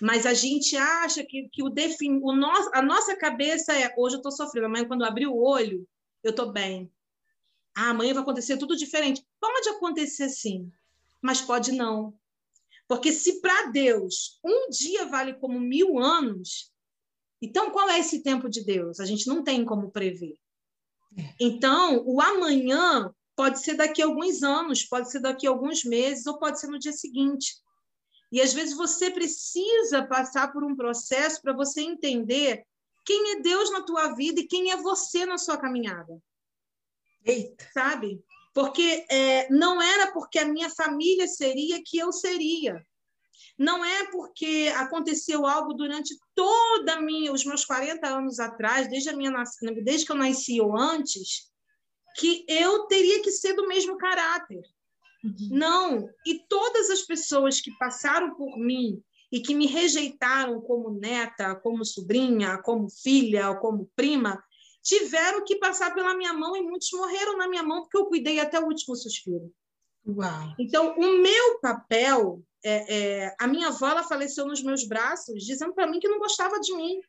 Mas 0.00 0.26
a 0.26 0.34
gente 0.34 0.76
acha 0.76 1.24
que, 1.24 1.48
que 1.50 1.62
o, 1.62 1.68
defin... 1.68 2.20
o 2.22 2.32
no... 2.32 2.48
a 2.72 2.82
nossa 2.82 3.16
cabeça 3.16 3.76
é 3.76 3.92
hoje 3.96 4.16
eu 4.16 4.18
estou 4.18 4.32
sofrendo, 4.32 4.66
amanhã, 4.66 4.86
quando 4.86 5.02
eu 5.02 5.08
abrir 5.08 5.26
o 5.26 5.36
olho, 5.36 5.86
eu 6.22 6.30
estou 6.30 6.52
bem. 6.52 6.90
Ah, 7.74 7.90
amanhã 7.90 8.14
vai 8.14 8.22
acontecer 8.22 8.56
tudo 8.56 8.76
diferente. 8.76 9.24
Pode 9.40 9.68
acontecer 9.68 10.28
sim, 10.28 10.70
mas 11.20 11.40
pode 11.40 11.72
não. 11.72 12.14
Porque 12.88 13.12
se 13.12 13.40
para 13.40 13.70
Deus 13.70 14.38
um 14.44 14.70
dia 14.70 15.06
vale 15.06 15.34
como 15.34 15.58
mil 15.58 15.98
anos, 15.98 16.72
então 17.42 17.70
qual 17.70 17.90
é 17.90 17.98
esse 17.98 18.22
tempo 18.22 18.48
de 18.48 18.64
Deus? 18.64 19.00
A 19.00 19.04
gente 19.04 19.26
não 19.26 19.42
tem 19.42 19.64
como 19.64 19.90
prever. 19.90 20.38
É. 21.16 21.34
Então, 21.40 22.02
o 22.06 22.20
amanhã 22.20 23.12
pode 23.34 23.62
ser 23.62 23.74
daqui 23.74 24.02
a 24.02 24.06
alguns 24.06 24.42
anos, 24.42 24.84
pode 24.84 25.10
ser 25.10 25.20
daqui 25.20 25.46
a 25.46 25.50
alguns 25.50 25.84
meses, 25.84 26.26
ou 26.26 26.38
pode 26.38 26.58
ser 26.58 26.68
no 26.68 26.78
dia 26.78 26.92
seguinte. 26.92 27.54
E 28.32 28.40
às 28.40 28.52
vezes 28.52 28.74
você 28.74 29.10
precisa 29.10 30.04
passar 30.06 30.52
por 30.52 30.64
um 30.64 30.74
processo 30.74 31.40
para 31.42 31.52
você 31.52 31.82
entender 31.82 32.64
quem 33.04 33.32
é 33.32 33.40
Deus 33.40 33.70
na 33.70 33.82
tua 33.82 34.14
vida 34.14 34.40
e 34.40 34.46
quem 34.46 34.72
é 34.72 34.76
você 34.76 35.24
na 35.24 35.38
sua 35.38 35.56
caminhada. 35.56 36.20
Eita. 37.24 37.68
Sabe? 37.72 38.20
Porque 38.52 39.06
é, 39.10 39.48
não 39.50 39.80
era 39.80 40.12
porque 40.12 40.38
a 40.38 40.48
minha 40.48 40.70
família 40.70 41.28
seria 41.28 41.82
que 41.84 41.98
eu 41.98 42.10
seria. 42.10 42.84
Não 43.58 43.84
é 43.84 44.10
porque 44.10 44.72
aconteceu 44.76 45.46
algo 45.46 45.72
durante 45.74 46.16
toda 46.34 47.00
minha, 47.00 47.32
os 47.32 47.44
meus 47.44 47.64
40 47.64 48.06
anos 48.06 48.38
atrás, 48.38 48.88
desde 48.88 49.10
a 49.10 49.16
minha 49.16 49.32
desde 49.84 50.06
que 50.06 50.12
eu 50.12 50.16
nasci 50.16 50.60
ou 50.60 50.76
antes, 50.76 51.50
que 52.18 52.44
eu 52.48 52.86
teria 52.86 53.22
que 53.22 53.30
ser 53.30 53.54
do 53.54 53.66
mesmo 53.66 53.96
caráter. 53.96 54.62
Uhum. 55.24 55.48
Não. 55.50 56.08
E 56.26 56.40
todas 56.48 56.90
as 56.90 57.02
pessoas 57.02 57.60
que 57.60 57.70
passaram 57.78 58.34
por 58.34 58.58
mim 58.58 59.02
e 59.30 59.40
que 59.40 59.54
me 59.54 59.66
rejeitaram 59.66 60.60
como 60.60 60.90
neta, 60.90 61.54
como 61.56 61.84
sobrinha, 61.84 62.58
como 62.58 62.88
filha, 62.88 63.54
como 63.56 63.90
prima, 63.96 64.42
tiveram 64.82 65.44
que 65.44 65.56
passar 65.56 65.94
pela 65.94 66.16
minha 66.16 66.32
mão 66.32 66.56
e 66.56 66.62
muitos 66.62 66.88
morreram 66.92 67.36
na 67.36 67.48
minha 67.48 67.62
mão 67.62 67.82
porque 67.82 67.98
eu 67.98 68.06
cuidei 68.06 68.38
até 68.38 68.60
o 68.60 68.66
último 68.66 68.94
suspiro. 68.94 69.52
Uau. 70.06 70.54
Então, 70.58 70.94
o 70.96 71.20
meu 71.20 71.58
papel, 71.60 72.40
é, 72.64 72.94
é, 73.24 73.36
a 73.38 73.46
minha 73.46 73.68
avó 73.68 73.88
ela 73.88 74.02
faleceu 74.02 74.46
nos 74.46 74.62
meus 74.62 74.86
braços, 74.86 75.44
dizendo 75.44 75.74
para 75.74 75.86
mim 75.86 76.00
que 76.00 76.08
não 76.08 76.18
gostava 76.18 76.58
de 76.60 76.74
mim. 76.74 77.00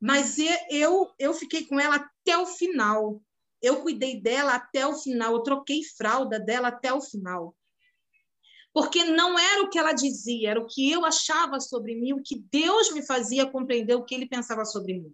Mas 0.00 0.36
eu, 0.70 1.10
eu 1.18 1.32
fiquei 1.32 1.64
com 1.64 1.80
ela 1.80 1.96
até 1.96 2.36
o 2.36 2.46
final 2.46 3.20
eu 3.62 3.82
cuidei 3.82 4.20
dela 4.20 4.54
até 4.54 4.86
o 4.86 4.94
final, 4.94 5.32
eu 5.32 5.42
troquei 5.42 5.82
fralda 5.82 6.38
dela 6.38 6.68
até 6.68 6.92
o 6.92 7.00
final. 7.00 7.56
Porque 8.72 9.04
não 9.04 9.38
era 9.38 9.62
o 9.62 9.70
que 9.70 9.78
ela 9.78 9.92
dizia, 9.92 10.50
era 10.50 10.60
o 10.60 10.66
que 10.66 10.90
eu 10.90 11.04
achava 11.04 11.58
sobre 11.60 11.94
mim, 11.94 12.12
o 12.12 12.22
que 12.22 12.38
Deus 12.50 12.92
me 12.92 13.04
fazia 13.04 13.50
compreender 13.50 13.94
o 13.94 14.04
que 14.04 14.14
ele 14.14 14.28
pensava 14.28 14.64
sobre 14.64 14.94
mim. 14.94 15.12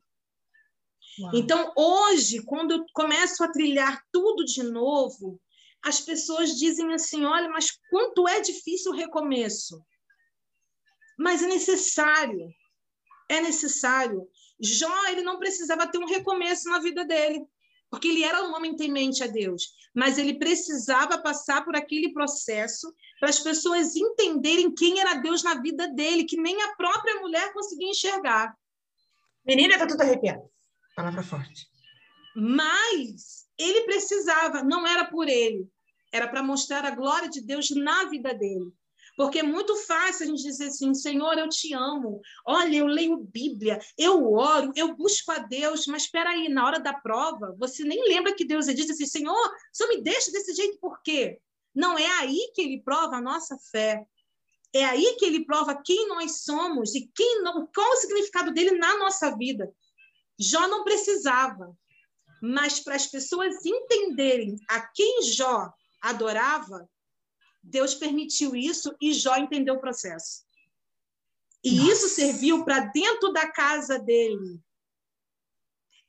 Uau. 1.20 1.30
Então, 1.34 1.72
hoje, 1.76 2.42
quando 2.42 2.72
eu 2.72 2.84
começo 2.92 3.44
a 3.44 3.52
trilhar 3.52 4.02
tudo 4.10 4.44
de 4.44 4.62
novo, 4.62 5.40
as 5.84 6.00
pessoas 6.00 6.56
dizem 6.58 6.92
assim: 6.92 7.24
olha, 7.24 7.48
mas 7.48 7.70
quanto 7.90 8.28
é 8.28 8.40
difícil 8.40 8.92
o 8.92 8.94
recomeço. 8.94 9.84
Mas 11.18 11.42
é 11.42 11.46
necessário. 11.46 12.48
É 13.28 13.40
necessário. 13.40 14.28
Jó, 14.60 15.06
ele 15.08 15.22
não 15.22 15.38
precisava 15.38 15.86
ter 15.86 15.98
um 15.98 16.06
recomeço 16.06 16.68
na 16.68 16.78
vida 16.78 17.04
dele 17.04 17.46
porque 17.92 18.08
ele 18.08 18.24
era 18.24 18.42
um 18.42 18.54
homem 18.54 18.74
temente 18.74 19.22
a 19.22 19.26
Deus, 19.26 19.74
mas 19.94 20.16
ele 20.16 20.38
precisava 20.38 21.18
passar 21.18 21.62
por 21.62 21.76
aquele 21.76 22.10
processo 22.10 22.90
para 23.20 23.28
as 23.28 23.38
pessoas 23.38 23.94
entenderem 23.94 24.74
quem 24.74 24.98
era 24.98 25.20
Deus 25.20 25.42
na 25.42 25.60
vida 25.60 25.86
dele, 25.88 26.24
que 26.24 26.38
nem 26.38 26.58
a 26.62 26.74
própria 26.74 27.20
mulher 27.20 27.52
conseguia 27.52 27.90
enxergar. 27.90 28.56
Menina, 29.46 29.76
tá 29.78 29.86
tudo 29.86 30.00
arrepiado. 30.00 30.42
Palavra 30.96 31.22
forte. 31.22 31.66
Mas 32.34 33.46
ele 33.58 33.82
precisava, 33.82 34.62
não 34.62 34.86
era 34.86 35.04
por 35.04 35.28
ele, 35.28 35.68
era 36.12 36.28
para 36.28 36.42
mostrar 36.42 36.84
a 36.84 36.90
glória 36.90 37.28
de 37.28 37.40
Deus 37.40 37.70
na 37.70 38.04
vida 38.04 38.34
dele. 38.34 38.72
Porque 39.16 39.40
é 39.40 39.42
muito 39.42 39.74
fácil 39.76 40.24
a 40.24 40.26
gente 40.28 40.42
dizer 40.42 40.66
assim: 40.66 40.94
Senhor, 40.94 41.38
eu 41.38 41.48
te 41.48 41.74
amo. 41.74 42.20
Olha, 42.46 42.76
eu 42.76 42.86
leio 42.86 43.16
Bíblia, 43.16 43.78
eu 43.98 44.32
oro, 44.32 44.72
eu 44.74 44.94
busco 44.94 45.30
a 45.32 45.38
Deus. 45.38 45.86
Mas 45.86 46.04
espera 46.04 46.30
aí, 46.30 46.48
na 46.48 46.66
hora 46.66 46.80
da 46.80 46.94
prova, 46.94 47.54
você 47.58 47.84
nem 47.84 48.02
lembra 48.08 48.34
que 48.34 48.44
Deus 48.44 48.66
diz 48.66 48.90
assim: 48.90 49.06
Senhor, 49.06 49.50
só 49.72 49.86
me 49.88 50.00
deixa 50.00 50.30
desse 50.30 50.54
jeito 50.54 50.78
por 50.78 51.02
quê? 51.02 51.38
Não 51.74 51.98
é 51.98 52.06
aí 52.20 52.52
que 52.54 52.62
ele 52.62 52.82
prova 52.82 53.16
a 53.16 53.22
nossa 53.22 53.56
fé. 53.70 54.06
É 54.74 54.84
aí 54.86 55.16
que 55.18 55.26
ele 55.26 55.44
prova 55.44 55.80
quem 55.84 56.08
nós 56.08 56.42
somos 56.44 56.94
e 56.94 57.10
quem 57.14 57.42
não, 57.42 57.66
qual 57.74 57.90
o 57.92 57.96
significado 57.96 58.52
dele 58.52 58.72
na 58.72 58.96
nossa 58.96 59.36
vida. 59.36 59.70
Jó 60.38 60.66
não 60.66 60.82
precisava, 60.82 61.76
mas 62.42 62.80
para 62.80 62.94
as 62.94 63.06
pessoas 63.06 63.64
entenderem 63.66 64.56
a 64.70 64.80
quem 64.80 65.22
Jó 65.22 65.70
adorava, 66.02 66.88
Deus 67.62 67.94
permitiu 67.94 68.56
isso 68.56 68.94
e 69.00 69.14
Jó 69.14 69.36
entendeu 69.36 69.74
o 69.74 69.80
processo. 69.80 70.44
E 71.64 71.76
Nossa. 71.76 71.92
isso 71.92 72.08
serviu 72.08 72.64
para 72.64 72.80
dentro 72.86 73.32
da 73.32 73.50
casa 73.50 73.98
dele. 73.98 74.60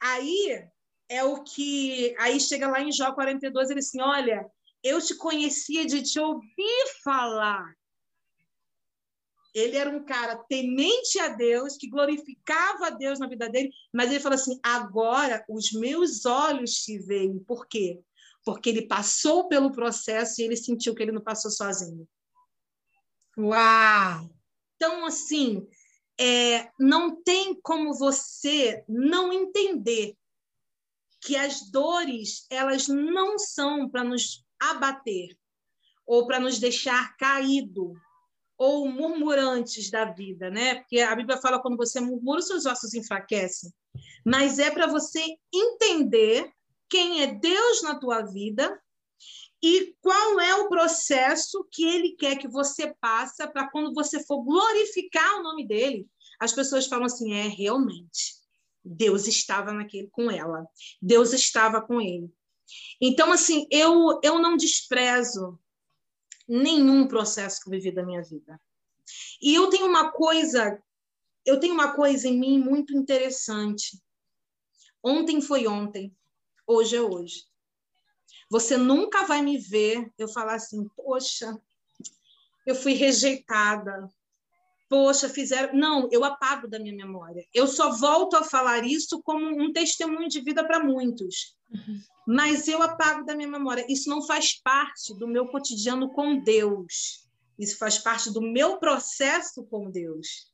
Aí 0.02 0.68
é 1.08 1.24
o 1.24 1.44
que. 1.44 2.16
Aí 2.18 2.40
chega 2.40 2.68
lá 2.68 2.82
em 2.82 2.92
Jó 2.92 3.14
42, 3.14 3.70
ele 3.70 3.80
assim: 3.80 4.02
Olha, 4.02 4.50
eu 4.84 5.00
te 5.00 5.16
conhecia 5.16 5.86
de 5.86 6.02
te 6.02 6.20
ouvir 6.20 7.02
falar. 7.04 7.74
Ele 9.54 9.78
era 9.78 9.90
um 9.90 10.04
cara 10.04 10.36
temente 10.50 11.20
a 11.20 11.28
Deus, 11.28 11.78
que 11.78 11.88
glorificava 11.88 12.88
a 12.88 12.90
Deus 12.90 13.20
na 13.20 13.28
vida 13.28 13.48
dele, 13.48 13.72
mas 13.94 14.10
ele 14.10 14.20
falou 14.20 14.36
assim: 14.36 14.60
agora 14.64 15.46
os 15.48 15.72
meus 15.72 16.26
olhos 16.26 16.72
te 16.84 16.98
veem. 16.98 17.38
Por 17.40 17.68
quê? 17.68 18.02
Porque 18.46 18.70
ele 18.70 18.88
passou 18.88 19.48
pelo 19.48 19.72
processo 19.72 20.42
e 20.42 20.44
ele 20.44 20.58
sentiu 20.58 20.94
que 20.94 21.02
ele 21.02 21.12
não 21.12 21.22
passou 21.22 21.50
sozinho. 21.50 22.08
Uau! 23.38 24.30
Então, 24.76 25.06
assim, 25.06 25.66
é, 26.20 26.70
não 26.80 27.22
tem 27.24 27.60
como 27.62 27.94
você 27.94 28.84
não 28.88 29.32
entender 29.32 30.16
que 31.22 31.36
as 31.36 31.72
dores 31.72 32.46
elas 32.50 32.88
não 32.88 33.40
são 33.40 33.90
para 33.90 34.04
nos 34.04 34.46
abater 34.60 35.38
ou 36.06 36.28
para 36.28 36.40
nos 36.40 36.60
deixar 36.60 37.16
caído 37.16 37.94
ou 38.58 38.88
murmurantes 38.88 39.90
da 39.90 40.06
vida, 40.06 40.50
né? 40.50 40.76
Porque 40.76 41.00
a 41.00 41.16
Bíblia 41.16 41.38
fala 41.38 41.62
quando 41.62 41.78
você 41.78 42.00
murmura, 42.00 42.42
seus 42.42 42.66
ossos 42.66 42.94
enfraquecem. 42.94 43.74
Mas 44.26 44.60
é 44.60 44.70
para 44.70 44.88
você 44.88 45.22
entender 45.54 46.52
quem 46.90 47.22
é 47.22 47.28
Deus 47.34 47.82
na 47.82 47.96
tua 47.96 48.22
vida 48.22 48.82
e 49.62 49.96
qual 50.02 50.40
é 50.40 50.56
o 50.56 50.68
processo 50.68 51.66
que 51.72 51.86
ele 51.86 52.12
quer 52.18 52.38
que 52.38 52.48
você 52.48 52.94
passe 53.00 53.48
para 53.48 53.70
quando 53.70 53.94
você 53.94 54.24
for 54.24 54.44
glorificar 54.44 55.40
o 55.40 55.44
nome 55.44 55.66
dele, 55.66 56.08
as 56.40 56.52
pessoas 56.52 56.88
falam 56.88 57.06
assim: 57.06 57.34
é 57.34 57.48
realmente 57.48 58.36
Deus 58.84 59.28
estava 59.28 59.72
naquele 59.72 60.08
com 60.10 60.30
ela, 60.30 60.68
Deus 61.02 61.32
estava 61.32 61.82
com 61.82 62.02
ele. 62.02 62.30
Então, 63.00 63.32
assim, 63.32 63.66
eu, 63.72 64.20
eu 64.24 64.40
não 64.40 64.58
desprezo 64.58 65.60
nenhum 66.48 67.08
processo 67.08 67.62
que 67.62 67.70
eu 67.70 67.72
vivi 67.72 67.92
da 67.92 68.06
minha 68.06 68.22
vida. 68.22 68.60
E 69.42 69.54
eu 69.56 69.70
tenho 69.70 69.86
uma 69.86 70.12
coisa, 70.12 70.82
eu 71.46 71.60
tenho 71.60 71.74
uma 71.74 71.96
coisa 71.96 72.28
em 72.28 72.38
mim 72.38 72.60
muito 72.60 72.96
interessante. 72.96 74.02
Ontem 75.02 75.42
foi 75.42 75.68
ontem, 75.68 76.16
hoje 76.68 76.96
é 76.96 77.02
hoje. 77.02 77.46
Você 78.50 78.78
nunca 78.78 79.26
vai 79.26 79.42
me 79.42 79.58
ver 79.58 80.12
eu 80.18 80.28
falar 80.28 80.56
assim, 80.56 80.88
poxa, 80.96 81.58
eu 82.66 82.76
fui 82.76 82.94
rejeitada, 82.94 84.10
poxa, 84.90 85.28
fizeram. 85.28 85.76
Não, 85.76 86.08
eu 86.12 86.24
apago 86.24 86.68
da 86.68 86.80
minha 86.80 86.96
memória. 86.96 87.46
Eu 87.54 87.68
só 87.68 87.92
volto 87.92 88.36
a 88.36 88.44
falar 88.44 88.86
isso 88.86 89.22
como 89.24 89.46
um 89.46 89.74
testemunho 89.74 90.30
de 90.30 90.42
vida 90.42 90.64
para 90.66 90.84
muitos. 90.84 91.56
Uhum. 91.72 92.00
Mas 92.28 92.68
eu 92.68 92.82
apago 92.82 93.26
da 93.26 93.36
minha 93.36 93.50
memória. 93.50 93.86
Isso 93.90 94.10
não 94.10 94.22
faz 94.22 94.54
parte 94.62 95.18
do 95.18 95.28
meu 95.28 95.48
cotidiano 95.48 96.10
com 96.14 96.40
Deus. 96.40 97.28
Isso 97.58 97.78
faz 97.78 97.98
parte 97.98 98.32
do 98.32 98.42
meu 98.42 98.78
processo 98.78 99.66
com 99.66 99.90
Deus. 99.90 100.52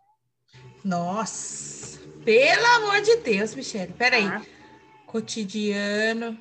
Nossa, 0.84 2.00
pelo 2.24 2.66
amor 2.78 3.02
de 3.02 3.18
Deus, 3.18 3.54
Michele. 3.54 3.94
Peraí. 3.94 4.26
Ah. 4.26 4.59
Cotidiano. 5.10 6.38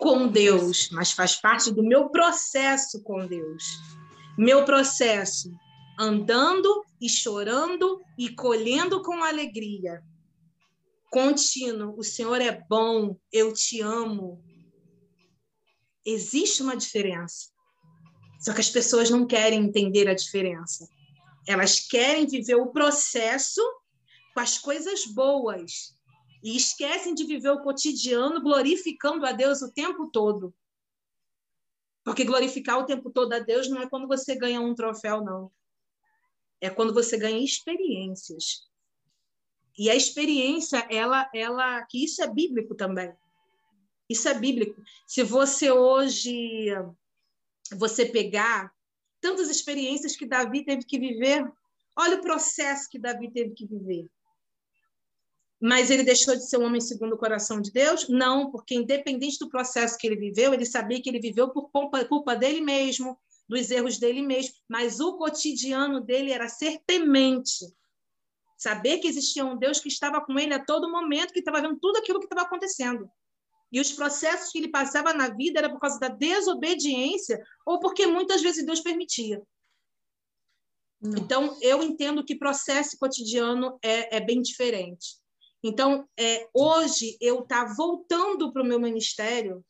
Com 0.00 0.26
Deus, 0.26 0.90
mas 0.90 1.12
faz 1.12 1.36
parte 1.36 1.70
do 1.70 1.84
meu 1.84 2.08
processo 2.08 3.00
com 3.04 3.24
Deus. 3.24 3.62
Meu 4.36 4.64
processo 4.64 5.48
andando 5.96 6.84
e 7.00 7.08
chorando 7.08 8.00
e 8.18 8.30
colhendo 8.30 9.00
com 9.00 9.22
alegria. 9.22 10.02
Contínuo, 11.08 11.96
o 11.96 12.02
Senhor 12.02 12.40
é 12.40 12.60
bom, 12.68 13.16
eu 13.32 13.52
te 13.52 13.80
amo. 13.80 14.42
Existe 16.04 16.64
uma 16.64 16.76
diferença. 16.76 17.48
Só 18.40 18.52
que 18.52 18.60
as 18.60 18.70
pessoas 18.70 19.08
não 19.08 19.24
querem 19.24 19.64
entender 19.64 20.08
a 20.08 20.14
diferença. 20.14 20.88
Elas 21.46 21.78
querem 21.78 22.26
viver 22.26 22.56
o 22.56 22.72
processo 22.72 23.62
com 24.34 24.40
as 24.40 24.58
coisas 24.58 25.04
boas 25.06 25.96
e 26.42 26.56
esquecem 26.56 27.14
de 27.14 27.24
viver 27.24 27.50
o 27.50 27.62
cotidiano 27.62 28.40
glorificando 28.40 29.26
a 29.26 29.32
Deus 29.32 29.62
o 29.62 29.72
tempo 29.72 30.10
todo. 30.10 30.54
Porque 32.04 32.24
glorificar 32.24 32.78
o 32.78 32.86
tempo 32.86 33.10
todo 33.10 33.32
a 33.32 33.38
Deus 33.38 33.68
não 33.68 33.80
é 33.82 33.88
quando 33.88 34.06
você 34.06 34.34
ganha 34.34 34.60
um 34.60 34.74
troféu, 34.74 35.22
não 35.22 35.50
é 36.60 36.70
quando 36.70 36.92
você 36.92 37.16
ganha 37.16 37.42
experiências. 37.42 38.68
E 39.78 39.88
a 39.88 39.94
experiência, 39.94 40.86
ela, 40.90 41.30
ela, 41.34 41.84
que 41.86 42.04
isso 42.04 42.22
é 42.22 42.26
bíblico 42.26 42.74
também. 42.74 43.12
Isso 44.08 44.28
é 44.28 44.34
bíblico. 44.34 44.82
Se 45.06 45.22
você 45.22 45.70
hoje 45.70 46.70
você 47.76 48.06
pegar 48.06 48.72
tantas 49.20 49.48
experiências 49.50 50.16
que 50.16 50.26
Davi 50.26 50.64
teve 50.64 50.84
que 50.84 50.98
viver, 50.98 51.50
olha 51.96 52.16
o 52.16 52.22
processo 52.22 52.88
que 52.90 52.98
Davi 52.98 53.30
teve 53.30 53.54
que 53.54 53.66
viver. 53.66 54.08
Mas 55.60 55.90
ele 55.90 56.04
deixou 56.04 56.36
de 56.36 56.48
ser 56.48 56.58
um 56.58 56.64
homem 56.64 56.80
segundo 56.80 57.14
o 57.14 57.18
coração 57.18 57.60
de 57.60 57.72
Deus? 57.72 58.08
Não, 58.08 58.50
porque 58.50 58.74
independente 58.74 59.38
do 59.38 59.48
processo 59.48 59.98
que 59.98 60.06
ele 60.06 60.16
viveu, 60.16 60.54
ele 60.54 60.64
sabia 60.64 61.02
que 61.02 61.08
ele 61.08 61.20
viveu 61.20 61.50
por 61.50 61.70
culpa, 61.70 62.04
culpa 62.04 62.36
dele 62.36 62.60
mesmo, 62.60 63.18
dos 63.48 63.70
erros 63.70 63.98
dele 63.98 64.22
mesmo, 64.22 64.54
mas 64.68 65.00
o 65.00 65.16
cotidiano 65.16 66.00
dele 66.00 66.30
era 66.30 66.48
ser 66.48 66.80
temente. 66.86 67.64
Saber 68.56 68.98
que 68.98 69.08
existia 69.08 69.44
um 69.44 69.56
Deus 69.56 69.80
que 69.80 69.88
estava 69.88 70.20
com 70.20 70.38
ele 70.38 70.52
a 70.52 70.64
todo 70.64 70.90
momento, 70.90 71.32
que 71.32 71.38
estava 71.38 71.60
vendo 71.60 71.78
tudo 71.80 71.96
aquilo 71.96 72.18
que 72.18 72.26
estava 72.26 72.42
acontecendo. 72.42 73.10
E 73.70 73.80
os 73.80 73.92
processos 73.92 74.50
que 74.50 74.58
ele 74.58 74.68
passava 74.68 75.12
na 75.12 75.28
vida 75.28 75.58
era 75.58 75.70
por 75.70 75.80
causa 75.80 75.98
da 75.98 76.08
desobediência 76.08 77.42
ou 77.66 77.78
porque 77.78 78.06
muitas 78.06 78.42
vezes 78.42 78.64
Deus 78.64 78.80
permitia. 78.80 79.42
Então, 81.00 81.56
eu 81.60 81.82
entendo 81.82 82.24
que 82.24 82.34
processo 82.34 82.98
cotidiano 82.98 83.78
é, 83.82 84.16
é 84.16 84.20
bem 84.20 84.42
diferente. 84.42 85.17
Então, 85.62 86.08
é, 86.16 86.48
hoje, 86.54 87.16
eu 87.20 87.40
estar 87.40 87.66
tá 87.66 87.74
voltando 87.74 88.52
para 88.52 88.62
o 88.62 88.66
meu 88.66 88.78
ministério, 88.78 89.64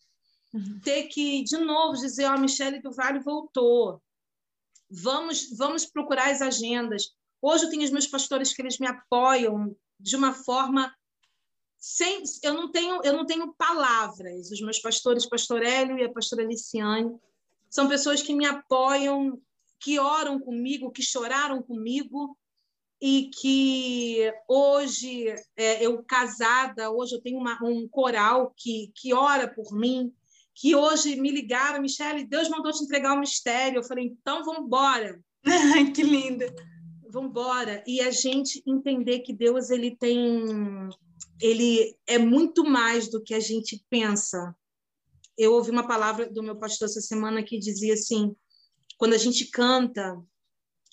Uhum. 0.53 0.81
ter 0.81 1.05
que, 1.05 1.43
de 1.43 1.59
novo, 1.59 1.95
dizer: 1.95 2.27
Ó, 2.27 2.35
oh, 2.35 2.39
Michele 2.39 2.81
do 2.81 2.93
Vale 2.93 3.21
voltou. 3.21 4.03
Vamos, 4.91 5.51
vamos 5.57 5.85
procurar 5.85 6.31
as 6.31 6.41
agendas. 6.41 7.15
Hoje 7.41 7.65
eu 7.65 7.71
tenho 7.71 7.85
os 7.85 7.91
meus 7.91 8.07
pastores 8.07 8.55
que 8.55 8.63
eles 8.63 8.79
me 8.79 8.87
apoiam 8.87 9.77
de 10.01 10.17
uma 10.17 10.33
forma 10.33 10.95
sem 11.79 12.23
eu 12.43 12.55
não 12.55 12.73
tenho 12.73 13.01
eu 13.05 13.13
não 13.13 13.25
tenho 13.25 13.55
palavras 13.55 14.51
os 14.51 14.61
meus 14.61 14.81
pastores 14.81 15.27
pastor 15.27 15.63
Hélio 15.63 15.97
e 15.97 16.03
a 16.03 16.13
pastora 16.13 16.45
Liciane 16.45 17.17
são 17.71 17.89
pessoas 17.89 18.21
que 18.21 18.35
me 18.35 18.45
apoiam 18.45 19.41
que 19.79 19.97
oram 19.97 20.41
comigo 20.41 20.91
que 20.91 21.03
choraram 21.03 21.63
comigo 21.63 22.37
e 23.01 23.31
que 23.31 24.33
hoje 24.49 25.29
é, 25.57 25.85
eu 25.85 26.03
casada 26.03 26.91
hoje 26.91 27.15
eu 27.15 27.21
tenho 27.21 27.39
uma, 27.39 27.59
um 27.63 27.87
coral 27.89 28.53
que 28.57 28.91
que 28.95 29.15
ora 29.15 29.47
por 29.47 29.73
mim 29.73 30.13
que 30.61 30.75
hoje 30.75 31.15
me 31.15 31.31
ligaram, 31.31 31.81
Michele, 31.81 32.27
Deus 32.27 32.49
mandou 32.49 32.73
te 32.73 32.83
entregar 32.83 33.15
um 33.15 33.21
mistério. 33.21 33.79
Eu 33.79 33.85
falei, 33.85 34.07
então 34.07 34.45
vamos 34.45 34.65
embora. 34.65 35.23
que 35.95 36.03
linda. 36.03 36.53
Vamos 37.09 37.31
embora. 37.31 37.85
E 37.87 38.01
a 38.01 38.11
gente 38.11 38.61
entender 38.67 39.21
que 39.21 39.33
Deus 39.33 39.71
ele 39.71 39.97
tem 39.97 40.43
ele 41.41 41.97
é 42.09 42.19
muito 42.19 42.65
mais 42.65 43.09
do 43.09 43.23
que 43.23 43.35
a 43.35 43.41
gente 43.41 43.85
pensa. 43.89 44.53
Eu 45.37 45.55
ouvi 45.55 45.71
uma 45.71 45.87
palavra 45.87 46.29
do 46.29 46.43
meu 46.43 46.57
pastor 46.57 46.87
essa 46.87 47.01
semana 47.01 47.41
que 47.41 47.57
dizia 47.57 47.95
assim: 47.95 48.35
quando 48.97 49.15
a 49.15 49.19
gente 49.19 49.49
canta, 49.53 50.21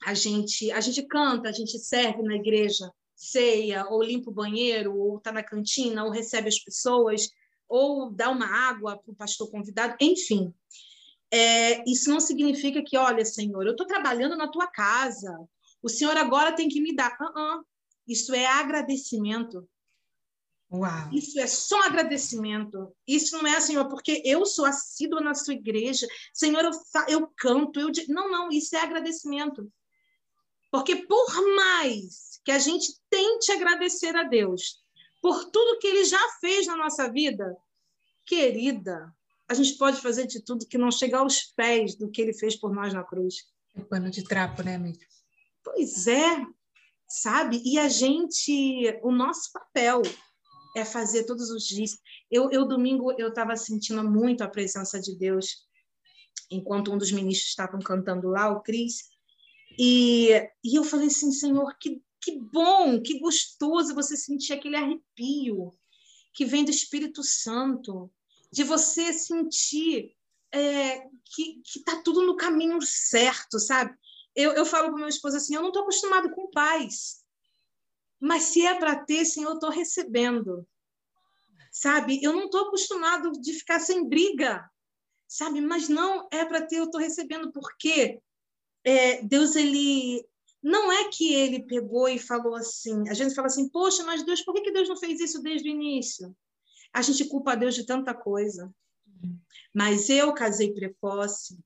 a 0.03 0.13
gente 0.13 0.71
a 0.71 0.81
gente 0.81 1.03
canta, 1.03 1.49
a 1.49 1.51
gente 1.51 1.77
serve 1.79 2.21
na 2.23 2.35
igreja, 2.35 2.91
ceia, 3.15 3.85
ou 3.89 4.03
limpa 4.03 4.29
o 4.29 4.33
banheiro, 4.33 4.95
ou 4.97 5.17
está 5.17 5.31
na 5.31 5.43
cantina, 5.43 6.03
ou 6.03 6.11
recebe 6.11 6.47
as 6.47 6.59
pessoas, 6.59 7.29
ou 7.67 8.11
dar 8.11 8.29
uma 8.29 8.45
água 8.45 8.97
para 8.97 9.11
o 9.11 9.15
pastor 9.15 9.49
convidado, 9.49 9.95
enfim. 10.01 10.53
É, 11.31 11.89
isso 11.89 12.09
não 12.09 12.19
significa 12.19 12.83
que, 12.83 12.97
olha, 12.97 13.25
Senhor, 13.25 13.65
eu 13.65 13.71
estou 13.71 13.87
trabalhando 13.87 14.37
na 14.37 14.47
tua 14.47 14.67
casa, 14.67 15.35
o 15.81 15.89
Senhor 15.89 16.15
agora 16.17 16.55
tem 16.55 16.67
que 16.67 16.81
me 16.81 16.95
dar. 16.95 17.15
Uh 17.19 17.25
-uh. 17.25 17.63
Isso 18.07 18.33
é 18.33 18.45
agradecimento. 18.45 19.67
Uau. 20.71 21.09
Isso 21.13 21.39
é 21.39 21.47
só 21.47 21.79
agradecimento. 21.83 22.91
Isso 23.07 23.37
não 23.37 23.47
é, 23.47 23.59
Senhor, 23.59 23.87
porque 23.87 24.21
eu 24.25 24.45
sou 24.45 24.65
assídua 24.65 25.21
na 25.21 25.33
sua 25.33 25.53
igreja. 25.53 26.07
Senhor, 26.33 26.63
eu, 26.63 26.71
eu 27.07 27.27
canto. 27.37 27.79
Eu... 27.79 27.91
Não, 28.09 28.29
não, 28.31 28.49
isso 28.49 28.75
é 28.75 28.79
agradecimento. 28.79 29.71
Porque 30.75 30.97
por 31.07 31.55
mais 31.55 32.41
que 32.43 32.51
a 32.51 32.59
gente 32.59 32.99
tente 33.09 33.49
agradecer 33.49 34.13
a 34.13 34.23
Deus 34.23 34.83
por 35.21 35.45
tudo 35.45 35.79
que 35.79 35.87
ele 35.87 36.03
já 36.03 36.19
fez 36.41 36.67
na 36.67 36.75
nossa 36.75 37.09
vida, 37.09 37.55
querida, 38.25 39.09
a 39.47 39.53
gente 39.53 39.77
pode 39.77 40.01
fazer 40.01 40.27
de 40.27 40.43
tudo 40.43 40.67
que 40.67 40.77
não 40.77 40.91
chega 40.91 41.19
aos 41.19 41.43
pés 41.43 41.95
do 41.95 42.11
que 42.11 42.21
ele 42.21 42.33
fez 42.33 42.57
por 42.57 42.73
nós 42.73 42.93
na 42.93 43.05
cruz. 43.05 43.35
É 43.73 43.81
pano 43.83 44.11
de 44.11 44.21
trapo, 44.25 44.63
né, 44.63 44.75
amiga? 44.75 44.99
Pois 45.63 46.07
é, 46.07 46.45
sabe? 47.07 47.61
E 47.63 47.79
a 47.79 47.87
gente, 47.87 48.99
o 49.01 49.13
nosso 49.13 49.53
papel 49.53 50.01
é 50.75 50.83
fazer 50.83 51.23
todos 51.23 51.51
os 51.51 51.63
dias. 51.63 51.97
Eu, 52.29 52.51
eu 52.51 52.67
domingo, 52.67 53.13
eu 53.13 53.29
estava 53.29 53.55
sentindo 53.55 54.03
muito 54.03 54.43
a 54.43 54.49
presença 54.49 54.99
de 54.99 55.17
Deus 55.17 55.65
enquanto 56.51 56.91
um 56.91 56.97
dos 56.97 57.13
ministros 57.13 57.51
estavam 57.51 57.79
cantando 57.79 58.27
lá, 58.27 58.51
o 58.51 58.61
Cris. 58.61 59.14
E, 59.77 60.29
e 60.63 60.75
eu 60.75 60.83
falei 60.83 61.07
assim, 61.07 61.31
Senhor, 61.31 61.75
que, 61.79 62.01
que 62.21 62.39
bom, 62.39 63.01
que 63.01 63.19
gostoso 63.19 63.95
você 63.95 64.15
sentir 64.15 64.53
aquele 64.53 64.75
arrepio 64.75 65.71
que 66.33 66.45
vem 66.45 66.65
do 66.65 66.71
Espírito 66.71 67.23
Santo, 67.23 68.11
de 68.51 68.63
você 68.63 69.13
sentir 69.13 70.15
é, 70.51 70.99
que 71.33 71.61
está 71.65 72.01
tudo 72.01 72.21
no 72.21 72.35
caminho 72.35 72.81
certo, 72.81 73.59
sabe? 73.59 73.93
Eu, 74.35 74.51
eu 74.51 74.65
falo 74.65 74.89
para 74.89 74.97
meu 74.97 75.07
esposo 75.07 75.37
assim, 75.37 75.55
eu 75.55 75.61
não 75.61 75.69
estou 75.69 75.83
acostumado 75.83 76.29
com 76.31 76.51
paz. 76.51 77.23
Mas 78.19 78.43
se 78.43 78.65
é 78.65 78.75
para 78.75 78.95
ter, 78.95 79.25
Senhor, 79.25 79.49
eu 79.49 79.55
estou 79.55 79.69
recebendo. 79.69 80.67
Sabe? 81.71 82.21
Eu 82.23 82.33
não 82.33 82.45
estou 82.45 82.67
acostumado 82.67 83.31
de 83.33 83.53
ficar 83.53 83.79
sem 83.79 84.07
briga. 84.07 84.69
Sabe? 85.27 85.61
Mas 85.61 85.89
não 85.89 86.27
é 86.31 86.45
para 86.45 86.65
ter, 86.65 86.77
eu 86.77 86.85
estou 86.85 86.99
recebendo. 86.99 87.51
Porque 87.51 88.21
é, 88.85 89.21
Deus, 89.23 89.55
ele. 89.55 90.25
Não 90.61 90.91
é 90.91 91.09
que 91.09 91.33
ele 91.33 91.63
pegou 91.63 92.09
e 92.09 92.17
falou 92.17 92.55
assim. 92.55 93.07
A 93.09 93.13
gente 93.13 93.35
fala 93.35 93.47
assim, 93.47 93.69
poxa, 93.69 94.03
mas 94.03 94.23
Deus, 94.23 94.41
por 94.41 94.53
que, 94.53 94.61
que 94.61 94.71
Deus 94.71 94.89
não 94.89 94.97
fez 94.97 95.19
isso 95.19 95.41
desde 95.41 95.69
o 95.69 95.71
início? 95.71 96.35
A 96.91 97.01
gente 97.03 97.25
culpa 97.25 97.55
Deus 97.55 97.75
de 97.75 97.85
tanta 97.85 98.13
coisa. 98.15 98.73
Mas 99.73 100.09
eu 100.09 100.33
casei 100.33 100.73
precoce, 100.73 101.59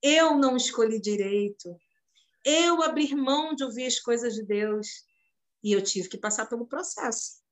eu 0.00 0.38
não 0.38 0.56
escolhi 0.56 1.00
direito, 1.00 1.76
eu 2.44 2.82
abrir 2.82 3.14
mão 3.14 3.54
de 3.54 3.64
ouvir 3.64 3.86
as 3.86 3.98
coisas 3.98 4.34
de 4.34 4.44
Deus, 4.44 5.04
e 5.62 5.72
eu 5.72 5.82
tive 5.82 6.08
que 6.08 6.18
passar 6.18 6.46
pelo 6.46 6.66
processo. 6.66 7.42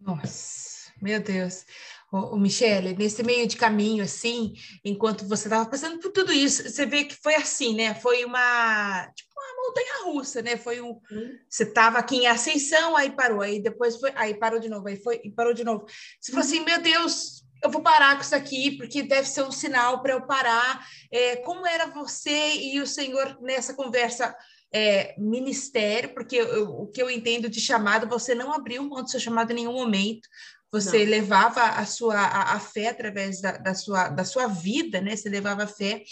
Nossa, 0.00 0.92
meu 1.00 1.22
Deus. 1.22 1.64
O, 2.12 2.36
Michele, 2.36 2.94
nesse 2.94 3.22
meio 3.22 3.46
de 3.46 3.56
caminho, 3.56 4.04
assim, 4.04 4.52
enquanto 4.84 5.26
você 5.26 5.48
estava 5.48 5.64
passando 5.64 5.98
por 5.98 6.12
tudo 6.12 6.30
isso, 6.30 6.62
você 6.68 6.84
vê 6.84 7.04
que 7.04 7.14
foi 7.14 7.34
assim, 7.34 7.74
né? 7.74 7.94
Foi 7.94 8.22
uma, 8.26 9.10
tipo, 9.16 9.30
uma 9.34 9.66
montanha 9.66 10.04
russa, 10.04 10.42
né? 10.42 10.58
Foi 10.58 10.82
um, 10.82 11.00
você 11.48 11.62
estava 11.62 11.98
aqui 11.98 12.16
em 12.16 12.26
ascensão, 12.26 12.94
aí 12.98 13.10
parou, 13.10 13.40
aí 13.40 13.62
depois 13.62 13.96
foi, 13.96 14.12
aí 14.14 14.34
parou 14.34 14.60
de 14.60 14.68
novo, 14.68 14.86
aí 14.88 14.96
foi 14.96 15.22
e 15.24 15.30
parou 15.30 15.54
de 15.54 15.64
novo. 15.64 15.86
Você 16.20 16.32
falou 16.32 16.44
assim, 16.44 16.58
uhum. 16.58 16.66
meu 16.66 16.82
Deus, 16.82 17.46
eu 17.64 17.70
vou 17.70 17.80
parar 17.80 18.16
com 18.16 18.22
isso 18.22 18.34
aqui, 18.34 18.76
porque 18.76 19.02
deve 19.02 19.26
ser 19.26 19.44
um 19.44 19.52
sinal 19.52 20.02
para 20.02 20.12
eu 20.12 20.26
parar. 20.26 20.86
É, 21.10 21.36
como 21.36 21.66
era 21.66 21.86
você 21.86 22.56
e 22.56 22.78
o 22.78 22.86
Senhor 22.86 23.38
nessa 23.40 23.72
conversa? 23.72 24.36
é, 24.72 25.14
ministério, 25.18 26.14
porque 26.14 26.36
eu, 26.36 26.70
o 26.70 26.86
que 26.86 27.02
eu 27.02 27.10
entendo 27.10 27.48
de 27.48 27.60
chamado, 27.60 28.08
você 28.08 28.34
não 28.34 28.52
abriu 28.52 28.82
mão 28.82 29.02
do 29.02 29.10
seu 29.10 29.20
chamado 29.20 29.50
em 29.52 29.56
nenhum 29.56 29.74
momento, 29.74 30.26
você 30.72 31.04
não. 31.04 31.10
levava 31.10 31.62
a 31.62 31.84
sua 31.84 32.18
a, 32.18 32.54
a 32.54 32.60
fé 32.60 32.88
através 32.88 33.40
da, 33.40 33.58
da, 33.58 33.74
sua, 33.74 34.08
da 34.08 34.24
sua 34.24 34.46
vida, 34.46 35.00
né? 35.00 35.14
Você 35.14 35.28
levava 35.28 35.64
a 35.64 35.66
fé 35.66 36.02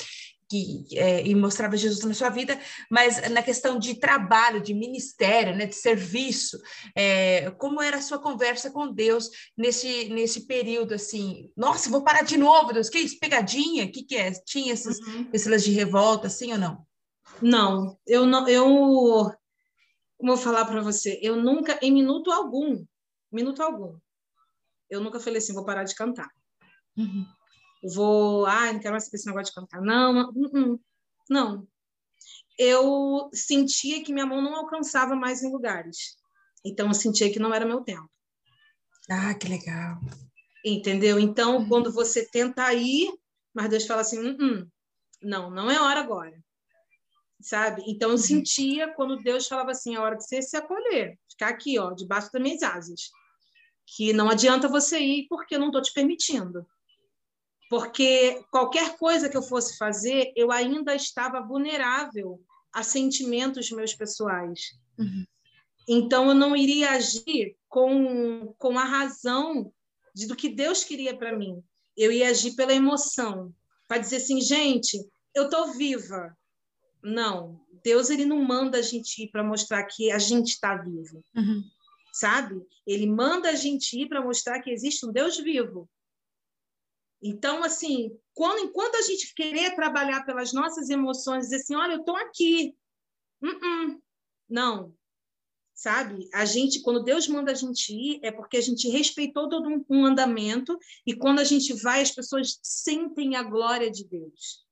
que, 0.50 0.84
é, 0.98 1.24
e 1.24 1.34
mostrava 1.34 1.76
Jesus 1.76 2.04
na 2.04 2.12
sua 2.12 2.28
vida, 2.28 2.58
mas 2.90 3.30
na 3.30 3.40
questão 3.40 3.78
de 3.78 3.94
trabalho, 3.94 4.60
de 4.60 4.74
ministério, 4.74 5.56
né, 5.56 5.64
de 5.64 5.76
serviço, 5.76 6.60
é, 6.96 7.52
como 7.52 7.80
era 7.80 7.98
a 7.98 8.02
sua 8.02 8.18
conversa 8.18 8.68
com 8.68 8.92
Deus 8.92 9.30
nesse, 9.56 10.08
nesse 10.08 10.48
período, 10.48 10.92
assim, 10.92 11.48
nossa, 11.56 11.88
vou 11.88 12.02
parar 12.02 12.22
de 12.22 12.36
novo, 12.36 12.72
Deus, 12.72 12.88
que 12.88 12.98
isso, 12.98 13.20
pegadinha, 13.20 13.84
o 13.84 13.92
que 13.92 14.02
que 14.02 14.16
é? 14.16 14.32
Tinha 14.44 14.72
esses, 14.72 14.98
uhum. 14.98 15.28
esses 15.32 15.64
de 15.64 15.70
revolta, 15.70 16.26
assim 16.26 16.50
ou 16.52 16.58
não? 16.58 16.84
Não, 17.40 17.96
eu 18.04 18.26
não, 18.26 18.48
eu 18.48 19.32
como 20.18 20.32
eu 20.32 20.36
falar 20.36 20.66
para 20.66 20.82
você, 20.82 21.18
eu 21.22 21.36
nunca, 21.36 21.78
em 21.80 21.90
minuto 21.90 22.30
algum, 22.30 22.84
minuto 23.32 23.62
algum, 23.62 23.96
eu 24.90 25.00
nunca 25.00 25.20
falei 25.20 25.38
assim, 25.38 25.54
vou 25.54 25.64
parar 25.64 25.84
de 25.84 25.94
cantar. 25.94 26.28
Uhum. 26.96 27.26
Vou, 27.94 28.46
ai, 28.46 28.72
não 28.72 28.80
quero 28.80 28.92
mais 28.92 29.04
saber 29.04 29.16
esse 29.16 29.26
negócio 29.26 29.46
de 29.46 29.60
cantar. 29.60 29.80
Não, 29.80 30.12
não, 30.12 30.32
não, 30.32 30.80
não. 31.28 31.68
Eu 32.58 33.30
sentia 33.32 34.02
que 34.02 34.12
minha 34.12 34.26
mão 34.26 34.42
não 34.42 34.54
alcançava 34.54 35.14
mais 35.16 35.42
em 35.42 35.50
lugares. 35.50 36.16
Então, 36.64 36.88
eu 36.88 36.94
sentia 36.94 37.32
que 37.32 37.38
não 37.38 37.54
era 37.54 37.64
meu 37.64 37.80
tempo. 37.80 38.10
Ah, 39.08 39.32
que 39.34 39.48
legal. 39.48 39.98
Entendeu? 40.64 41.18
Então, 41.18 41.58
uhum. 41.58 41.68
quando 41.68 41.90
você 41.90 42.26
tenta 42.26 42.72
ir, 42.74 43.10
mas 43.54 43.70
Deus 43.70 43.86
fala 43.86 44.02
assim, 44.02 44.18
hum, 44.18 44.36
hum, 44.38 44.68
não, 45.22 45.50
não 45.50 45.70
é 45.70 45.80
hora 45.80 46.00
agora 46.00 46.38
sabe? 47.42 47.82
Então 47.86 48.10
eu 48.10 48.16
uhum. 48.16 48.18
sentia 48.18 48.92
quando 48.94 49.22
Deus 49.22 49.46
falava 49.48 49.70
assim, 49.70 49.96
a 49.96 50.02
hora 50.02 50.16
de 50.16 50.24
você 50.24 50.42
se 50.42 50.56
acolher, 50.56 51.18
ficar 51.30 51.48
aqui, 51.48 51.78
ó, 51.78 51.92
debaixo 51.92 52.30
das 52.32 52.42
minhas 52.42 52.62
asas, 52.62 53.10
que 53.96 54.12
não 54.12 54.30
adianta 54.30 54.68
você 54.68 54.98
ir 54.98 55.26
porque 55.28 55.54
eu 55.54 55.58
não 55.58 55.66
estou 55.66 55.82
te 55.82 55.92
permitindo. 55.92 56.66
Porque 57.68 58.42
qualquer 58.50 58.96
coisa 58.96 59.28
que 59.28 59.36
eu 59.36 59.42
fosse 59.42 59.76
fazer, 59.76 60.32
eu 60.36 60.50
ainda 60.50 60.94
estava 60.94 61.40
vulnerável 61.40 62.40
a 62.72 62.82
sentimentos 62.82 63.70
meus 63.70 63.94
pessoais. 63.94 64.60
Uhum. 64.98 65.24
Então 65.88 66.28
eu 66.28 66.34
não 66.34 66.56
iria 66.56 66.90
agir 66.90 67.56
com, 67.68 68.54
com 68.58 68.78
a 68.78 68.84
razão 68.84 69.72
de, 70.14 70.26
do 70.26 70.36
que 70.36 70.48
Deus 70.48 70.84
queria 70.84 71.16
para 71.16 71.36
mim. 71.36 71.62
Eu 71.96 72.12
ia 72.12 72.30
agir 72.30 72.54
pela 72.54 72.72
emoção, 72.72 73.52
para 73.88 73.98
dizer 73.98 74.16
assim, 74.16 74.40
gente, 74.40 74.98
eu 75.34 75.44
estou 75.44 75.72
viva, 75.72 76.36
não, 77.02 77.60
Deus 77.82 78.10
ele 78.10 78.24
não 78.24 78.42
manda 78.42 78.78
a 78.78 78.82
gente 78.82 79.24
ir 79.24 79.28
para 79.28 79.42
mostrar 79.42 79.84
que 79.84 80.10
a 80.10 80.18
gente 80.18 80.50
está 80.50 80.76
vivo, 80.76 81.24
uhum. 81.34 81.64
Sabe? 82.12 82.60
Ele 82.86 83.06
manda 83.06 83.50
a 83.50 83.54
gente 83.54 84.00
ir 84.00 84.08
para 84.08 84.22
mostrar 84.22 84.60
que 84.60 84.70
existe 84.70 85.06
um 85.06 85.12
Deus 85.12 85.38
vivo. 85.38 85.88
Então, 87.22 87.62
assim, 87.62 88.16
quando, 88.32 88.60
enquanto 88.64 88.96
a 88.96 89.02
gente 89.02 89.34
querer 89.34 89.74
trabalhar 89.74 90.24
pelas 90.24 90.52
nossas 90.52 90.88
emoções, 90.88 91.44
dizer 91.44 91.56
assim, 91.56 91.74
olha, 91.74 91.94
eu 91.94 92.00
estou 92.00 92.16
aqui, 92.16 92.74
uh 93.42 93.48
-uh. 93.48 94.02
não, 94.48 94.94
sabe? 95.74 96.28
A 96.32 96.44
gente, 96.44 96.80
quando 96.80 97.02
Deus 97.02 97.28
manda 97.28 97.52
a 97.52 97.54
gente 97.54 97.92
ir, 97.92 98.20
é 98.22 98.30
porque 98.30 98.56
a 98.56 98.60
gente 98.60 98.88
respeitou 98.88 99.48
todo 99.48 99.68
um, 99.68 99.84
um 99.88 100.06
andamento 100.06 100.78
e 101.06 101.14
quando 101.14 101.40
a 101.40 101.44
gente 101.44 101.74
vai, 101.74 102.00
as 102.00 102.10
pessoas 102.10 102.58
sentem 102.62 103.36
a 103.36 103.42
glória 103.42 103.90
de 103.90 104.04
Deus. 104.04 104.64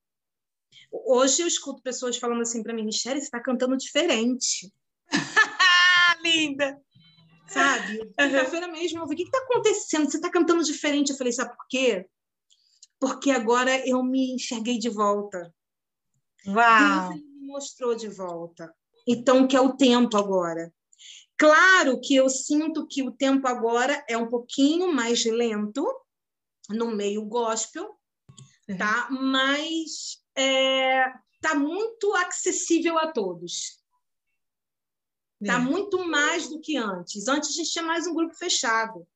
Hoje 0.91 1.43
eu 1.43 1.47
escuto 1.47 1.83
pessoas 1.83 2.17
falando 2.17 2.43
assim 2.43 2.63
para 2.63 2.73
mim, 2.73 2.85
Michelle, 2.85 3.21
você 3.21 3.27
está 3.27 3.41
cantando 3.41 3.77
diferente. 3.77 4.73
Linda! 6.23 6.81
Sabe? 7.49 7.99
Quinta-feira 7.99 8.69
mesmo, 8.69 8.99
eu 8.99 9.03
falei, 9.03 9.15
o 9.15 9.17
que 9.17 9.23
está 9.25 9.39
acontecendo? 9.39 10.11
Você 10.11 10.19
está 10.19 10.31
cantando 10.31 10.63
diferente. 10.63 11.11
Eu 11.11 11.19
falei, 11.19 11.33
sabe 11.33 11.57
por 11.57 11.67
quê? 11.69 12.07
Porque 13.01 13.31
agora 13.31 13.87
eu 13.87 14.03
me 14.03 14.35
enxerguei 14.35 14.79
de 14.79 14.89
volta. 14.89 15.55
Uau! 16.47 17.09
Deus 17.09 17.23
me 17.23 17.47
mostrou 17.47 17.95
de 17.95 18.09
volta. 18.09 18.73
Então, 19.07 19.47
que 19.47 19.57
é 19.57 19.61
o 19.61 19.77
tempo 19.77 20.17
agora. 20.17 20.73
Claro 21.39 22.01
que 22.01 22.17
eu 22.17 22.29
sinto 22.29 22.87
que 22.87 23.03
o 23.03 23.13
tempo 23.13 23.47
agora 23.47 24.05
é 24.09 24.19
um 24.19 24.29
pouquinho 24.29 24.93
mais 24.93 25.25
lento 25.25 25.87
no 26.69 26.91
meio 26.91 27.25
gospel, 27.25 27.97
tá? 28.77 29.09
Mas 29.11 30.19
está 30.37 30.43
é, 30.43 31.13
tá 31.41 31.55
muito 31.55 32.13
acessível 32.15 32.99
a 32.99 33.13
todos. 33.13 33.78
Está 35.41 35.55
é. 35.55 35.59
muito 35.59 36.05
mais 36.07 36.49
do 36.49 36.61
que 36.61 36.77
antes. 36.77 37.29
Antes 37.29 37.51
a 37.51 37.53
gente 37.53 37.71
tinha 37.71 37.85
mais 37.85 38.07
um 38.07 38.15
grupo 38.15 38.35
fechado. 38.35 39.07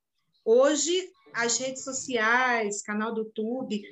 Hoje, 0.45 1.11
as 1.33 1.59
redes 1.59 1.83
sociais, 1.85 2.83
canal 2.83 3.13
do 3.13 3.23
YouTube, 3.23 3.83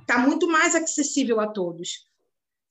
está 0.00 0.18
muito 0.18 0.46
mais 0.48 0.74
acessível 0.74 1.40
a 1.40 1.48
todos. 1.48 2.06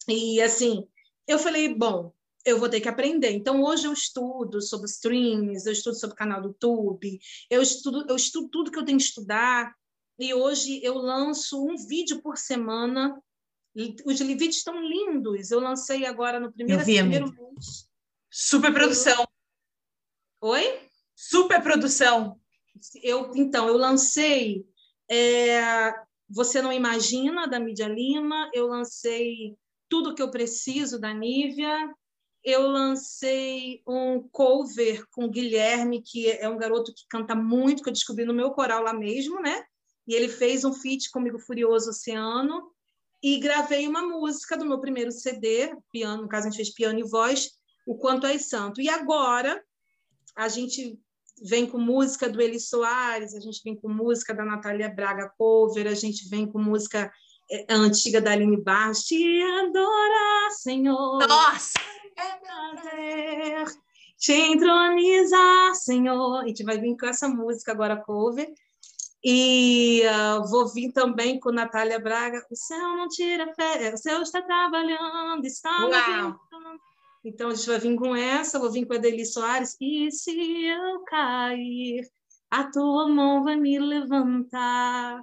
E, 0.08 0.42
assim, 0.42 0.88
eu 1.28 1.38
falei, 1.38 1.74
bom, 1.74 2.14
eu 2.46 2.60
vou 2.60 2.70
ter 2.70 2.82
que 2.82 2.90
aprender. 2.90 3.32
Então, 3.32 3.62
hoje 3.64 3.86
eu 3.86 3.94
estudo 3.94 4.62
sobre 4.62 4.88
streams, 4.88 5.66
eu 5.66 5.74
estudo 5.74 5.96
sobre 5.96 6.16
canal 6.16 6.42
do 6.42 6.50
YouTube, 6.50 7.20
eu 7.50 7.62
estudo, 7.62 8.06
eu 8.10 8.16
estudo 8.16 8.50
tudo 8.50 8.72
que 8.72 8.80
eu 8.80 8.86
tenho 8.86 8.98
que 8.98 9.04
estudar. 9.04 9.74
E 10.18 10.34
hoje 10.34 10.82
eu 10.84 10.96
lanço 10.96 11.66
um 11.66 11.76
vídeo 11.78 12.22
por 12.22 12.38
semana 12.38 13.22
os 14.06 14.20
vídeos 14.20 14.58
estão 14.58 14.82
lindos. 14.82 15.52
Eu 15.52 15.60
lancei 15.60 16.06
agora 16.06 16.40
no 16.40 16.52
primeiro, 16.52 16.84
vi, 16.84 16.98
primeiro 16.98 17.32
mês. 17.32 17.89
Super 18.30 18.72
produção. 18.72 19.28
Oi? 20.42 20.80
Super 21.16 21.62
produção. 21.64 22.40
Eu, 23.02 23.32
então, 23.36 23.68
eu 23.68 23.76
lancei 23.76 24.66
é, 25.10 25.94
Você 26.30 26.62
Não 26.62 26.72
Imagina, 26.72 27.48
da 27.48 27.60
Mídia 27.60 27.88
Lima, 27.88 28.50
eu 28.54 28.68
lancei 28.68 29.58
Tudo 29.90 30.14
Que 30.14 30.22
Eu 30.22 30.30
Preciso, 30.30 31.00
da 31.00 31.14
Nívia, 31.14 31.94
eu 32.44 32.68
lancei 32.68 33.82
um 33.88 34.22
cover 34.30 35.06
com 35.12 35.28
Guilherme, 35.28 36.02
que 36.02 36.30
é 36.30 36.48
um 36.48 36.58
garoto 36.58 36.94
que 36.94 37.06
canta 37.10 37.36
muito, 37.36 37.82
que 37.84 37.90
eu 37.90 37.94
descobri 37.94 38.26
no 38.26 38.34
meu 38.34 38.52
coral 38.52 38.84
lá 38.84 38.94
mesmo, 38.94 39.42
né? 39.42 39.64
E 40.08 40.14
ele 40.14 40.30
fez 40.30 40.64
um 40.64 40.74
feat 40.74 41.10
comigo, 41.10 41.40
Furioso 41.40 41.90
Oceano, 41.90 42.72
e 43.22 43.40
gravei 43.40 43.88
uma 43.88 44.04
música 44.04 44.56
do 44.56 44.66
meu 44.66 44.80
primeiro 44.80 45.12
CD, 45.12 45.76
piano, 45.92 46.22
no 46.22 46.30
caso 46.30 46.48
a 46.48 46.50
gente 46.50 46.58
fez 46.58 46.74
piano 46.74 47.00
e 47.00 47.04
voz, 47.04 47.59
O 47.90 47.98
Quanto 47.98 48.28
é 48.28 48.38
Santo. 48.38 48.82
E 48.82 48.90
agora 48.90 49.64
a 50.36 50.48
gente 50.48 51.00
vem 51.42 51.66
com 51.66 51.78
música 51.78 52.30
do 52.30 52.42
Eli 52.42 52.60
Soares, 52.60 53.34
a 53.34 53.40
gente 53.40 53.62
vem 53.64 53.76
com 53.76 53.90
música 53.90 54.34
da 54.34 54.44
Natália 54.46 54.90
Braga 54.90 55.34
cover, 55.38 55.88
a 55.88 55.96
gente 55.96 56.28
vem 56.30 56.46
com 56.46 56.60
música 56.60 57.12
é, 57.50 57.66
antiga 57.70 58.22
da 58.22 58.32
Aline 58.32 58.62
Barros, 58.62 59.04
Te 59.04 59.42
adorar, 59.42 60.52
Senhor. 60.52 61.28
Nossa! 61.28 61.80
É 62.16 62.36
prazer 62.36 63.80
te 64.20 64.34
entronizar, 64.34 65.74
Senhor. 65.76 66.44
A 66.44 66.48
gente 66.48 66.64
vai 66.64 66.78
vir 66.78 66.98
com 66.98 67.08
essa 67.08 67.28
música 67.28 67.72
agora 67.72 67.96
cover. 67.96 68.54
E 69.24 70.04
uh, 70.06 70.48
vou 70.50 70.68
vir 70.68 70.92
também 70.92 71.40
com 71.40 71.52
Natália 71.52 72.00
Braga. 72.00 72.46
O 72.52 72.56
céu 72.56 72.98
não 72.98 73.08
tira 73.08 73.54
fé, 73.54 73.94
o 73.94 73.98
céu 73.98 74.22
está 74.22 74.42
trabalhando, 74.42 75.46
está 75.46 75.86
Uau. 75.86 76.40
Então 77.24 77.50
a 77.50 77.54
gente 77.54 77.68
vai 77.68 77.80
vir 77.80 77.96
com 77.96 78.16
essa, 78.16 78.60
vou 78.60 78.72
vir 78.72 78.86
com 78.86 78.94
a 78.94 78.98
Deli 78.98 79.26
Soares. 79.26 79.76
E 79.82 80.10
se 80.12 80.32
eu 80.66 81.04
cair, 81.04 82.08
a 82.50 82.64
tua 82.70 83.08
mão 83.10 83.44
vai 83.44 83.56
me 83.56 83.78
levantar, 83.78 85.22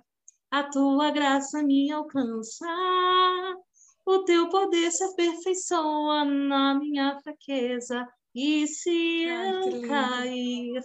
a 0.51 0.63
tua 0.65 1.11
graça 1.11 1.63
me 1.63 1.91
alcançar. 1.91 3.57
O 4.05 4.21
teu 4.21 4.49
poder 4.49 4.91
se 4.93 5.03
aperfeiçoa 5.03 6.25
na 6.25 6.75
minha 6.79 7.19
fraqueza. 7.21 8.07
E 8.35 8.67
se 8.69 9.27
Ai, 9.29 9.63
eu 9.63 9.89
cair, 9.89 10.81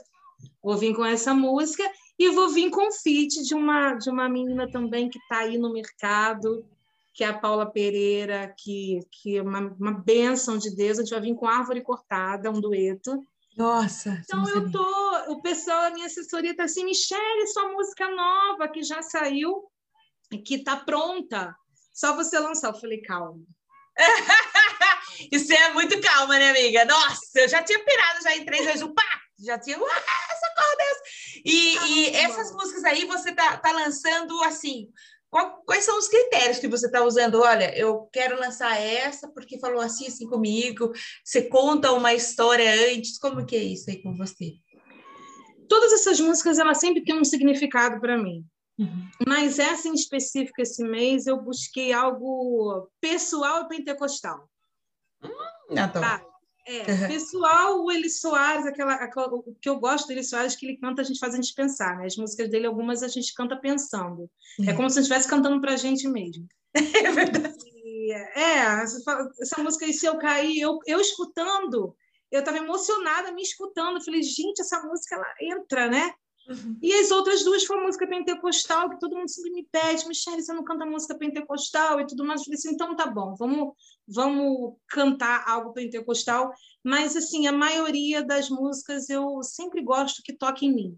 vou 0.63 0.77
vir 0.77 0.95
com 0.95 1.05
essa 1.05 1.33
música 1.33 1.83
e 2.17 2.29
vou 2.29 2.49
vir 2.49 2.69
com 2.69 2.87
um 2.87 2.91
feat 2.91 3.43
de 3.43 3.53
uma, 3.53 3.93
de 3.95 4.09
uma 4.09 4.29
menina 4.29 4.69
também 4.71 5.09
que 5.09 5.19
está 5.19 5.39
aí 5.39 5.57
no 5.57 5.73
mercado, 5.73 6.65
que 7.13 7.23
é 7.23 7.27
a 7.27 7.37
Paula 7.37 7.69
Pereira, 7.69 8.53
que, 8.57 8.99
que 9.11 9.37
é 9.37 9.41
uma, 9.41 9.59
uma 9.59 9.91
benção 9.91 10.57
de 10.57 10.75
Deus. 10.75 10.97
A 10.97 11.01
gente 11.01 11.11
vai 11.11 11.21
vir 11.21 11.35
com 11.35 11.47
Árvore 11.47 11.81
Cortada, 11.81 12.49
um 12.49 12.61
dueto. 12.61 13.25
Nossa! 13.57 14.21
Então 14.23 14.47
eu 14.49 14.71
tô, 14.71 15.31
o 15.31 15.41
pessoal, 15.41 15.81
a 15.81 15.89
minha 15.91 16.05
assessoria 16.05 16.51
está 16.51 16.63
assim, 16.63 16.85
Michelle, 16.85 17.47
sua 17.47 17.69
música 17.71 18.09
nova 18.09 18.67
que 18.69 18.81
já 18.81 19.01
saiu, 19.01 19.69
que 20.45 20.55
está 20.55 20.77
pronta, 20.77 21.53
só 21.93 22.15
você 22.15 22.39
lançar. 22.39 22.69
Eu 22.69 22.79
falei, 22.79 23.01
calma. 23.01 23.43
Isso 25.31 25.53
é 25.53 25.73
muito 25.73 25.99
calma, 26.01 26.39
né, 26.39 26.51
amiga? 26.51 26.85
Nossa, 26.85 27.41
eu 27.41 27.49
já 27.49 27.61
tinha 27.61 27.83
pirado 27.83 28.23
já 28.23 28.35
em 28.35 28.45
três 28.45 28.65
vezes, 28.65 28.83
pá! 28.95 29.21
Já 29.37 29.59
tinha, 29.59 29.77
socorro, 29.77 30.77
Deus! 30.77 31.41
E, 31.43 31.77
ah, 31.77 31.87
e 31.87 32.15
essas 32.15 32.51
músicas 32.53 32.83
aí 32.85 33.05
você 33.05 33.33
tá, 33.33 33.57
tá 33.57 33.71
lançando 33.71 34.41
assim. 34.43 34.87
Qual, 35.31 35.63
quais 35.65 35.85
são 35.85 35.97
os 35.97 36.09
critérios 36.09 36.59
que 36.59 36.67
você 36.67 36.87
está 36.87 37.05
usando? 37.05 37.39
Olha, 37.39 37.73
eu 37.77 38.09
quero 38.11 38.37
lançar 38.37 38.77
essa 38.77 39.29
porque 39.29 39.57
falou 39.57 39.79
assim, 39.79 40.05
assim 40.05 40.27
comigo. 40.27 40.91
Você 41.23 41.43
conta 41.43 41.93
uma 41.93 42.13
história 42.13 42.69
antes. 42.93 43.17
Como 43.17 43.45
que 43.45 43.55
é 43.55 43.63
isso 43.63 43.89
aí 43.89 44.03
com 44.03 44.13
você? 44.13 44.55
Todas 45.69 45.93
essas 45.93 46.19
músicas, 46.19 46.59
elas 46.59 46.79
sempre 46.79 47.01
têm 47.01 47.17
um 47.17 47.23
significado 47.23 48.01
para 48.01 48.17
mim. 48.17 48.45
Uhum. 48.77 49.09
Mas 49.25 49.57
essa 49.57 49.87
em 49.87 49.93
específico, 49.93 50.61
esse 50.61 50.83
mês, 50.83 51.25
eu 51.25 51.41
busquei 51.41 51.93
algo 51.93 52.89
pessoal 52.99 53.63
e 53.63 53.67
pentecostal. 53.69 54.49
Hum. 55.23 55.75
Tá? 55.75 56.21
É, 56.65 57.07
pessoal, 57.07 57.83
o 57.83 57.91
Eli 57.91 58.09
Soares, 58.09 58.65
aquela, 58.65 58.93
aquela, 58.93 59.27
o 59.33 59.55
que 59.59 59.67
eu 59.67 59.79
gosto 59.79 60.07
do 60.07 60.13
Eli 60.13 60.23
Soares 60.23 60.53
é 60.53 60.57
que 60.57 60.65
ele 60.65 60.77
canta, 60.77 61.01
a 61.01 61.05
gente 61.05 61.19
faz 61.19 61.33
a 61.33 61.37
gente 61.37 61.53
pensar, 61.53 61.97
né? 61.97 62.05
As 62.05 62.15
músicas 62.15 62.49
dele, 62.49 62.67
algumas 62.67 63.01
a 63.01 63.07
gente 63.07 63.33
canta 63.33 63.55
pensando. 63.55 64.29
Uhum. 64.59 64.69
É 64.69 64.73
como 64.73 64.89
se 64.89 64.99
a 64.99 65.01
gente 65.01 65.09
estivesse 65.09 65.27
cantando 65.27 65.59
para 65.59 65.73
a 65.73 65.77
gente 65.77 66.07
mesmo. 66.07 66.47
É 67.05 67.11
verdade. 67.11 67.71
E, 67.83 68.13
é, 68.13 68.83
essa 69.41 69.61
música 69.61 69.85
aí, 69.85 69.93
Se 69.93 70.05
Eu 70.05 70.17
Cair, 70.17 70.61
eu, 70.61 70.79
eu 70.85 71.01
escutando, 71.01 71.95
eu 72.31 72.39
estava 72.39 72.57
emocionada 72.57 73.31
me 73.31 73.41
escutando. 73.41 73.97
Eu 73.97 74.03
falei, 74.03 74.23
gente, 74.23 74.61
essa 74.61 74.81
música, 74.83 75.15
ela 75.15 75.33
entra, 75.41 75.89
né? 75.89 76.13
Uhum. 76.47 76.77
E 76.81 76.93
as 76.93 77.11
outras 77.11 77.43
duas 77.43 77.63
foram 77.65 77.83
música 77.83 78.07
pentecostal, 78.07 78.89
que 78.89 78.99
todo 78.99 79.15
mundo 79.15 79.29
sempre 79.29 79.51
me 79.51 79.67
pede, 79.71 80.07
Michelle, 80.07 80.41
você 80.41 80.53
não 80.53 80.63
canta 80.63 80.85
música 80.85 81.17
pentecostal 81.17 81.99
e 81.99 82.07
tudo 82.07 82.25
mais. 82.25 82.45
Eu 82.45 82.53
assim, 82.53 82.71
então 82.71 82.95
tá 82.95 83.05
bom, 83.05 83.35
vamos, 83.35 83.73
vamos 84.07 84.75
cantar 84.87 85.47
algo 85.47 85.73
pentecostal. 85.73 86.51
Mas, 86.83 87.15
assim, 87.15 87.47
a 87.47 87.51
maioria 87.51 88.23
das 88.23 88.49
músicas 88.49 89.09
eu 89.09 89.41
sempre 89.43 89.81
gosto 89.81 90.23
que 90.23 90.33
toque 90.33 90.65
em 90.65 90.73
mim. 90.73 90.97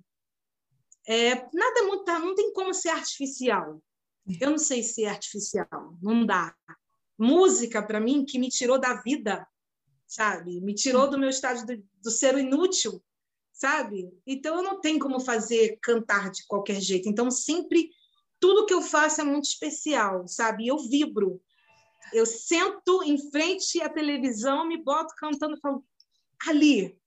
É, 1.06 1.36
nada 1.54 1.84
muito, 1.84 2.06
não 2.06 2.34
tem 2.34 2.54
como 2.54 2.74
ser 2.74 2.90
artificial. 2.90 3.82
Eu 4.40 4.52
não 4.52 4.58
sei 4.58 4.82
se 4.82 5.04
é 5.04 5.10
artificial, 5.10 5.98
não 6.02 6.26
dá. 6.26 6.56
Música, 7.20 7.82
para 7.86 8.00
mim, 8.00 8.24
que 8.24 8.40
me 8.40 8.48
tirou 8.48 8.80
da 8.80 9.02
vida, 9.02 9.46
sabe? 10.08 10.62
Me 10.62 10.74
tirou 10.74 11.10
do 11.10 11.20
meu 11.20 11.30
estado 11.30 11.66
do, 11.66 11.84
do 12.02 12.10
ser 12.10 12.38
inútil 12.38 13.04
sabe? 13.54 14.12
Então 14.26 14.58
eu 14.58 14.64
não 14.64 14.82
tenho 14.82 15.00
como 15.00 15.20
fazer 15.20 15.78
cantar 15.82 16.32
de 16.32 16.46
qualquer 16.48 16.82
jeito. 16.82 17.08
Então 17.08 17.30
sempre 17.30 17.90
tudo 18.40 18.66
que 18.66 18.74
eu 18.74 18.82
faço 18.82 19.22
é 19.22 19.24
muito 19.24 19.46
especial, 19.46 20.28
sabe? 20.28 20.68
Eu 20.68 20.78
vibro. 20.78 21.40
Eu 22.12 22.26
sento 22.26 23.02
em 23.04 23.18
frente 23.32 23.82
à 23.82 23.88
televisão, 23.88 24.68
me 24.68 24.78
boto 24.78 25.14
cantando, 25.16 25.58
falo 25.62 25.86
ali. 26.48 26.98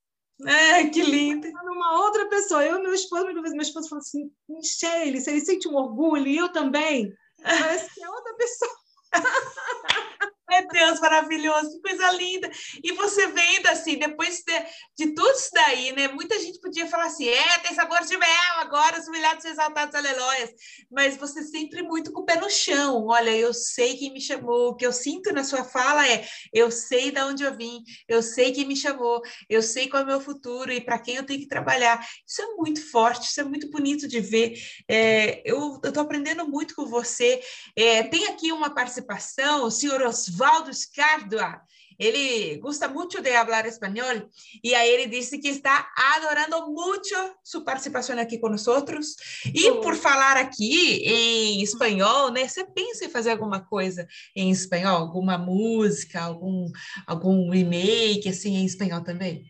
É, 0.45 0.85
que 0.89 1.03
lindo. 1.03 1.49
Uma 1.49 2.05
outra 2.05 2.29
pessoa, 2.29 2.65
eu 2.65 2.79
e 2.79 2.83
meu 2.83 2.95
esposo, 2.95 3.27
meu 3.27 3.61
esposo 3.61 3.89
falou 3.89 4.01
assim, 4.01 4.31
Michelle, 4.49 5.21
você 5.21 5.39
sente 5.41 5.69
um 5.69 5.77
orgulho, 5.77 6.27
e 6.27 6.37
eu 6.37 6.51
também. 6.51 7.13
Parece 7.43 7.95
que 7.95 8.03
é 8.03 8.11
outra 8.11 8.35
pessoa. 8.35 8.71
Meu 10.49 10.69
Deus, 10.69 11.01
maravilhoso, 11.01 11.73
que 11.73 11.89
coisa 11.89 12.13
linda. 12.13 12.49
E 12.83 12.93
você 12.93 13.27
vendo 13.27 13.67
assim, 13.67 13.99
depois 13.99 14.45
de, 14.47 15.07
de, 15.07 15.13
tudo 15.13 15.29
isso 15.33 15.51
daí, 15.53 15.91
né? 15.93 16.07
Muita 16.07 16.39
gente 16.39 16.61
podia 16.61 16.87
falar 16.87 17.07
assim: 17.07 17.27
é, 17.29 17.59
tem 17.59 17.75
sabor 17.75 18.01
de 18.05 18.17
mel, 18.17 18.53
agora 18.59 18.99
os 18.99 19.09
humilhados 19.09 19.45
exaltados, 19.45 19.95
aleluias. 19.95 20.51
Mas 20.89 21.17
você 21.17 21.43
sempre 21.43 21.83
muito 21.83 22.13
com 22.13 22.21
o 22.21 22.25
pé 22.25 22.37
no 22.37 22.49
chão. 22.49 23.07
Olha, 23.07 23.31
eu 23.31 23.53
sei 23.53 23.97
quem 23.97 24.13
me 24.13 24.21
chamou. 24.21 24.69
O 24.69 24.77
que 24.77 24.87
eu 24.87 24.93
sinto 24.93 25.33
na 25.33 25.43
sua 25.43 25.65
fala 25.65 26.09
é: 26.09 26.25
eu 26.53 26.71
sei 26.71 27.11
de 27.11 27.21
onde 27.23 27.43
eu 27.43 27.57
vim, 27.57 27.83
eu 28.09 28.23
sei 28.23 28.53
quem 28.53 28.67
me 28.67 28.77
chamou, 28.77 29.21
eu 29.51 29.61
sei 29.61 29.89
qual 29.89 30.03
é 30.03 30.05
o 30.05 30.09
meu 30.09 30.21
futuro 30.21 30.73
e 30.73 30.81
para 30.81 31.01
quem 31.01 31.17
eu 31.17 31.27
tenho 31.27 31.41
que 31.41 31.49
trabalhar. 31.49 32.07
Isso 32.25 32.41
é 32.41 32.47
muito 32.55 32.89
forte, 32.89 33.29
isso 33.29 33.41
é 33.41 33.45
muito 33.45 33.69
bonito 33.69 34.07
de 34.07 34.21
ver. 34.21 34.57
É, 34.89 35.43
eu 35.45 35.81
estou 35.83 36.05
aprendendo 36.05 36.47
muito 36.47 36.73
com 36.77 36.87
você. 36.87 37.41
É, 37.75 38.05
tem 38.05 38.29
aqui 38.29 38.53
uma 38.53 38.73
participação, 38.73 39.65
o 39.65 39.71
senhor 39.73 40.01
Osvaldo. 40.03 40.36
Osvaldo 40.37 40.73
Scardua. 40.73 41.63
Ele 41.99 42.59
gosta 42.59 42.87
muito 42.89 43.23
de 43.23 43.35
falar 43.35 43.65
espanhol 43.65 44.29
e 44.63 44.75
aí 44.75 44.87
ele 44.87 45.07
disse 45.07 45.39
que 45.39 45.49
está 45.49 45.91
adorando 46.15 46.71
muito 46.71 47.15
sua 47.43 47.65
participação 47.65 48.19
aqui 48.19 48.39
nós. 48.51 49.17
E 49.47 49.73
por 49.81 49.95
falar 49.95 50.37
aqui 50.37 51.03
em 51.07 51.63
espanhol, 51.63 52.31
né? 52.31 52.47
Você 52.47 52.67
pensa 52.67 53.07
em 53.07 53.09
fazer 53.09 53.31
alguma 53.31 53.61
coisa 53.61 54.07
em 54.35 54.51
espanhol, 54.51 54.99
alguma 54.99 55.39
música, 55.39 56.21
algum 56.21 56.71
algum 57.07 57.51
remake 57.51 58.29
assim 58.29 58.57
em 58.57 58.67
espanhol 58.67 59.03
também? 59.03 59.47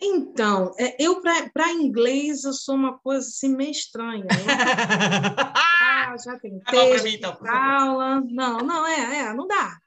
Então, 0.00 0.74
é, 0.80 0.96
eu 0.98 1.20
para 1.20 1.72
inglês 1.72 2.42
eu 2.44 2.54
sou 2.54 2.74
uma 2.74 2.98
coisa 2.98 3.28
assim 3.28 3.54
meio 3.54 3.70
estranha. 3.70 4.24
Né? 4.24 4.30
ah, 5.54 6.16
já 6.24 6.38
tentei, 6.38 6.96
tá 6.96 7.04
mim, 7.04 7.14
então, 7.14 7.38
aula. 7.46 8.22
Não, 8.30 8.58
não, 8.58 8.86
é, 8.86 9.18
é, 9.18 9.34
não 9.34 9.46
dá. 9.46 9.81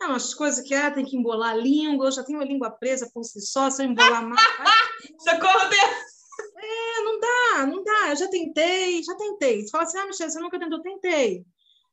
É 0.00 0.06
umas 0.06 0.32
coisas 0.32 0.66
que 0.66 0.74
ah, 0.74 0.90
tem 0.90 1.04
que 1.04 1.16
embolar 1.16 1.50
a 1.50 1.56
língua, 1.56 2.06
eu 2.06 2.12
já 2.12 2.24
tenho 2.24 2.40
a 2.40 2.44
língua 2.44 2.70
presa 2.70 3.10
por 3.12 3.22
si 3.22 3.40
só, 3.40 3.70
se 3.70 3.82
eu 3.82 3.86
embolar 3.86 4.26
mais. 4.26 4.40
Socorro, 5.20 5.68
Deus! 5.68 6.10
É, 6.56 7.02
não 7.02 7.20
dá, 7.20 7.66
não 7.66 7.84
dá. 7.84 8.10
Eu 8.10 8.16
já 8.16 8.28
tentei, 8.28 9.02
já 9.02 9.14
tentei. 9.14 9.62
Você 9.62 9.70
fala 9.70 9.84
assim, 9.84 9.98
ah, 9.98 10.06
Michelle, 10.06 10.30
você 10.30 10.40
nunca 10.40 10.58
tentou? 10.58 10.80
Tentei. 10.80 11.44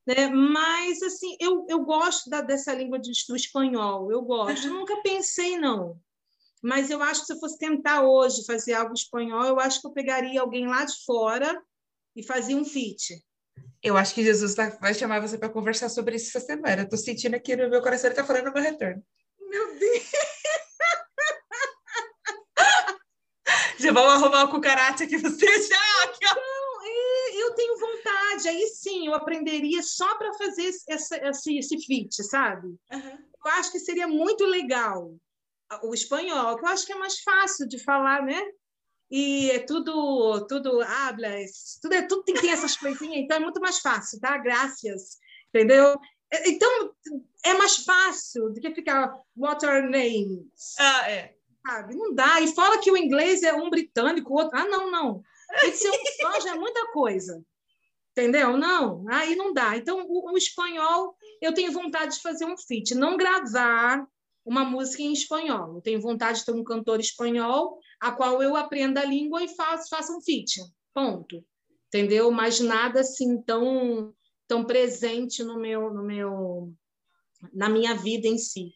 Né? 0.06 0.30
Mas, 0.30 1.02
assim, 1.02 1.36
eu, 1.40 1.66
eu 1.68 1.84
gosto 1.84 2.30
da, 2.30 2.40
dessa 2.40 2.74
língua 2.74 2.98
de, 2.98 3.12
do 3.28 3.36
espanhol, 3.36 4.10
eu 4.10 4.22
gosto. 4.22 4.68
Eu 4.68 4.74
nunca 4.74 4.96
pensei, 5.02 5.58
não. 5.58 6.00
Mas 6.64 6.90
eu 6.90 7.04
acho 7.04 7.22
que 7.22 7.28
se 7.28 7.34
eu 7.34 7.40
fosse 7.40 7.60
tentar 7.60 8.04
hoje 8.04 8.46
fazer 8.46 8.74
algo 8.74 8.94
espanhol, 8.94 9.44
eu 9.46 9.60
acho 9.60 9.82
que 9.82 9.88
eu 9.88 9.92
pegaria 9.92 10.40
alguém 10.40 10.66
lá 10.66 10.86
de 10.86 11.04
fora 11.06 11.62
e 12.16 12.24
fazia 12.24 12.56
um 12.56 12.66
feat. 12.66 13.22
Eu 13.84 13.96
acho 13.96 14.14
que 14.14 14.24
Jesus 14.24 14.56
vai 14.56 14.94
chamar 14.94 15.22
você 15.22 15.38
para 15.38 15.50
conversar 15.50 15.90
sobre 15.90 16.16
isso 16.16 16.36
essa 16.36 16.46
semana. 16.46 16.82
Eu 16.82 16.90
tô 16.90 16.98
sentindo 16.98 17.36
aqui 17.36 17.56
no 17.56 17.70
meu 17.70 17.82
coração, 17.82 18.10
ele 18.10 18.16
tá 18.16 18.24
falando 18.26 18.46
no 18.46 18.54
meu 18.54 18.64
retorno. 18.64 19.04
Meu 19.40 19.80
Deus! 19.80 20.04
Já 23.80 23.92
vamos 23.92 24.14
arrumar 24.14 24.46
o 24.46 24.50
cucaracha 24.50 25.06
que 25.06 25.18
você 25.18 25.46
já. 25.62 26.04
Aqui, 26.04 26.26
Não, 26.26 26.86
é, 26.86 27.44
eu 27.44 27.54
tenho 27.54 27.78
vontade. 27.78 28.50
Aí 28.50 28.68
sim, 28.70 29.08
eu 29.08 29.14
aprenderia 29.14 29.84
só 29.84 30.18
para 30.18 30.34
fazer 30.34 30.72
essa, 30.90 31.18
esse, 31.28 31.58
esse 31.58 31.86
feat, 31.86 32.24
sabe? 32.24 32.68
Uhum. 32.92 33.18
Eu 33.46 33.52
acho 33.52 33.72
que 33.72 33.80
seria 33.80 34.08
muito 34.08 34.46
legal 34.46 35.16
o 35.84 35.94
espanhol, 35.94 36.58
que 36.58 36.66
eu 36.66 36.70
acho 36.70 36.86
que 36.86 36.94
é 36.94 36.98
mais 36.98 37.20
fácil 37.20 37.68
de 37.68 37.82
falar, 37.84 38.24
né? 38.24 38.42
E 39.10 39.52
é 39.52 39.60
tudo, 39.60 40.46
tudo 40.48 40.82
hablas, 40.82 41.80
tudo, 41.82 41.94
é, 41.94 42.02
tudo 42.02 42.24
tem, 42.24 42.36
tem 42.36 42.52
essas 42.52 42.76
coisinhas, 42.76 43.18
então 43.18 43.38
é 43.38 43.40
muito 43.40 43.62
mais 43.62 43.80
fácil, 43.80 44.20
tá? 44.20 44.38
Graças, 44.38 45.18
entendeu? 45.48 45.98
É, 46.32 46.50
então, 46.50 46.92
é 47.46 47.54
mais 47.54 47.78
fácil 47.78 48.50
do 48.50 48.60
que 48.60 48.76
ficar 48.76 49.14
what 49.36 49.66
are 49.66 49.82
names? 49.82 50.76
Ah, 50.78 51.10
é. 51.10 51.34
Sabe? 51.66 51.96
Não 51.96 52.14
dá. 52.14 52.42
E 52.42 52.54
fala 52.54 52.80
que 52.80 52.92
o 52.92 52.98
inglês 52.98 53.44
é 53.44 53.54
um 53.54 53.70
britânico, 53.70 54.34
o 54.34 54.38
outro. 54.38 54.58
Ah, 54.58 54.66
não, 54.66 54.92
não. 54.92 55.24
Que 55.62 55.72
ser 55.72 55.90
um 55.90 56.06
só, 56.22 56.40
já 56.42 56.56
é 56.56 56.60
muita 56.60 56.92
coisa. 56.92 57.42
Entendeu? 58.12 58.58
Não, 58.58 59.06
aí 59.10 59.36
não 59.36 59.54
dá. 59.54 59.78
Então, 59.78 60.06
o, 60.08 60.34
o 60.34 60.38
espanhol, 60.38 61.16
eu 61.42 61.54
tenho 61.54 61.72
vontade 61.72 62.16
de 62.16 62.22
fazer 62.22 62.46
um 62.46 62.58
feat. 62.58 62.96
Não 62.96 63.16
gravar 63.16 64.06
uma 64.48 64.64
música 64.64 65.04
em 65.04 65.12
espanhol. 65.12 65.76
Eu 65.76 65.82
tenho 65.82 66.02
vontade 66.02 66.40
de 66.40 66.46
ter 66.46 66.54
um 66.54 66.64
cantor 66.64 67.02
espanhol, 67.02 67.78
a 68.00 68.14
qual 68.14 68.42
eu 68.42 68.56
aprenda 68.56 69.02
a 69.02 69.06
língua 69.06 69.44
e 69.44 69.50
faço, 69.50 69.90
faço 69.90 70.18
um 70.18 70.22
feat. 70.22 70.62
Ponto. 70.94 71.44
Entendeu? 71.88 72.32
Mas 72.32 72.62
nada 72.62 73.02
assim 73.02 73.42
tão 73.42 74.14
tão 74.48 74.64
presente 74.64 75.44
no 75.44 75.60
meu 75.60 75.94
no 75.94 76.04
meu 76.04 76.74
na 77.54 77.68
minha 77.68 77.94
vida 77.94 78.28
em 78.28 78.38
si. 78.38 78.72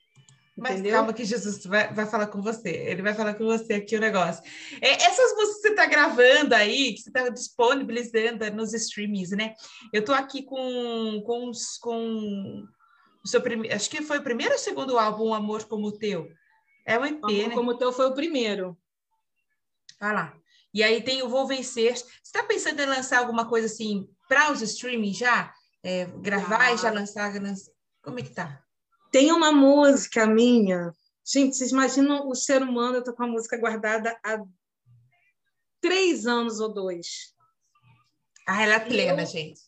Mas 0.58 0.74
Entendeu? 0.74 0.92
calma 0.92 1.14
que 1.14 1.24
Jesus 1.24 1.66
vai, 1.66 1.94
vai 1.94 2.06
falar 2.06 2.28
com 2.28 2.42
você. 2.42 2.70
Ele 2.70 3.02
vai 3.02 3.16
falar 3.16 3.34
com 3.36 3.46
você 3.46 3.76
aqui 3.76 3.96
o 3.96 4.02
negócio. 4.02 4.44
É, 4.82 4.92
essas 4.92 5.34
músicas 5.34 5.56
que 5.56 5.62
você 5.62 5.70
está 5.70 5.86
gravando 5.86 6.54
aí, 6.54 6.94
que 6.94 7.02
você 7.02 7.10
está 7.10 7.30
disponibilizando 7.30 8.52
nos 8.52 8.74
streamings, 8.74 9.32
né? 9.32 9.56
Eu 9.94 10.02
estou 10.02 10.14
aqui 10.14 10.44
com, 10.44 11.24
com, 11.26 11.52
com 11.82 12.68
seu 13.28 13.42
primeiro... 13.42 13.76
Acho 13.76 13.90
que 13.90 14.02
foi 14.02 14.20
o 14.20 14.24
primeiro 14.24 14.54
ou 14.54 14.60
segundo 14.60 14.98
álbum, 14.98 15.34
Amor 15.34 15.66
Como 15.66 15.88
o 15.88 15.98
Teu. 15.98 16.30
É 16.86 16.98
o 16.98 17.06
EP, 17.06 17.24
Amor 17.24 17.48
né? 17.48 17.56
Como 17.56 17.72
o 17.72 17.78
Teu 17.78 17.92
foi 17.92 18.08
o 18.08 18.14
primeiro. 18.14 18.78
Vai 20.00 20.14
lá. 20.14 20.42
E 20.74 20.84
aí 20.84 21.04
tem 21.04 21.22
o 21.22 21.30
Vou 21.30 21.46
Vencer. 21.46 21.96
Você 21.98 22.06
está 22.24 22.44
pensando 22.44 22.80
em 22.80 22.86
lançar 22.86 23.20
alguma 23.20 23.48
coisa 23.48 23.68
assim 23.68 24.08
para 24.28 24.52
os 24.52 24.62
streamings 24.62 25.18
já? 25.18 25.54
É, 25.84 26.06
gravar 26.06 26.62
ah. 26.62 26.74
e 26.74 26.78
já 26.78 26.92
lançar? 26.92 27.32
Como 28.02 28.20
é 28.20 28.22
que 28.22 28.34
tá? 28.34 28.64
Tem 29.12 29.32
uma 29.32 29.52
música 29.52 30.26
minha. 30.26 30.94
Gente, 31.26 31.56
vocês 31.56 31.72
imaginam 31.72 32.28
o 32.28 32.36
ser 32.36 32.62
humano, 32.62 32.96
eu 32.96 33.04
tô 33.04 33.14
com 33.14 33.24
a 33.24 33.28
música 33.28 33.58
guardada 33.58 34.18
há 34.24 34.42
três 35.80 36.26
anos 36.26 36.60
ou 36.60 36.74
dois. 36.74 37.36
Ah, 38.48 38.64
ela 38.64 38.76
é 38.76 38.80
plena, 38.80 39.22
eu, 39.22 39.28
gente. 39.28 39.62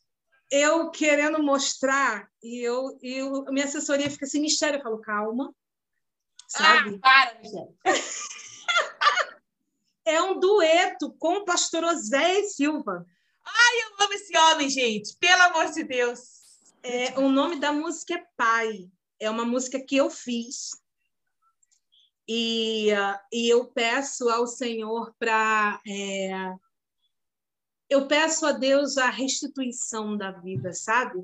Eu 0.56 0.92
querendo 0.92 1.42
mostrar, 1.42 2.30
e 2.44 2.60
eu, 2.60 2.96
e 3.02 3.18
eu, 3.18 3.44
minha 3.46 3.66
assessoria 3.66 4.10
fica 4.10 4.26
assim, 4.26 4.40
mistério. 4.40 4.78
Eu 4.78 4.84
falo, 4.84 5.02
calma. 5.02 5.56
Sabe? 6.48 7.00
Ah, 7.02 7.32
para, 7.34 7.40
Michelle. 7.40 7.76
é 10.06 10.22
um 10.22 10.40
dueto 10.40 11.12
com 11.18 11.38
o 11.38 11.46
pastor 11.46 11.84
Osé 11.84 12.44
Silva. 12.44 13.04
Ai, 13.44 13.82
eu 13.82 14.06
amo 14.06 14.14
esse 14.14 14.38
homem, 14.38 14.70
gente. 14.70 15.18
Pelo 15.18 15.42
amor 15.42 15.72
de 15.72 15.84
Deus. 15.84 16.20
É, 16.84 17.18
o 17.18 17.30
nome 17.30 17.60
da 17.60 17.74
música 17.74 18.14
é 18.14 18.26
Pai 18.38 18.92
é 19.20 19.30
uma 19.30 19.46
música 19.46 19.80
que 19.80 19.96
eu 19.96 20.10
fiz 20.10 20.72
e, 22.28 22.92
uh, 22.94 23.20
e 23.32 23.50
eu 23.50 23.66
peço 23.68 24.30
ao 24.30 24.48
Senhor 24.48 25.14
para 25.18 25.82
é, 25.88 26.32
eu 27.90 28.08
peço 28.08 28.46
a 28.46 28.52
Deus 28.52 28.98
a 28.98 29.10
restituição 29.10 30.18
da 30.18 30.32
vida, 30.32 30.74
sabe? 30.74 31.24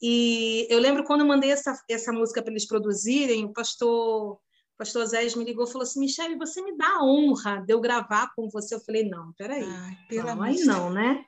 E 0.00 0.66
eu 0.70 0.78
lembro 0.78 1.04
quando 1.04 1.22
eu 1.22 1.26
mandei 1.26 1.50
essa, 1.50 1.80
essa 1.88 2.12
música 2.12 2.40
para 2.42 2.52
eles 2.52 2.66
produzirem, 2.66 3.44
o 3.44 3.52
pastor 3.52 4.38
pastor 4.78 5.04
Zé 5.06 5.24
me 5.36 5.44
ligou 5.44 5.64
e 5.64 5.72
falou 5.72 5.82
assim: 5.82 5.98
Michele, 5.98 6.36
você 6.36 6.62
me 6.62 6.76
dá 6.76 6.86
a 6.86 7.04
honra 7.04 7.60
de 7.66 7.74
eu 7.74 7.80
gravar 7.80 8.32
com 8.34 8.48
você? 8.48 8.76
Eu 8.76 8.80
falei: 8.80 9.08
não, 9.08 9.32
peraí. 9.32 9.64
Ai, 9.64 9.96
não, 10.22 10.42
aí 10.42 10.60
não, 10.60 10.90
né? 10.90 11.24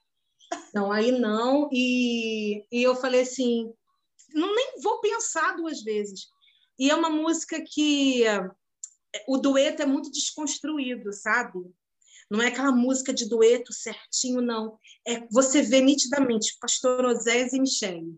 Não, 0.73 0.93
aí 0.93 1.13
não. 1.13 1.69
E, 1.73 2.65
e 2.71 2.83
eu 2.83 2.95
falei 2.95 3.23
assim: 3.23 3.73
não 4.33 4.55
nem 4.55 4.81
vou 4.81 5.01
pensar 5.01 5.57
duas 5.57 5.83
vezes. 5.83 6.29
E 6.79 6.89
é 6.91 6.95
uma 6.95 7.11
música 7.11 7.63
que 7.67 8.23
o 9.27 9.37
dueto 9.37 9.83
é 9.83 9.87
muito 9.87 10.11
desconstruído, 10.11 11.13
sabe? 11.13 11.59
Não 12.31 12.41
é 12.41 12.47
aquela 12.47 12.71
música 12.71 13.13
de 13.13 13.29
dueto 13.29 13.73
certinho, 13.73 14.41
não. 14.41 14.79
É 15.07 15.27
você 15.31 15.63
vê 15.63 15.81
nitidamente 15.81 16.57
Pastor 16.61 17.05
Osés 17.05 17.53
e 17.53 17.61
Michele, 17.61 18.17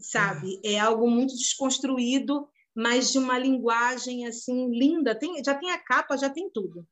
sabe? 0.00 0.58
É 0.64 0.78
algo 0.78 1.08
muito 1.10 1.36
desconstruído, 1.36 2.48
mas 2.74 3.12
de 3.12 3.18
uma 3.18 3.38
linguagem 3.38 4.26
assim 4.26 4.70
linda. 4.70 5.14
Tem, 5.14 5.44
já 5.44 5.54
tem 5.54 5.70
a 5.70 5.78
capa, 5.78 6.16
já 6.16 6.30
tem 6.30 6.50
tudo. 6.50 6.86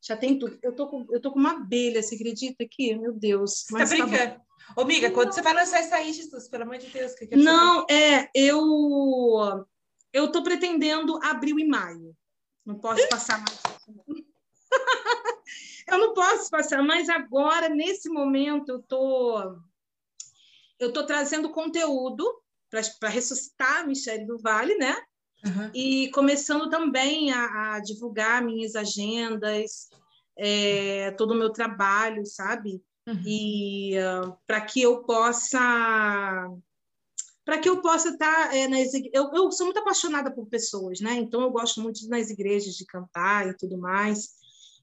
Já 0.00 0.16
tem 0.16 0.38
tudo. 0.38 0.58
Eu 0.62 0.74
tô 0.74 0.86
com, 0.86 1.06
eu 1.10 1.20
tô 1.20 1.32
com 1.32 1.38
uma 1.38 1.52
abelha, 1.52 2.02
você 2.02 2.14
acredita 2.14 2.64
aqui? 2.64 2.94
Meu 2.94 3.12
Deus. 3.12 3.64
Você 3.68 3.78
tá 3.78 3.86
brincando? 3.86 4.34
Tá 4.34 4.44
Ô, 4.76 4.80
amiga, 4.82 5.10
quando 5.10 5.32
você 5.32 5.42
vai 5.42 5.52
lançar 5.52 5.82
isso 5.82 5.94
aí, 5.94 6.12
Jesus? 6.12 6.48
Pelo 6.48 6.62
amor 6.62 6.78
de 6.78 6.86
Deus. 6.88 7.12
Que 7.14 7.26
que 7.26 7.36
não, 7.36 7.86
é, 7.90 8.30
eu 8.34 9.66
eu 10.12 10.30
tô 10.30 10.42
pretendendo 10.42 11.18
abril 11.22 11.58
e 11.58 11.66
maio. 11.66 12.16
Não 12.64 12.78
posso 12.78 13.06
passar 13.08 13.38
mais. 13.38 13.60
eu 15.88 15.98
não 15.98 16.14
posso 16.14 16.50
passar, 16.50 16.82
mas 16.82 17.08
agora, 17.08 17.68
nesse 17.68 18.08
momento, 18.08 18.70
eu 18.70 18.82
tô 18.82 19.56
eu 20.78 20.92
tô 20.92 21.06
trazendo 21.06 21.50
conteúdo 21.50 22.24
para 22.98 23.08
ressuscitar 23.08 23.80
a 23.80 23.86
Michelle 23.86 24.26
do 24.26 24.38
Vale, 24.38 24.74
né? 24.76 24.94
Uhum. 25.44 25.70
E 25.74 26.10
começando 26.10 26.68
também 26.68 27.32
a, 27.32 27.74
a 27.74 27.80
divulgar 27.80 28.42
minhas 28.42 28.74
agendas, 28.74 29.88
é, 30.36 31.12
todo 31.12 31.32
o 31.32 31.36
meu 31.36 31.50
trabalho, 31.50 32.26
sabe? 32.26 32.82
Uhum. 33.06 33.22
E 33.24 33.94
uh, 33.98 34.36
para 34.46 34.60
que 34.62 34.82
eu 34.82 35.04
possa 35.04 36.50
para 37.44 37.58
que 37.58 37.68
eu 37.68 37.82
possa 37.82 38.08
estar 38.08 38.48
tá, 38.48 38.56
é, 38.56 38.66
nas 38.66 38.94
eu, 38.94 39.30
eu 39.34 39.52
sou 39.52 39.66
muito 39.66 39.78
apaixonada 39.78 40.30
por 40.30 40.46
pessoas, 40.46 41.00
né? 41.00 41.12
Então 41.14 41.42
eu 41.42 41.50
gosto 41.50 41.80
muito 41.82 42.00
de 42.00 42.06
ir 42.06 42.08
nas 42.08 42.30
igrejas 42.30 42.74
de 42.74 42.86
cantar 42.86 43.46
e 43.48 43.56
tudo 43.56 43.76
mais 43.76 44.30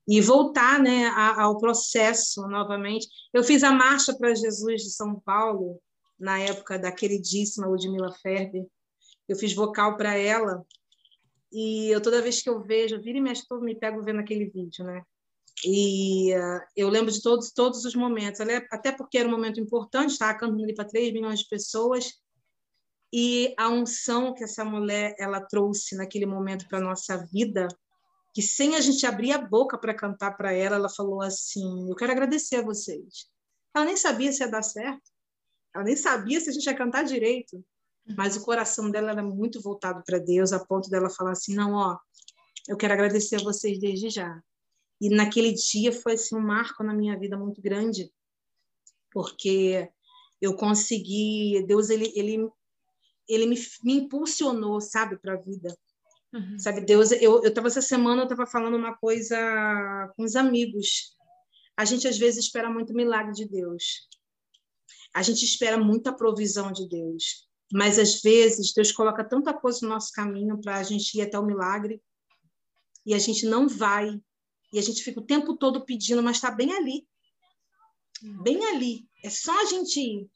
e 0.07 0.19
voltar, 0.19 0.79
né, 0.79 1.07
ao 1.07 1.57
processo 1.57 2.47
novamente. 2.47 3.07
Eu 3.33 3.43
fiz 3.43 3.63
a 3.63 3.71
marcha 3.71 4.13
para 4.17 4.35
Jesus 4.35 4.83
de 4.83 4.91
São 4.91 5.19
Paulo 5.19 5.79
na 6.19 6.39
época 6.39 6.77
da 6.77 6.91
queridíssima 6.91 7.67
Ludmila 7.67 8.11
Ferber. 8.21 8.65
Eu 9.27 9.35
fiz 9.35 9.53
vocal 9.53 9.97
para 9.97 10.15
ela 10.17 10.65
e 11.51 11.89
eu 11.89 12.01
toda 12.01 12.21
vez 12.21 12.41
que 12.41 12.49
eu 12.49 12.61
vejo, 12.61 13.01
vira 13.01 13.17
e 13.17 13.21
mexe, 13.21 13.43
me 13.61 13.75
pego 13.75 14.01
vendo 14.01 14.19
aquele 14.19 14.45
vídeo, 14.45 14.85
né? 14.85 15.03
E 15.65 16.33
uh, 16.33 16.61
eu 16.75 16.89
lembro 16.89 17.11
de 17.11 17.21
todos, 17.21 17.51
todos 17.51 17.85
os 17.85 17.93
momentos, 17.93 18.39
até 18.71 18.91
porque 18.91 19.17
era 19.17 19.27
um 19.27 19.31
momento 19.31 19.59
importante, 19.59 20.11
estava 20.11 20.37
cantando 20.37 20.63
ali 20.63 20.73
para 20.73 20.85
3 20.85 21.13
milhões 21.13 21.39
de 21.39 21.49
pessoas, 21.49 22.13
e 23.13 23.53
a 23.57 23.69
unção 23.69 24.33
que 24.33 24.43
essa 24.43 24.63
mulher 24.63 25.13
ela 25.19 25.41
trouxe 25.41 25.95
naquele 25.95 26.25
momento 26.25 26.67
para 26.67 26.79
a 26.79 26.81
nossa 26.81 27.17
vida, 27.31 27.67
que 28.33 28.41
sem 28.41 28.75
a 28.75 28.81
gente 28.81 29.05
abrir 29.05 29.33
a 29.33 29.37
boca 29.37 29.77
para 29.77 29.93
cantar 29.93 30.37
para 30.37 30.53
ela, 30.53 30.75
ela 30.77 30.89
falou 30.89 31.21
assim: 31.21 31.89
Eu 31.89 31.95
quero 31.95 32.11
agradecer 32.11 32.57
a 32.57 32.61
vocês. 32.61 33.29
Ela 33.75 33.85
nem 33.85 33.97
sabia 33.97 34.31
se 34.31 34.43
ia 34.43 34.49
dar 34.49 34.63
certo, 34.63 35.11
ela 35.73 35.83
nem 35.83 35.95
sabia 35.95 36.39
se 36.39 36.49
a 36.49 36.53
gente 36.53 36.65
ia 36.65 36.75
cantar 36.75 37.03
direito, 37.03 37.63
mas 38.17 38.35
o 38.35 38.43
coração 38.43 38.89
dela 38.89 39.11
era 39.11 39.23
muito 39.23 39.61
voltado 39.61 40.03
para 40.05 40.17
Deus, 40.17 40.51
a 40.51 40.63
ponto 40.63 40.89
dela 40.89 41.09
falar 41.09 41.31
assim: 41.31 41.55
Não, 41.55 41.73
ó, 41.73 41.97
eu 42.67 42.77
quero 42.77 42.93
agradecer 42.93 43.37
a 43.37 43.43
vocês 43.43 43.79
desde 43.79 44.09
já. 44.09 44.41
E 44.99 45.09
naquele 45.09 45.53
dia 45.53 45.91
foi 45.91 46.13
assim, 46.13 46.35
um 46.35 46.41
marco 46.41 46.83
na 46.83 46.93
minha 46.93 47.17
vida 47.17 47.35
muito 47.37 47.61
grande, 47.61 48.11
porque 49.11 49.89
eu 50.39 50.55
consegui, 50.55 51.63
Deus 51.67 51.89
ele 51.89 52.11
ele 52.15 52.49
ele 53.27 53.45
me, 53.45 53.55
me 53.83 53.93
impulsionou, 53.93 54.81
sabe, 54.81 55.17
para 55.17 55.33
a 55.33 55.37
vida. 55.37 55.75
Uhum. 56.33 56.57
Sabe, 56.57 56.81
Deus, 56.81 57.11
eu 57.11 57.43
eu 57.43 57.53
tava 57.53 57.67
essa 57.67 57.81
semana 57.81 58.21
eu 58.21 58.23
estava 58.23 58.45
falando 58.45 58.75
uma 58.75 58.95
coisa 58.95 59.37
com 60.15 60.23
os 60.23 60.35
amigos. 60.35 61.15
A 61.75 61.85
gente 61.85 62.07
às 62.07 62.17
vezes 62.17 62.45
espera 62.45 62.69
muito 62.69 62.93
milagre 62.93 63.33
de 63.33 63.47
Deus. 63.47 64.07
A 65.13 65.21
gente 65.21 65.43
espera 65.43 65.77
muita 65.77 66.13
provisão 66.13 66.71
de 66.71 66.87
Deus. 66.87 67.49
Mas 67.73 67.97
às 67.97 68.21
vezes 68.21 68.73
Deus 68.73 68.91
coloca 68.91 69.23
tanta 69.23 69.53
coisa 69.53 69.79
no 69.81 69.89
nosso 69.89 70.11
caminho 70.11 70.59
para 70.59 70.77
a 70.77 70.83
gente 70.83 71.17
ir 71.17 71.21
até 71.21 71.39
o 71.39 71.45
milagre 71.45 72.01
e 73.05 73.13
a 73.13 73.19
gente 73.19 73.45
não 73.45 73.67
vai 73.67 74.21
e 74.73 74.79
a 74.79 74.81
gente 74.81 75.03
fica 75.03 75.19
o 75.19 75.25
tempo 75.25 75.57
todo 75.57 75.85
pedindo, 75.85 76.23
mas 76.23 76.37
está 76.37 76.49
bem 76.49 76.71
ali. 76.73 77.07
Bem 78.43 78.63
ali. 78.67 79.07
É 79.23 79.29
só 79.29 79.59
a 79.61 79.65
gente 79.65 79.99
ir. 79.99 80.29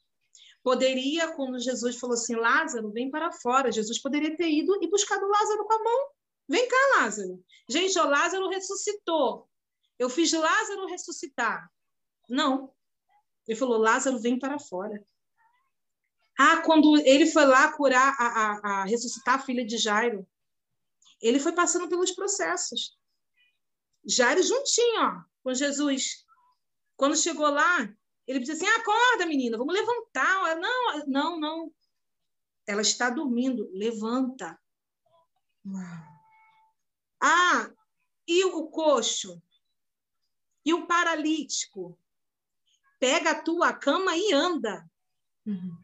Poderia, 0.66 1.32
quando 1.34 1.60
Jesus 1.60 1.96
falou 1.96 2.14
assim, 2.14 2.34
Lázaro, 2.34 2.90
vem 2.90 3.08
para 3.08 3.30
fora. 3.30 3.70
Jesus 3.70 4.00
poderia 4.00 4.36
ter 4.36 4.50
ido 4.50 4.76
e 4.82 4.90
buscado 4.90 5.24
Lázaro 5.24 5.64
com 5.64 5.72
a 5.72 5.78
mão. 5.84 6.08
Vem 6.48 6.66
cá, 6.66 6.76
Lázaro. 6.96 7.40
Gente, 7.68 7.96
o 7.96 8.10
Lázaro 8.10 8.48
ressuscitou. 8.48 9.48
Eu 9.96 10.10
fiz 10.10 10.32
Lázaro 10.32 10.86
ressuscitar. 10.86 11.70
Não. 12.28 12.74
Ele 13.46 13.56
falou: 13.56 13.78
Lázaro, 13.78 14.18
vem 14.18 14.40
para 14.40 14.58
fora. 14.58 15.00
Ah, 16.36 16.56
quando 16.62 16.96
ele 16.96 17.26
foi 17.26 17.44
lá 17.46 17.70
curar, 17.70 18.16
a, 18.18 18.26
a, 18.26 18.82
a 18.82 18.84
ressuscitar 18.86 19.36
a 19.36 19.42
filha 19.42 19.64
de 19.64 19.78
Jairo, 19.78 20.26
ele 21.22 21.38
foi 21.38 21.52
passando 21.52 21.88
pelos 21.88 22.10
processos. 22.10 22.98
Jairo 24.04 24.42
juntinho, 24.42 25.00
ó, 25.00 25.22
com 25.44 25.54
Jesus. 25.54 26.26
Quando 26.96 27.16
chegou 27.16 27.48
lá, 27.50 27.88
ele 28.26 28.40
disse 28.40 28.52
assim: 28.52 28.66
acorda, 28.66 29.26
menina, 29.26 29.56
vamos 29.56 29.74
levantar. 29.74 30.56
Não, 30.56 31.06
não, 31.06 31.40
não. 31.40 31.72
Ela 32.66 32.82
está 32.82 33.08
dormindo, 33.08 33.70
levanta. 33.72 34.58
Ah, 37.20 37.70
e 38.26 38.44
o 38.44 38.66
coxo? 38.66 39.40
E 40.64 40.74
o 40.74 40.86
paralítico? 40.86 41.98
Pega 42.98 43.30
a 43.30 43.42
tua 43.42 43.72
cama 43.72 44.16
e 44.16 44.32
anda. 44.32 44.84
Uhum. 45.44 45.76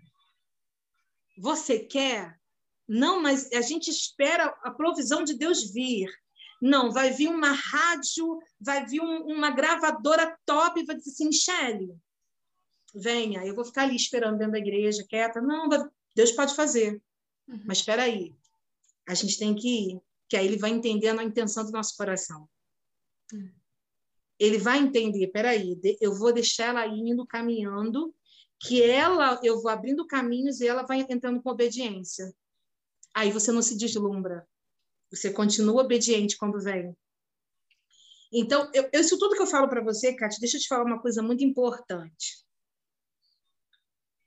Você 1.38 1.78
quer? 1.78 2.40
Não, 2.88 3.22
mas 3.22 3.50
a 3.52 3.60
gente 3.60 3.90
espera 3.90 4.46
a 4.62 4.70
provisão 4.70 5.22
de 5.22 5.34
Deus 5.34 5.72
vir. 5.72 6.10
Não, 6.60 6.90
vai 6.90 7.10
vir 7.10 7.28
uma 7.28 7.52
rádio, 7.52 8.40
vai 8.60 8.84
vir 8.86 9.00
um, 9.00 9.26
uma 9.26 9.50
gravadora 9.50 10.36
top 10.44 10.80
e 10.80 10.84
vai 10.84 10.96
dizer 10.96 11.10
assim, 11.10 11.26
Michele, 11.26 11.96
venha, 12.94 13.44
eu 13.44 13.54
vou 13.54 13.64
ficar 13.64 13.82
ali 13.82 13.96
esperando 13.96 14.38
dentro 14.38 14.52
da 14.52 14.58
igreja, 14.58 15.04
quieta. 15.08 15.40
Não, 15.40 15.68
Deus 16.14 16.32
pode 16.32 16.54
fazer. 16.54 17.00
Uhum. 17.48 17.62
Mas 17.64 17.78
espera 17.78 18.02
aí, 18.02 18.34
a 19.08 19.14
gente 19.14 19.38
tem 19.38 19.54
que 19.54 19.68
ir, 19.68 20.00
que 20.28 20.36
aí 20.36 20.46
ele 20.46 20.58
vai 20.58 20.70
entendendo 20.70 21.20
a 21.20 21.24
intenção 21.24 21.64
do 21.64 21.72
nosso 21.72 21.96
coração. 21.96 22.48
Uhum. 23.32 23.50
Ele 24.38 24.58
vai 24.58 24.78
entender, 24.78 25.28
peraí, 25.28 25.78
eu 26.00 26.14
vou 26.14 26.32
deixar 26.32 26.68
ela 26.68 26.86
indo, 26.86 27.26
caminhando, 27.26 28.14
que 28.58 28.82
ela, 28.82 29.40
eu 29.42 29.60
vou 29.60 29.70
abrindo 29.70 30.06
caminhos 30.06 30.60
e 30.60 30.66
ela 30.66 30.82
vai 30.82 31.00
entrando 31.08 31.42
com 31.42 31.50
obediência. 31.50 32.32
Aí 33.14 33.30
você 33.30 33.52
não 33.52 33.62
se 33.62 33.76
deslumbra. 33.76 34.46
Você 35.10 35.30
continua 35.30 35.82
obediente 35.82 36.36
quando 36.36 36.60
vem. 36.60 36.96
Então, 38.32 38.70
eu, 38.72 38.88
isso 38.94 39.18
tudo 39.18 39.34
que 39.36 39.42
eu 39.42 39.46
falo 39.46 39.68
para 39.68 39.82
você, 39.82 40.14
Kátia, 40.14 40.40
deixa 40.40 40.56
eu 40.56 40.60
te 40.60 40.68
falar 40.68 40.84
uma 40.84 41.00
coisa 41.00 41.22
muito 41.22 41.44
importante. 41.44 42.42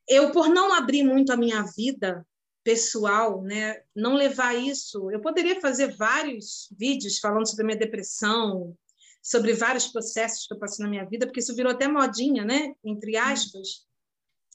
Eu, 0.08 0.32
por 0.32 0.49
não 0.49 0.74
abrir 0.74 1.03
muito 1.03 1.32
a 1.32 1.38
minha 1.38 1.64
vida 1.64 2.26
pessoal, 2.64 3.41
né, 3.43 3.84
não 3.95 4.16
levar 4.16 4.56
isso, 4.56 5.12
eu 5.12 5.22
poderia 5.22 5.62
fazer 5.62 5.95
vários 5.95 6.68
vídeos 6.76 7.20
falando 7.20 7.47
sobre 7.47 7.64
a 7.64 7.66
minha 7.68 7.78
depressão, 7.78 8.76
sobre 9.22 9.53
vários 9.53 9.88
processos 9.88 10.47
que 10.47 10.53
eu 10.53 10.60
passei 10.60 10.84
na 10.84 10.89
minha 10.89 11.06
vida, 11.06 11.28
porque 11.28 11.39
isso 11.39 11.56
virou 11.56 11.72
até 11.72 11.88
modinha, 11.88 12.43
né, 12.43 12.74
entre 12.84 13.18
aspas. 13.18 13.86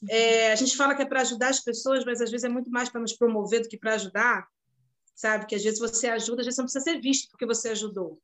É, 0.09 0.51
a 0.51 0.55
gente 0.55 0.75
fala 0.75 0.95
que 0.95 1.01
é 1.01 1.05
para 1.05 1.21
ajudar 1.21 1.49
as 1.49 1.59
pessoas, 1.59 2.03
mas 2.03 2.21
às 2.21 2.31
vezes 2.31 2.43
é 2.43 2.49
muito 2.49 2.69
mais 2.69 2.89
para 2.89 3.01
nos 3.01 3.13
promover 3.13 3.61
do 3.61 3.69
que 3.69 3.77
para 3.77 3.93
ajudar, 3.93 4.47
sabe? 5.15 5.45
Que 5.45 5.55
às 5.55 5.63
vezes 5.63 5.79
você 5.79 6.07
ajuda, 6.07 6.41
às 6.41 6.45
vezes 6.45 6.57
não 6.57 6.65
precisa 6.65 6.83
ser 6.83 6.99
visto 6.99 7.29
porque 7.29 7.45
você 7.45 7.69
ajudou, 7.69 8.19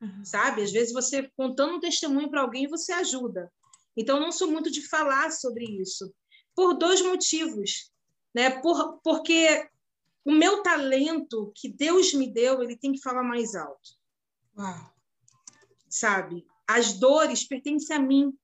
uhum. 0.00 0.24
sabe? 0.24 0.62
Às 0.62 0.72
vezes 0.72 0.92
você 0.92 1.30
contando 1.36 1.74
um 1.74 1.80
testemunho 1.80 2.30
para 2.30 2.42
alguém, 2.42 2.68
você 2.68 2.92
ajuda. 2.92 3.52
Então, 3.96 4.16
eu 4.16 4.22
não 4.22 4.30
sou 4.30 4.48
muito 4.48 4.70
de 4.70 4.86
falar 4.86 5.30
sobre 5.32 5.64
isso, 5.64 6.12
por 6.56 6.74
dois 6.74 7.02
motivos, 7.02 7.92
né? 8.34 8.50
Por, 8.50 8.98
porque 9.04 9.68
o 10.24 10.32
meu 10.32 10.62
talento 10.62 11.52
que 11.54 11.68
Deus 11.68 12.14
me 12.14 12.28
deu, 12.28 12.62
ele 12.62 12.76
tem 12.76 12.92
que 12.92 13.00
falar 13.00 13.22
mais 13.22 13.54
alto. 13.54 13.90
Uau. 14.58 14.92
Sabe? 15.88 16.44
As 16.66 16.94
dores 16.94 17.44
pertencem 17.44 17.94
a 17.94 18.00
mim. 18.00 18.36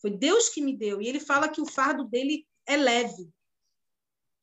Foi 0.00 0.10
Deus 0.10 0.48
que 0.48 0.62
me 0.62 0.76
deu. 0.76 1.00
E 1.00 1.06
ele 1.06 1.20
fala 1.20 1.48
que 1.48 1.60
o 1.60 1.66
fardo 1.66 2.04
dele 2.04 2.46
é 2.66 2.76
leve. 2.76 3.30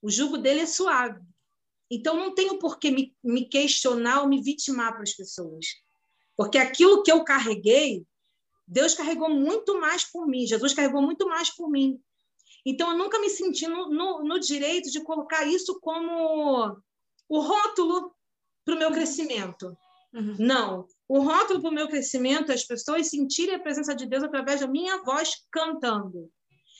O 0.01 0.09
jugo 0.09 0.37
dele 0.37 0.61
é 0.61 0.65
suave. 0.67 1.21
Então, 1.89 2.15
não 2.15 2.35
tenho 2.35 2.59
por 2.59 2.79
que 2.79 2.91
me, 2.91 3.15
me 3.23 3.47
questionar 3.49 4.21
ou 4.21 4.27
me 4.27 4.41
vitimar 4.41 4.93
para 4.93 5.03
as 5.03 5.13
pessoas. 5.13 5.65
Porque 6.35 6.57
aquilo 6.57 7.01
que 7.01 7.11
eu 7.11 7.23
carreguei, 7.23 8.05
Deus 8.67 8.93
carregou 8.93 9.29
muito 9.29 9.79
mais 9.79 10.05
por 10.05 10.27
mim. 10.27 10.45
Jesus 10.45 10.73
carregou 10.73 11.01
muito 11.01 11.27
mais 11.27 11.49
por 11.49 11.69
mim. 11.69 11.99
Então, 12.65 12.91
eu 12.91 12.97
nunca 12.97 13.19
me 13.19 13.29
senti 13.29 13.67
no, 13.67 13.89
no, 13.89 14.23
no 14.23 14.39
direito 14.39 14.91
de 14.91 15.01
colocar 15.01 15.45
isso 15.45 15.79
como 15.79 16.77
o 17.29 17.39
rótulo 17.39 18.13
para 18.65 18.75
o 18.75 18.77
meu 18.77 18.91
crescimento. 18.91 19.77
Uhum. 20.13 20.35
Não. 20.39 20.87
O 21.07 21.19
rótulo 21.19 21.61
para 21.61 21.69
o 21.69 21.73
meu 21.73 21.87
crescimento 21.87 22.51
é 22.51 22.55
as 22.55 22.65
pessoas 22.65 23.07
sentirem 23.07 23.55
a 23.55 23.59
presença 23.59 23.95
de 23.95 24.05
Deus 24.05 24.23
através 24.23 24.61
da 24.61 24.67
minha 24.67 25.03
voz 25.03 25.45
cantando. 25.51 26.29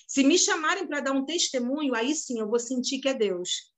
Se 0.07 0.23
me 0.23 0.37
chamarem 0.37 0.87
para 0.87 1.01
dar 1.01 1.11
um 1.11 1.25
testemunho, 1.25 1.93
aí 1.93 2.15
sim 2.15 2.39
eu 2.39 2.47
vou 2.47 2.59
sentir 2.59 2.99
que 2.99 3.09
é 3.09 3.13
Deus. 3.13 3.71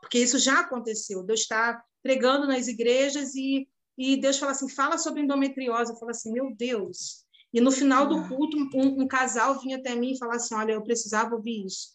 Porque 0.00 0.18
isso 0.18 0.38
já 0.38 0.60
aconteceu. 0.60 1.22
Deus 1.22 1.40
está 1.40 1.82
pregando 2.02 2.46
nas 2.46 2.68
igrejas 2.68 3.34
e, 3.34 3.68
e 3.96 4.16
Deus 4.16 4.38
fala 4.38 4.52
assim: 4.52 4.68
fala 4.68 4.98
sobre 4.98 5.22
endometriose. 5.22 5.92
Eu 5.92 5.98
falo 5.98 6.10
assim: 6.10 6.32
meu 6.32 6.54
Deus. 6.54 7.23
E 7.54 7.60
no 7.60 7.70
final 7.70 8.08
do 8.08 8.26
culto, 8.26 8.56
um, 8.58 9.02
um 9.02 9.06
casal 9.06 9.60
vinha 9.60 9.76
até 9.76 9.94
mim 9.94 10.12
e 10.12 10.18
falava 10.18 10.38
assim: 10.38 10.56
olha, 10.56 10.72
eu 10.72 10.82
precisava 10.82 11.36
ouvir 11.36 11.64
isso. 11.64 11.94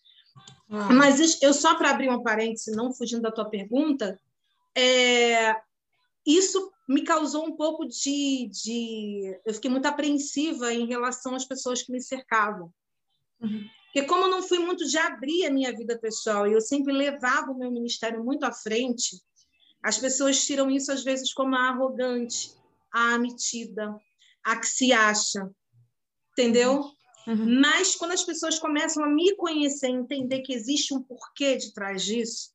Ah. 0.69 0.93
Mas 0.93 1.41
eu 1.41 1.53
só 1.53 1.75
para 1.75 1.89
abrir 1.89 2.09
um 2.09 2.23
parêntese, 2.23 2.71
não 2.71 2.93
fugindo 2.93 3.23
da 3.23 3.31
tua 3.31 3.49
pergunta, 3.49 4.17
é, 4.73 5.53
isso 6.25 6.71
me 6.87 7.03
causou 7.03 7.45
um 7.45 7.57
pouco 7.57 7.85
de, 7.85 8.49
de, 8.49 9.37
Eu 9.45 9.53
fiquei 9.53 9.69
muito 9.69 9.85
apreensiva 9.85 10.73
em 10.73 10.87
relação 10.87 11.35
às 11.35 11.43
pessoas 11.43 11.83
que 11.83 11.91
me 11.91 12.01
cercavam. 12.01 12.71
Uhum. 13.41 13.67
Porque, 13.85 14.03
como 14.03 14.25
eu 14.25 14.29
não 14.29 14.41
fui 14.41 14.59
muito 14.59 14.87
de 14.87 14.97
abrir 14.97 15.45
a 15.45 15.51
minha 15.51 15.75
vida 15.75 15.97
pessoal 15.97 16.47
e 16.47 16.53
eu 16.53 16.61
sempre 16.61 16.93
levava 16.93 17.51
o 17.51 17.57
meu 17.57 17.69
ministério 17.69 18.23
muito 18.23 18.45
à 18.45 18.53
frente, 18.53 19.21
as 19.83 19.97
pessoas 19.97 20.41
tiram 20.45 20.71
isso 20.71 20.89
às 20.89 21.03
vezes 21.03 21.33
como 21.33 21.53
a 21.53 21.67
arrogante, 21.69 22.53
a 22.91 23.17
metida, 23.17 23.99
a 24.51 24.59
que 24.59 24.67
se 24.67 24.91
acha. 24.91 25.49
Entendeu? 26.31 26.83
Uhum. 27.27 27.59
Mas 27.59 27.95
quando 27.95 28.11
as 28.11 28.23
pessoas 28.23 28.57
começam 28.57 29.03
a 29.03 29.09
me 29.09 29.35
conhecer, 29.35 29.89
entender 29.89 30.41
que 30.41 30.53
existe 30.53 30.93
um 30.93 31.01
porquê 31.01 31.57
de 31.57 31.73
trás 31.73 32.03
disso, 32.03 32.51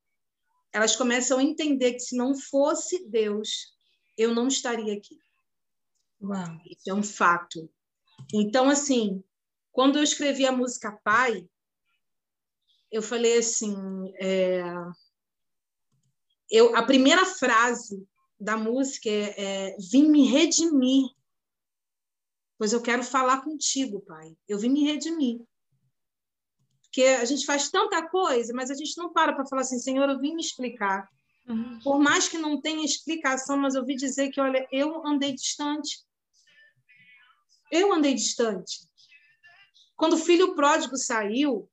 elas 0.72 0.96
começam 0.96 1.38
a 1.38 1.42
entender 1.42 1.92
que 1.92 2.00
se 2.00 2.16
não 2.16 2.34
fosse 2.34 3.08
Deus, 3.08 3.74
eu 4.18 4.34
não 4.34 4.48
estaria 4.48 4.94
aqui. 4.94 5.16
Uau. 6.20 6.60
Isso 6.66 6.90
é 6.90 6.94
um 6.94 7.02
fato. 7.02 7.70
Então, 8.32 8.68
assim, 8.68 9.22
quando 9.70 9.98
eu 9.98 10.02
escrevi 10.02 10.46
a 10.46 10.52
música 10.52 10.98
Pai, 11.04 11.48
eu 12.90 13.02
falei 13.02 13.38
assim, 13.38 13.74
é... 14.20 14.62
eu, 16.50 16.76
a 16.76 16.82
primeira 16.82 17.24
frase 17.24 18.06
da 18.38 18.56
música 18.56 19.08
é, 19.08 19.34
é 19.36 19.76
vim 19.90 20.08
me 20.08 20.26
redimir, 20.26 21.06
pois 22.58 22.72
eu 22.72 22.80
quero 22.80 23.02
falar 23.02 23.42
contigo, 23.42 24.00
Pai. 24.00 24.36
Eu 24.48 24.58
vim 24.58 24.70
me 24.70 24.84
redimir. 24.84 25.40
Porque 26.82 27.02
a 27.02 27.24
gente 27.24 27.44
faz 27.44 27.70
tanta 27.70 28.08
coisa, 28.08 28.52
mas 28.54 28.70
a 28.70 28.74
gente 28.74 28.96
não 28.96 29.12
para 29.12 29.32
para 29.32 29.46
falar 29.46 29.62
assim, 29.62 29.78
Senhor, 29.78 30.08
eu 30.08 30.20
vim 30.20 30.34
me 30.34 30.40
explicar. 30.40 31.08
Uhum. 31.48 31.78
Por 31.80 31.98
mais 31.98 32.28
que 32.28 32.38
não 32.38 32.60
tenha 32.60 32.84
explicação, 32.84 33.56
mas 33.56 33.74
eu 33.74 33.84
vi 33.84 33.96
dizer 33.96 34.30
que, 34.30 34.40
olha, 34.40 34.66
eu 34.70 35.04
andei 35.06 35.34
distante. 35.34 36.04
Eu 37.70 37.92
andei 37.92 38.14
distante. 38.14 38.88
Quando 39.96 40.14
o 40.14 40.18
filho 40.18 40.54
pródigo 40.54 40.96
saiu, 40.96 41.68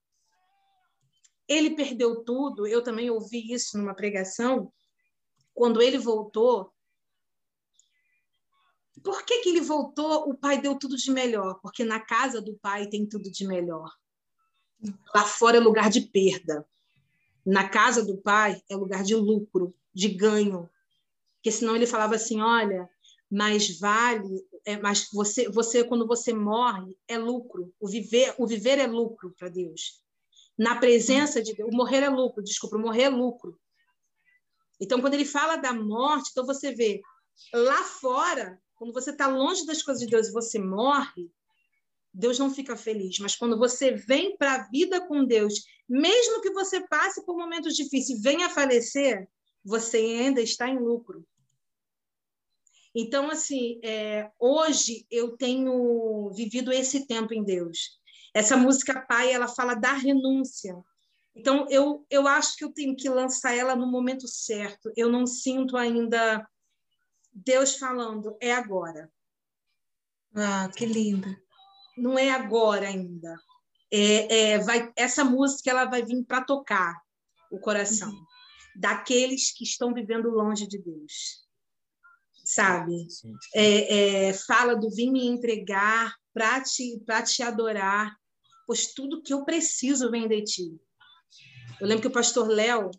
ele 1.47 1.75
perdeu 1.75 2.23
tudo. 2.23 2.65
Eu 2.65 2.83
também 2.83 3.09
ouvi 3.09 3.51
isso 3.53 3.77
numa 3.77 3.93
pregação. 3.93 4.71
Quando 5.53 5.81
ele 5.81 5.97
voltou, 5.97 6.73
por 9.03 9.23
que, 9.23 9.39
que 9.39 9.49
ele 9.49 9.61
voltou? 9.61 10.29
O 10.29 10.37
pai 10.37 10.61
deu 10.61 10.77
tudo 10.77 10.97
de 10.97 11.11
melhor, 11.11 11.59
porque 11.61 11.83
na 11.83 11.99
casa 11.99 12.41
do 12.41 12.53
pai 12.55 12.87
tem 12.87 13.05
tudo 13.05 13.31
de 13.31 13.47
melhor. 13.47 13.91
Lá 15.13 15.23
fora 15.23 15.57
é 15.57 15.59
lugar 15.59 15.89
de 15.89 16.01
perda. 16.01 16.67
Na 17.45 17.67
casa 17.67 18.03
do 18.03 18.17
pai 18.17 18.61
é 18.69 18.75
lugar 18.75 19.03
de 19.03 19.15
lucro, 19.15 19.73
de 19.93 20.09
ganho. 20.09 20.69
Porque 21.35 21.51
senão 21.51 21.75
ele 21.75 21.87
falava 21.87 22.15
assim: 22.15 22.41
olha, 22.41 22.89
mais 23.29 23.79
vale, 23.79 24.45
é, 24.65 24.77
mas 24.77 25.09
você, 25.11 25.49
você 25.49 25.83
quando 25.83 26.05
você 26.05 26.33
morre 26.33 26.97
é 27.07 27.17
lucro. 27.17 27.73
O 27.79 27.87
viver, 27.87 28.35
o 28.37 28.45
viver 28.45 28.77
é 28.77 28.87
lucro 28.87 29.33
para 29.37 29.49
Deus. 29.49 30.01
Na 30.57 30.75
presença 30.75 31.41
de 31.41 31.55
Deus, 31.55 31.69
o 31.71 31.75
morrer 31.75 32.03
é 32.03 32.09
lucro. 32.09 32.43
Desculpa, 32.43 32.75
o 32.75 32.79
morrer 32.79 33.03
é 33.03 33.09
lucro. 33.09 33.59
Então, 34.79 34.99
quando 34.99 35.13
ele 35.13 35.25
fala 35.25 35.55
da 35.55 35.73
morte, 35.73 36.29
então 36.31 36.45
você 36.45 36.73
vê 36.73 37.01
lá 37.53 37.83
fora, 37.83 38.61
quando 38.81 38.93
você 38.93 39.11
está 39.11 39.27
longe 39.27 39.63
das 39.63 39.83
coisas 39.83 40.03
de 40.03 40.09
Deus 40.09 40.29
e 40.29 40.31
você 40.31 40.57
morre, 40.57 41.31
Deus 42.11 42.39
não 42.39 42.51
fica 42.51 42.75
feliz, 42.75 43.19
mas 43.19 43.35
quando 43.35 43.55
você 43.55 43.91
vem 43.91 44.35
para 44.35 44.55
a 44.55 44.67
vida 44.69 45.07
com 45.07 45.23
Deus, 45.23 45.65
mesmo 45.87 46.41
que 46.41 46.49
você 46.49 46.81
passe 46.87 47.23
por 47.23 47.37
momentos 47.37 47.75
difíceis 47.75 48.19
venha 48.19 48.47
a 48.47 48.49
falecer, 48.49 49.29
você 49.63 49.97
ainda 49.97 50.41
está 50.41 50.67
em 50.67 50.79
lucro. 50.79 51.23
Então, 52.95 53.29
assim, 53.29 53.79
é, 53.83 54.31
hoje 54.39 55.05
eu 55.11 55.37
tenho 55.37 56.31
vivido 56.33 56.71
esse 56.71 57.05
tempo 57.05 57.35
em 57.35 57.43
Deus. 57.43 57.99
Essa 58.33 58.57
música 58.57 58.99
Pai, 58.99 59.31
ela 59.31 59.47
fala 59.47 59.75
da 59.75 59.93
renúncia. 59.93 60.75
Então, 61.35 61.67
eu, 61.69 62.03
eu 62.09 62.27
acho 62.27 62.57
que 62.57 62.65
eu 62.65 62.73
tenho 62.73 62.95
que 62.95 63.07
lançar 63.07 63.55
ela 63.55 63.75
no 63.75 63.85
momento 63.85 64.27
certo. 64.27 64.91
Eu 64.97 65.07
não 65.07 65.27
sinto 65.27 65.77
ainda 65.77 66.43
Deus 67.33 67.77
falando, 67.77 68.37
é 68.41 68.53
agora. 68.53 69.11
Ah, 70.35 70.69
que 70.75 70.85
linda. 70.85 71.27
Não 71.97 72.17
é 72.17 72.31
agora 72.31 72.87
ainda. 72.87 73.35
É, 73.91 74.51
é, 74.53 74.59
vai, 74.59 74.91
essa 74.95 75.23
música 75.23 75.69
ela 75.69 75.85
vai 75.85 76.03
vir 76.03 76.23
para 76.23 76.43
tocar 76.43 77.01
o 77.51 77.59
coração 77.59 78.09
uhum. 78.09 78.25
daqueles 78.75 79.51
que 79.51 79.65
estão 79.65 79.93
vivendo 79.93 80.29
longe 80.29 80.65
de 80.65 80.77
Deus. 80.77 81.45
Sabe? 82.43 83.07
É, 83.53 84.27
é, 84.29 84.33
fala 84.33 84.75
do 84.75 84.89
vir 84.89 85.11
me 85.11 85.27
entregar 85.27 86.15
para 86.33 86.61
te, 86.61 87.01
te 87.27 87.43
adorar, 87.43 88.15
pois 88.65 88.93
tudo 88.93 89.21
que 89.21 89.33
eu 89.33 89.43
preciso 89.43 90.09
vem 90.09 90.27
de 90.27 90.41
ti. 90.43 90.81
Eu 91.79 91.87
lembro 91.87 92.03
que 92.03 92.07
o 92.07 92.11
pastor 92.11 92.47
Léo, 92.47 92.89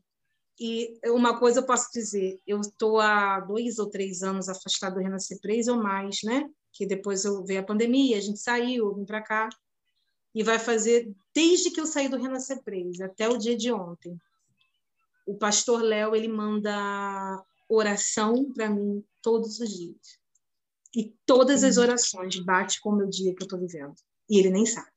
e 0.58 0.98
uma 1.06 1.38
coisa 1.38 1.60
eu 1.60 1.66
posso 1.66 1.90
dizer, 1.92 2.40
eu 2.46 2.60
estou 2.60 3.00
há 3.00 3.40
dois 3.40 3.78
ou 3.78 3.88
três 3.88 4.22
anos 4.22 4.48
afastado 4.48 4.94
do 4.94 5.00
Renascer 5.00 5.40
Praise 5.40 5.70
ou 5.70 5.82
mais, 5.82 6.22
né? 6.22 6.48
Que 6.72 6.86
depois 6.86 7.24
eu 7.24 7.44
veio 7.44 7.60
a 7.60 7.64
pandemia, 7.64 8.16
a 8.16 8.20
gente 8.20 8.38
saiu, 8.38 8.94
vim 8.94 9.04
para 9.04 9.22
cá. 9.22 9.48
E 10.34 10.42
vai 10.42 10.58
fazer, 10.58 11.12
desde 11.34 11.70
que 11.70 11.80
eu 11.80 11.86
saí 11.86 12.08
do 12.08 12.16
Renascer 12.16 12.62
Praise 12.62 13.02
até 13.02 13.28
o 13.28 13.36
dia 13.36 13.56
de 13.56 13.72
ontem, 13.72 14.16
o 15.26 15.36
pastor 15.36 15.82
Léo, 15.82 16.16
ele 16.16 16.28
manda 16.28 17.44
oração 17.68 18.52
para 18.52 18.68
mim 18.68 19.04
todos 19.20 19.60
os 19.60 19.70
dias. 19.70 20.20
E 20.94 21.14
todas 21.24 21.64
as 21.64 21.78
orações 21.78 22.38
bate 22.40 22.80
com 22.80 22.90
o 22.90 22.96
meu 22.96 23.08
dia 23.08 23.34
que 23.34 23.42
eu 23.42 23.46
estou 23.46 23.58
vivendo. 23.58 23.94
E 24.28 24.38
ele 24.38 24.50
nem 24.50 24.66
sabe. 24.66 24.90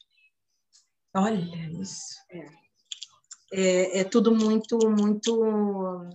Olha 1.13 1.71
isso. 1.79 2.15
É 2.29 2.64
é, 3.55 3.99
é 3.99 4.03
tudo 4.03 4.35
muito, 4.35 4.77
muito. 4.89 6.09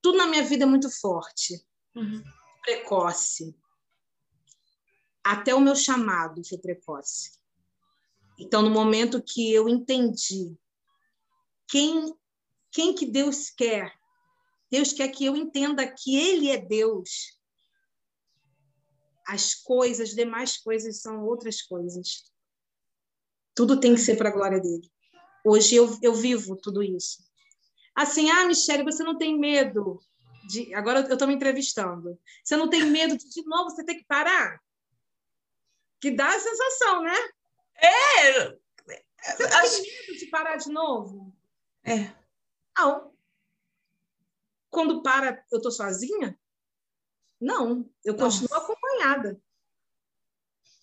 Tudo 0.00 0.16
na 0.16 0.26
minha 0.26 0.44
vida 0.44 0.64
é 0.64 0.66
muito 0.66 0.88
forte, 0.88 1.60
uhum. 1.94 2.22
precoce. 2.62 3.54
Até 5.24 5.54
o 5.54 5.60
meu 5.60 5.74
chamado 5.74 6.42
foi 6.48 6.56
precoce. 6.56 7.32
Então, 8.38 8.62
no 8.62 8.70
momento 8.70 9.22
que 9.22 9.52
eu 9.52 9.68
entendi 9.68 10.56
quem, 11.68 12.14
quem 12.70 12.94
que 12.94 13.04
Deus 13.04 13.50
quer, 13.50 13.92
Deus 14.70 14.92
quer 14.92 15.08
que 15.08 15.26
eu 15.26 15.36
entenda 15.36 15.86
que 15.86 16.16
Ele 16.16 16.48
é 16.48 16.56
Deus. 16.56 17.38
As 19.26 19.54
coisas, 19.54 20.10
as 20.10 20.14
demais 20.14 20.56
coisas 20.56 21.02
são 21.02 21.24
outras 21.24 21.60
coisas. 21.60 22.32
Tudo 23.54 23.78
tem 23.78 23.94
que 23.94 24.00
ser 24.00 24.16
para 24.16 24.30
a 24.30 24.32
glória 24.32 24.60
dele. 24.60 24.90
Hoje 25.44 25.76
eu, 25.76 25.98
eu 26.02 26.14
vivo 26.14 26.56
tudo 26.56 26.82
isso. 26.82 27.24
Assim, 27.94 28.30
ah, 28.30 28.44
Michelle, 28.44 28.84
você 28.84 29.02
não 29.02 29.16
tem 29.16 29.38
medo 29.38 30.00
de. 30.48 30.74
Agora 30.74 31.00
eu 31.00 31.12
estou 31.12 31.28
me 31.28 31.34
entrevistando. 31.34 32.18
Você 32.42 32.56
não 32.56 32.68
tem 32.68 32.84
medo 32.84 33.16
de, 33.16 33.28
de 33.28 33.42
novo, 33.44 33.70
você 33.70 33.84
ter 33.84 33.94
que 33.94 34.04
parar? 34.04 34.60
Que 36.00 36.10
dá 36.10 36.28
a 36.28 36.40
sensação, 36.40 37.02
né? 37.02 37.16
É! 37.76 38.42
Você 39.22 39.48
não 39.48 39.58
Acho... 39.58 39.82
tem 39.82 39.92
medo 39.92 40.18
de 40.18 40.26
parar 40.26 40.56
de 40.56 40.70
novo? 40.70 41.36
É. 41.84 42.12
Não. 42.78 43.14
Quando 44.70 45.02
para, 45.02 45.44
eu 45.50 45.58
estou 45.58 45.72
sozinha? 45.72 46.38
Não, 47.40 47.90
eu 48.04 48.14
Nossa. 48.14 48.40
continuo 48.40 48.58
acompanhada. 48.58 49.40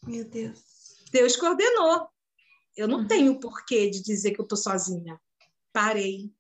Meu 0.03 0.26
Deus. 0.26 1.05
Deus 1.12 1.36
coordenou. 1.36 2.10
Eu 2.78 2.88
não 2.88 2.99
uhum. 2.99 3.07
tenho 3.07 3.39
porquê 3.39 3.89
de 3.89 4.03
dizer 4.03 4.32
que 4.32 4.39
eu 4.39 4.43
estou 4.43 4.57
sozinha. 4.57 5.19
Parei. 5.73 6.32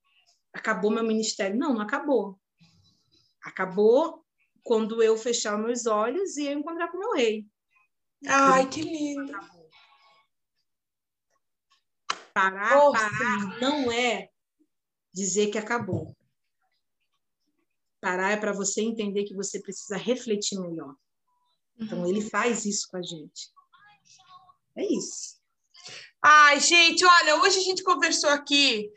Acabou 0.53 0.91
meu 0.91 1.03
ministério. 1.03 1.57
Não, 1.57 1.73
não 1.73 1.81
acabou. 1.81 2.39
Acabou 3.43 4.23
quando 4.63 5.01
eu 5.01 5.17
fechar 5.17 5.57
meus 5.57 5.87
olhos 5.87 6.37
e 6.37 6.45
eu 6.45 6.59
encontrar 6.59 6.89
com 6.89 6.99
meu 6.99 7.13
rei. 7.13 7.47
Ai, 8.27 8.69
que 8.69 8.81
lindo. 8.81 9.31
Parar, 12.33 12.77
oh, 12.77 12.91
parar 12.91 13.09
sim. 13.09 13.59
não 13.59 13.91
é 13.91 14.29
dizer 15.11 15.47
que 15.47 15.57
acabou. 15.57 16.15
Parar 17.99 18.31
é 18.31 18.37
para 18.37 18.53
você 18.53 18.81
entender 18.81 19.23
que 19.23 19.33
você 19.33 19.59
precisa 19.59 19.97
refletir 19.97 20.59
melhor. 20.59 20.95
Então, 21.79 21.99
uhum. 21.99 22.07
ele 22.07 22.21
faz 22.21 22.65
isso 22.65 22.87
com 22.89 22.97
a 22.97 23.01
gente. 23.01 23.51
É 24.75 24.85
isso. 24.85 25.36
Ai, 26.23 26.59
gente, 26.59 27.05
olha, 27.05 27.35
hoje 27.37 27.59
a 27.59 27.63
gente 27.63 27.83
conversou 27.83 28.29
aqui 28.29 28.89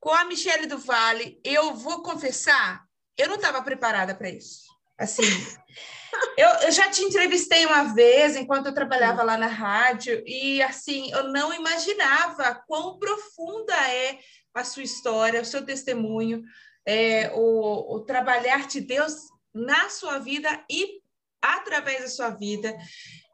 com 0.00 0.10
a 0.10 0.24
Michelle 0.24 0.66
do 0.66 0.76
Vale. 0.76 1.40
Eu 1.44 1.74
vou 1.74 2.02
confessar, 2.02 2.84
eu 3.16 3.28
não 3.28 3.36
estava 3.36 3.62
preparada 3.62 4.14
para 4.14 4.28
isso. 4.28 4.64
Assim, 4.98 5.22
eu, 6.36 6.48
eu, 6.48 6.72
já 6.72 6.90
te 6.90 7.02
entrevistei 7.02 7.64
uma 7.64 7.94
vez 7.94 8.36
enquanto 8.36 8.66
eu 8.66 8.74
trabalhava 8.74 9.22
lá 9.22 9.36
na 9.36 9.46
rádio 9.46 10.22
e 10.26 10.60
assim, 10.62 11.10
eu 11.12 11.28
não 11.28 11.54
imaginava 11.54 12.62
quão 12.66 12.98
profunda 12.98 13.74
é 13.90 14.18
a 14.52 14.64
sua 14.64 14.82
história, 14.82 15.40
o 15.40 15.44
seu 15.44 15.64
testemunho, 15.64 16.42
é, 16.84 17.30
o, 17.34 17.96
o 17.96 18.00
trabalhar 18.00 18.66
de 18.66 18.80
Deus 18.80 19.14
na 19.54 19.88
sua 19.88 20.18
vida 20.18 20.64
e 20.68 21.00
através 21.40 22.02
da 22.02 22.08
sua 22.08 22.30
vida. 22.30 22.76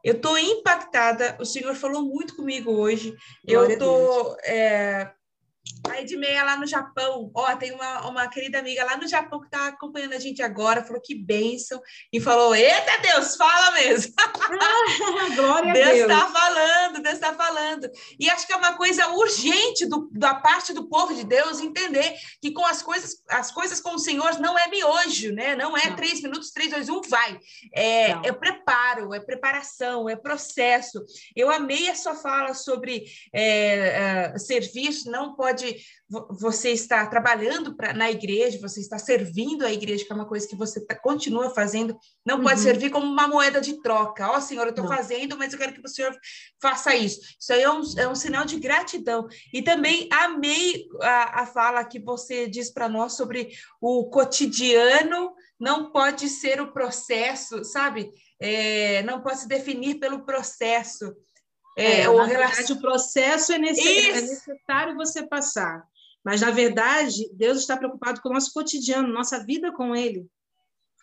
Eu 0.03 0.14
estou 0.14 0.38
impactada. 0.38 1.36
O 1.40 1.44
senhor 1.44 1.74
falou 1.74 2.03
muito 2.03 2.34
comigo 2.36 2.70
hoje. 2.70 3.14
Glória 3.44 3.66
eu 3.66 3.70
estou 3.72 4.36
a 5.88 6.00
Edmeia 6.00 6.42
lá 6.44 6.56
no 6.56 6.66
Japão, 6.66 7.30
ó, 7.34 7.54
tem 7.56 7.72
uma, 7.72 8.08
uma 8.08 8.28
querida 8.28 8.58
amiga 8.58 8.84
lá 8.84 8.96
no 8.96 9.06
Japão 9.06 9.40
que 9.40 9.46
está 9.46 9.68
acompanhando 9.68 10.14
a 10.14 10.18
gente 10.18 10.42
agora, 10.42 10.84
falou 10.84 11.00
que 11.00 11.14
bênção, 11.14 11.80
e 12.12 12.20
falou, 12.20 12.54
eita 12.54 12.98
Deus, 13.02 13.36
fala 13.36 13.72
mesmo. 13.72 14.12
Ah, 14.18 15.28
glória 15.36 15.72
Deus 15.72 15.86
a 15.86 15.92
Deus. 15.92 16.11
está 16.11 16.26
falando, 16.28 17.02
Deus 17.02 17.14
está 17.14 17.34
falando. 17.34 17.90
E 18.18 18.30
acho 18.30 18.46
que 18.46 18.52
é 18.52 18.56
uma 18.56 18.74
coisa 18.74 19.08
urgente 19.08 19.86
do, 19.86 20.08
da 20.12 20.34
parte 20.34 20.72
do 20.72 20.88
povo 20.88 21.14
de 21.14 21.24
Deus 21.24 21.61
entender 21.61 22.14
que 22.40 22.52
com 22.52 22.64
as 22.64 22.82
coisas, 22.82 23.22
as 23.28 23.50
coisas 23.50 23.80
com 23.80 23.94
o 23.94 23.98
Senhor 23.98 24.38
não 24.40 24.58
é 24.58 24.68
miojo, 24.68 25.32
né? 25.32 25.54
Não 25.54 25.76
é 25.76 25.88
não. 25.88 25.96
três 25.96 26.22
minutos, 26.22 26.50
três, 26.50 26.70
dois, 26.70 26.88
um, 26.88 27.00
vai. 27.02 27.38
É, 27.74 28.11
é 28.11 28.32
preparo, 28.32 29.14
é 29.14 29.20
preparação, 29.20 30.08
é 30.08 30.16
processo. 30.16 31.04
Eu 31.36 31.50
amei 31.50 31.88
a 31.88 31.94
sua 31.94 32.14
fala 32.14 32.54
sobre 32.54 33.04
é, 33.32 34.32
é, 34.34 34.38
serviço, 34.38 35.11
não 35.11 35.34
pode 35.34 35.49
pode 35.50 35.76
você 36.40 36.70
está 36.70 37.06
trabalhando 37.06 37.76
pra, 37.76 37.92
na 37.92 38.10
igreja, 38.10 38.58
você 38.60 38.80
está 38.80 38.98
servindo 38.98 39.64
a 39.64 39.72
igreja, 39.72 40.04
que 40.04 40.12
é 40.12 40.14
uma 40.14 40.26
coisa 40.26 40.46
que 40.46 40.56
você 40.56 40.84
tá, 40.84 40.92
continua 40.96 41.50
fazendo, 41.50 41.96
não 42.26 42.38
uhum. 42.38 42.42
pode 42.42 42.60
servir 42.60 42.90
como 42.90 43.06
uma 43.06 43.28
moeda 43.28 43.60
de 43.60 43.80
troca. 43.80 44.28
Ó, 44.28 44.36
oh, 44.36 44.40
Senhor, 44.40 44.64
eu 44.64 44.70
estou 44.70 44.88
fazendo, 44.88 45.38
mas 45.38 45.52
eu 45.52 45.58
quero 45.58 45.72
que 45.72 45.80
o 45.80 45.88
Senhor 45.88 46.12
faça 46.60 46.96
isso. 46.96 47.20
Isso 47.38 47.52
aí 47.52 47.62
é 47.62 47.70
um, 47.70 47.82
é 47.96 48.08
um 48.08 48.14
sinal 48.16 48.44
de 48.44 48.58
gratidão. 48.58 49.28
E 49.54 49.62
também 49.62 50.08
amei 50.12 50.84
a, 51.00 51.42
a 51.42 51.46
fala 51.46 51.84
que 51.84 52.00
você 52.00 52.48
diz 52.48 52.72
para 52.72 52.88
nós 52.88 53.12
sobre 53.12 53.50
o 53.80 54.10
cotidiano 54.10 55.32
não 55.60 55.92
pode 55.92 56.28
ser 56.28 56.60
o 56.60 56.72
processo, 56.72 57.62
sabe? 57.64 58.10
É, 58.40 59.02
não 59.04 59.20
pode 59.20 59.40
se 59.40 59.48
definir 59.48 60.00
pelo 60.00 60.24
processo. 60.24 61.14
É, 61.76 62.03
é 62.03 62.13
na 62.13 62.26
verdade, 62.26 62.72
o 62.72 62.80
processo 62.80 63.53
é, 63.53 63.59
necessário, 63.59 64.11
é 64.11 64.21
necessário 64.21 64.97
você 64.97 65.26
passar. 65.26 65.87
Mas, 66.25 66.41
na 66.41 66.51
verdade, 66.51 67.30
Deus 67.33 67.59
está 67.59 67.76
preocupado 67.76 68.21
com 68.21 68.29
o 68.29 68.33
nosso 68.33 68.53
cotidiano, 68.53 69.09
nossa 69.09 69.45
vida 69.45 69.72
com 69.72 69.95
Ele. 69.97 70.26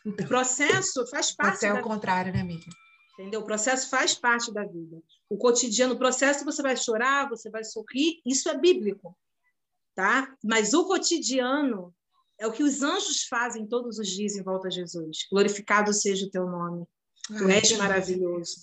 O 0.05 0.13
processo 0.13 1.05
faz 1.07 1.31
parte. 1.35 1.65
é 1.65 1.73
o 1.73 1.81
contrário, 1.81 2.31
né, 2.31 2.41
amiga? 2.41 2.65
Entendeu? 3.13 3.41
O 3.41 3.45
processo 3.45 3.89
faz 3.89 4.13
parte 4.13 4.53
da 4.53 4.63
vida. 4.63 5.01
O 5.27 5.37
cotidiano, 5.37 5.95
o 5.95 5.97
processo, 5.97 6.45
você 6.45 6.61
vai 6.61 6.77
chorar, 6.77 7.27
você 7.27 7.49
vai 7.49 7.63
sorrir, 7.63 8.21
isso 8.23 8.47
é 8.47 8.57
bíblico. 8.57 9.17
Tá? 9.95 10.31
Mas 10.43 10.75
o 10.75 10.85
cotidiano 10.85 11.91
é 12.39 12.45
o 12.45 12.51
que 12.51 12.61
os 12.61 12.83
anjos 12.83 13.23
fazem 13.23 13.65
todos 13.65 13.97
os 13.97 14.07
dias 14.07 14.35
em 14.35 14.43
volta 14.43 14.67
a 14.67 14.71
Jesus. 14.71 15.25
Glorificado 15.31 15.91
seja 15.91 16.27
o 16.27 16.29
teu 16.29 16.45
nome. 16.45 16.85
Tu 17.27 17.49
és 17.49 17.75
maravilhoso. 17.75 18.55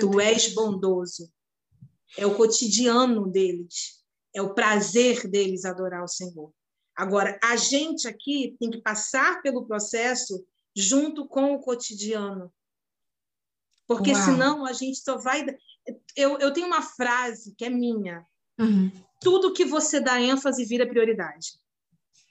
tu 0.00 0.18
és 0.18 0.54
bondoso 0.54 1.30
é 2.16 2.26
o 2.26 2.34
cotidiano 2.34 3.26
deles, 3.26 4.02
é 4.34 4.40
o 4.40 4.54
prazer 4.54 5.28
deles 5.28 5.64
adorar 5.64 6.02
o 6.02 6.08
Senhor. 6.08 6.52
Agora, 6.96 7.38
a 7.42 7.56
gente 7.56 8.08
aqui 8.08 8.56
tem 8.58 8.70
que 8.70 8.80
passar 8.80 9.40
pelo 9.42 9.66
processo 9.66 10.44
junto 10.74 11.26
com 11.26 11.54
o 11.54 11.60
cotidiano. 11.60 12.52
Porque 13.86 14.12
Uau. 14.12 14.22
senão 14.22 14.66
a 14.66 14.72
gente 14.72 14.98
só 14.98 15.16
vai. 15.16 15.46
Eu, 16.16 16.38
eu 16.38 16.52
tenho 16.52 16.66
uma 16.66 16.82
frase 16.82 17.54
que 17.56 17.64
é 17.64 17.70
minha: 17.70 18.26
uhum. 18.58 18.90
tudo 19.20 19.52
que 19.52 19.64
você 19.64 20.00
dá 20.00 20.20
ênfase 20.20 20.64
vira 20.64 20.86
prioridade. 20.86 21.58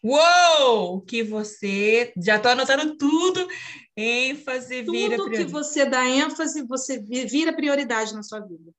Uou! 0.04 1.02
Que 1.02 1.24
você. 1.24 2.14
Já 2.18 2.36
estou 2.38 2.52
anotando 2.52 2.96
tudo. 2.98 3.48
ênfase 3.96 4.84
vira 4.84 5.18
Tudo 5.18 5.32
que 5.32 5.46
você 5.46 5.86
dá 5.86 6.08
ênfase, 6.08 6.62
você 6.68 7.00
vira 7.00 7.56
prioridade 7.56 8.14
na 8.14 8.22
sua 8.22 8.40
vida. 8.40 8.72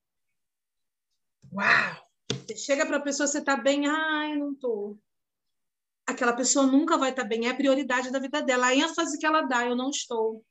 Uau! 1.52 2.08
Você 2.46 2.56
chega 2.56 2.86
para 2.86 2.96
a 2.96 3.02
pessoa, 3.02 3.26
você 3.26 3.38
está 3.38 3.56
bem, 3.56 3.86
ai, 3.86 4.36
não 4.36 4.52
estou. 4.52 4.98
Aquela 6.06 6.32
pessoa 6.32 6.66
nunca 6.66 6.96
vai 6.96 7.10
estar 7.10 7.22
tá 7.22 7.28
bem, 7.28 7.46
é 7.46 7.50
a 7.50 7.56
prioridade 7.56 8.10
da 8.10 8.18
vida 8.18 8.42
dela. 8.42 8.68
A 8.68 8.74
ênfase 8.74 9.18
que 9.18 9.26
ela 9.26 9.42
dá, 9.42 9.66
eu 9.66 9.76
não 9.76 9.90
estou. 9.90 10.44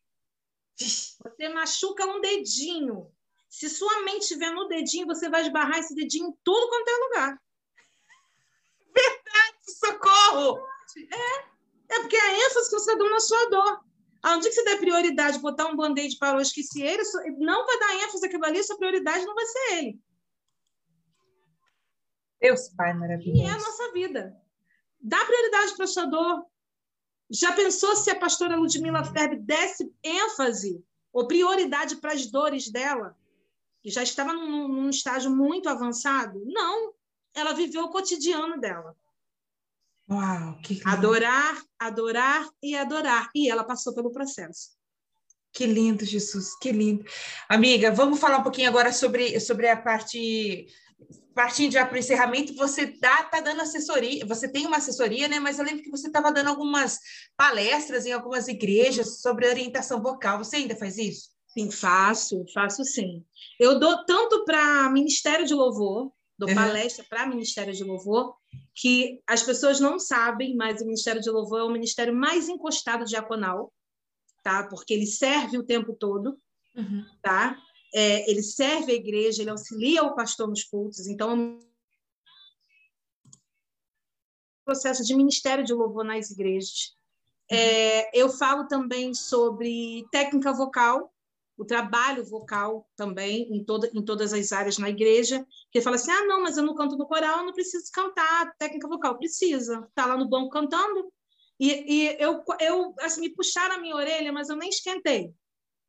Você 0.78 1.50
machuca 1.50 2.06
um 2.06 2.22
dedinho. 2.22 3.12
Se 3.50 3.70
sua 3.70 4.02
mente 4.02 4.24
estiver 4.24 4.52
no 4.52 4.68
dedinho, 4.68 5.08
você 5.08 5.30
vai 5.30 5.42
esbarrar 5.42 5.80
esse 5.80 5.96
dedinho 5.96 6.28
em 6.28 6.38
tudo 6.44 6.70
quanto 6.70 6.88
é 6.88 6.98
lugar. 6.98 7.42
Verdade, 8.94 9.58
socorro! 9.80 10.60
É, 11.12 11.96
é 11.96 12.00
porque 12.02 12.16
é 12.16 12.22
a 12.22 12.46
ênfase 12.46 12.70
que 12.70 12.80
você 12.80 12.96
dando 12.96 13.10
na 13.10 13.20
sua 13.20 13.50
dor. 13.50 13.88
Aonde 14.24 14.50
que 14.50 14.56
você 14.56 14.64
der 14.64 14.80
prioridade, 14.80 15.40
botar 15.40 15.68
um 15.68 15.76
band-aid 15.76 16.18
para 16.18 16.38
o 16.38 16.42
esqueci 16.42 16.82
ele, 16.82 17.04
não 17.38 17.66
vai 17.66 17.80
dar 17.80 17.96
ênfase 18.04 18.26
àquilo 18.26 18.46
ali, 18.46 18.64
sua 18.64 18.78
prioridade 18.78 19.26
não 19.26 19.36
vai 19.36 19.46
ser 19.46 19.74
ele. 19.74 20.00
Deus 22.40 22.70
Pai 22.70 22.94
maravilhoso. 22.94 23.42
E 23.42 23.46
é 23.46 23.50
a 23.50 23.58
nossa 23.58 23.92
vida. 23.92 24.36
Dá 25.00 25.24
prioridade 25.26 25.76
para 25.76 25.86
a 25.86 25.88
sua 25.88 26.06
dor. 26.06 26.46
Já 27.30 27.52
pensou 27.54 27.96
se 27.96 28.10
a 28.10 28.20
pastora 28.20 28.56
Ludmila 28.56 29.04
Ferbe 29.04 29.38
desse 29.38 29.92
ênfase 30.04 30.84
ou 31.12 31.28
prioridade 31.28 31.98
para 31.98 32.14
as 32.14 32.28
dores 32.28 32.70
dela, 32.70 33.18
que 33.82 33.90
já 33.90 34.02
estava 34.02 34.34
num, 34.34 34.68
num 34.68 34.90
estágio 34.90 35.30
muito 35.30 35.68
avançado? 35.68 36.42
Não. 36.46 36.94
Ela 37.34 37.54
viveu 37.54 37.84
o 37.84 37.90
cotidiano 37.90 38.60
dela. 38.60 38.96
Uau, 40.10 40.58
que 40.64 40.76
lindo. 40.76 40.90
Adorar, 40.90 41.62
adorar 41.78 42.50
e 42.64 42.76
adorar. 42.76 43.30
E 43.36 43.50
ela 43.50 43.64
passou 43.64 43.94
pelo 43.94 44.12
processo. 44.12 44.78
Que 45.52 45.66
lindo, 45.66 46.06
Jesus, 46.06 46.56
que 46.60 46.72
lindo. 46.72 47.04
Amiga, 47.50 47.92
vamos 47.92 48.20
falar 48.20 48.38
um 48.38 48.44
pouquinho 48.44 48.70
agora 48.70 48.94
sobre, 48.94 49.40
sobre 49.40 49.68
a 49.68 49.76
parte 49.76 50.68
partindo 51.38 51.72
já 51.72 51.86
para 51.86 51.94
o 51.94 52.00
encerramento, 52.00 52.56
você 52.56 52.88
tá, 52.88 53.22
tá 53.26 53.40
dando 53.40 53.62
assessoria, 53.62 54.26
você 54.26 54.52
tem 54.52 54.66
uma 54.66 54.78
assessoria, 54.78 55.28
né? 55.28 55.40
Mas 55.40 55.60
eu 55.60 55.66
lembro 55.66 55.84
que 55.84 55.92
você 55.92 56.08
estava 56.08 56.32
dando 56.32 56.48
algumas 56.48 56.98
palestras 57.38 58.08
em 58.08 58.12
algumas 58.12 58.48
igrejas 58.48 59.22
sobre 59.22 59.48
orientação 59.48 60.02
vocal. 60.02 60.40
Você 60.40 60.56
ainda 60.56 60.76
faz 60.76 60.98
isso? 60.98 61.30
Sim, 61.46 61.70
faço, 61.70 62.44
faço 62.52 62.84
sim. 62.84 63.24
Eu 63.60 63.78
dou 63.80 64.04
tanto 64.04 64.44
para 64.46 64.90
Ministério 64.90 65.46
de 65.46 65.54
Louvor, 65.54 66.12
dou 66.40 66.50
uhum. 66.50 66.56
palestra 66.56 67.06
para 67.08 67.28
Ministério 67.28 67.72
de 67.72 67.84
Louvor, 67.84 68.36
que 68.74 69.22
as 69.28 69.44
pessoas 69.44 69.80
não 69.80 70.00
sabem, 70.00 70.56
mas 70.56 70.82
o 70.82 70.86
Ministério 70.86 71.22
de 71.22 71.30
Louvor 71.30 71.60
é 71.60 71.64
o 71.64 71.70
ministério 71.70 72.16
mais 72.16 72.50
encostado 72.50 73.06
diaconal, 73.06 73.72
tá? 74.42 74.64
Porque 74.64 74.92
ele 74.92 75.06
serve 75.06 75.60
o 75.60 75.64
tempo 75.64 75.94
todo, 75.94 76.36
uhum. 76.76 77.06
tá? 77.22 77.62
É, 77.94 78.30
ele 78.30 78.44
serve 78.44 78.92
a 78.92 78.96
igreja, 78.96 79.42
ele 79.42 79.52
auxilia 79.52 80.04
o 80.04 80.16
pastor 80.16 80.48
nos 80.48 80.64
cultos, 80.64 81.08
então 81.08 81.60
processo 84.66 85.04
de 85.04 85.16
ministério 85.16 85.64
de 85.64 85.74
louvor 85.74 86.04
nas 86.04 86.30
igrejas. 86.30 86.94
É, 87.50 88.18
eu 88.18 88.30
falo 88.30 88.68
também 88.68 89.14
sobre 89.14 90.06
técnica 90.12 90.52
vocal, 90.52 91.14
o 91.58 91.64
trabalho 91.64 92.24
vocal 92.26 92.88
também 92.96 93.48
em, 93.52 93.64
toda, 93.64 93.90
em 93.94 94.04
todas 94.04 94.34
as 94.34 94.52
áreas 94.52 94.78
na 94.78 94.90
igreja, 94.90 95.48
que 95.72 95.82
fala 95.82 95.96
assim, 95.96 96.12
ah, 96.12 96.26
não, 96.26 96.42
mas 96.44 96.58
eu 96.58 96.64
não 96.64 96.76
canto 96.76 96.98
no 96.98 97.08
coral, 97.08 97.40
eu 97.40 97.46
não 97.46 97.54
preciso 97.54 97.90
cantar, 97.92 98.54
técnica 98.58 98.88
vocal 98.88 99.18
precisa, 99.18 99.90
tá 99.96 100.06
lá 100.06 100.18
no 100.18 100.30
banco 100.30 100.50
cantando, 100.50 101.12
e, 101.60 101.72
e 101.72 102.18
eu, 102.20 102.44
eu 102.60 102.94
assim, 103.00 103.22
me 103.22 103.30
puxaram 103.30 103.76
a 103.76 103.80
minha 103.80 103.96
orelha, 103.96 104.32
mas 104.32 104.50
eu 104.50 104.56
nem 104.56 104.70
esquentei, 104.70 105.34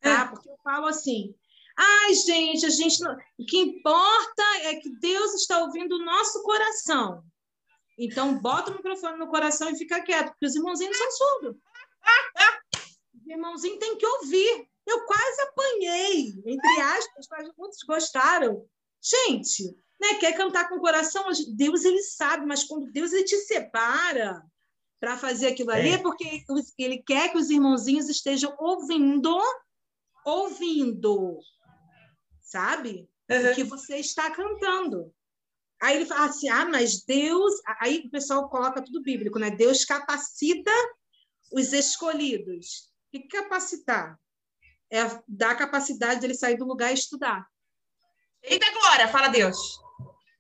tá? 0.01 0.23
É. 0.23 0.29
Porque 0.29 0.49
eu 0.49 0.57
falo 0.65 0.87
assim, 0.87 1.35
Ai, 1.81 2.13
gente, 2.15 2.67
a 2.67 2.71
gente 2.71 3.01
não... 3.01 3.17
o 3.39 3.47
que 3.47 3.57
importa 3.57 4.43
é 4.63 4.75
que 4.75 4.91
Deus 4.99 5.35
está 5.35 5.63
ouvindo 5.63 5.95
o 5.95 6.05
nosso 6.05 6.43
coração. 6.43 7.23
Então, 7.97 8.37
bota 8.41 8.73
o 8.73 8.75
microfone 8.75 9.17
no 9.17 9.29
coração 9.29 9.71
e 9.71 9.79
fica 9.79 10.03
quieto, 10.03 10.31
porque 10.31 10.47
os 10.47 10.57
irmãozinhos 10.57 10.97
são 10.97 11.11
surdos. 11.13 11.57
Os 13.15 13.27
irmãozinhos 13.29 13.79
têm 13.79 13.97
que 13.97 14.07
ouvir. 14.07 14.69
Eu 14.85 15.05
quase 15.05 15.41
apanhei, 15.43 16.43
entre 16.47 16.81
aspas, 16.81 17.27
mas 17.31 17.49
muitos 17.57 17.83
gostaram. 17.85 18.67
Gente, 19.01 19.65
né, 20.01 20.15
quer 20.15 20.37
cantar 20.37 20.69
com 20.69 20.77
o 20.77 20.81
coração? 20.81 21.27
Deus, 21.55 21.85
ele 21.85 22.03
sabe, 22.03 22.45
mas 22.45 22.65
quando 22.65 22.91
Deus 22.91 23.13
ele 23.13 23.25
te 23.25 23.37
separa 23.37 24.43
para 24.99 25.17
fazer 25.17 25.49
aquilo 25.49 25.71
ali, 25.71 25.91
é. 25.91 25.93
é 25.93 25.99
porque 25.99 26.45
ele 26.77 27.03
quer 27.07 27.31
que 27.31 27.39
os 27.39 27.51
irmãozinhos 27.51 28.09
estejam 28.09 28.57
ouvindo, 28.59 29.39
ouvindo 30.25 31.39
sabe? 32.49 33.09
Uhum. 33.31 33.51
O 33.51 33.55
que 33.55 33.65
você 33.65 33.97
está 33.97 34.31
cantando. 34.31 35.15
Aí 35.81 35.97
ele 35.97 36.07
fala 36.07 36.27
assim: 36.27 36.49
ah, 36.49 36.65
mas 36.65 37.05
Deus. 37.05 37.55
Aí 37.81 38.05
o 38.07 38.11
pessoal 38.11 38.49
coloca 38.49 38.83
tudo 38.83 39.03
bíblico, 39.03 39.39
né? 39.39 39.51
Deus 39.51 39.85
capacita 39.85 40.73
os 41.53 41.73
escolhidos. 41.73 42.91
O 43.07 43.11
que 43.13 43.29
capacitar? 43.29 44.19
É 44.91 45.01
dar 45.29 45.51
a 45.51 45.57
capacidade 45.57 46.21
dele 46.21 46.35
sair 46.35 46.57
do 46.57 46.65
lugar 46.65 46.91
e 46.91 46.95
estudar. 46.95 47.47
Eita, 48.43 48.71
Glória, 48.73 49.09
fala 49.09 49.29
Deus. 49.29 49.79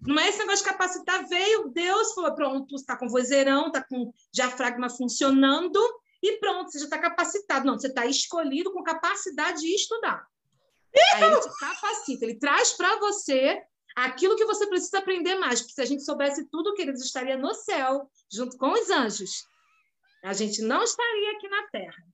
Não 0.00 0.18
é 0.18 0.28
esse 0.28 0.38
negócio 0.38 0.64
de 0.64 0.70
capacitar, 0.70 1.28
veio 1.28 1.68
Deus, 1.68 2.14
falou: 2.14 2.34
pronto, 2.34 2.74
está 2.74 2.96
com 2.96 3.08
vozeirão, 3.08 3.66
está 3.66 3.84
com 3.84 4.12
diafragma 4.32 4.88
funcionando, 4.88 5.78
e 6.22 6.38
pronto, 6.38 6.70
você 6.70 6.78
já 6.78 6.84
está 6.84 6.98
capacitado. 6.98 7.66
Não, 7.66 7.78
você 7.78 7.88
está 7.88 8.06
escolhido 8.06 8.72
com 8.72 8.82
capacidade 8.82 9.60
de 9.60 9.74
estudar. 9.74 10.26
Aí 11.14 11.24
ele 11.24 11.40
te 11.40 11.58
capacita, 11.58 12.24
ele 12.24 12.38
traz 12.38 12.72
para 12.72 12.98
você 12.98 13.62
aquilo 13.96 14.36
que 14.36 14.44
você 14.44 14.66
precisa 14.66 14.98
aprender 14.98 15.34
mais. 15.36 15.60
Porque 15.60 15.74
se 15.74 15.80
a 15.80 15.84
gente 15.84 16.04
soubesse 16.04 16.44
tudo, 16.50 16.74
que 16.74 16.82
eles 16.82 17.02
estaria 17.02 17.36
no 17.36 17.54
céu, 17.54 18.08
junto 18.30 18.56
com 18.56 18.72
os 18.72 18.90
anjos. 18.90 19.46
A 20.22 20.32
gente 20.32 20.62
não 20.62 20.82
estaria 20.82 21.32
aqui 21.32 21.48
na 21.48 21.62
Terra. 21.68 22.04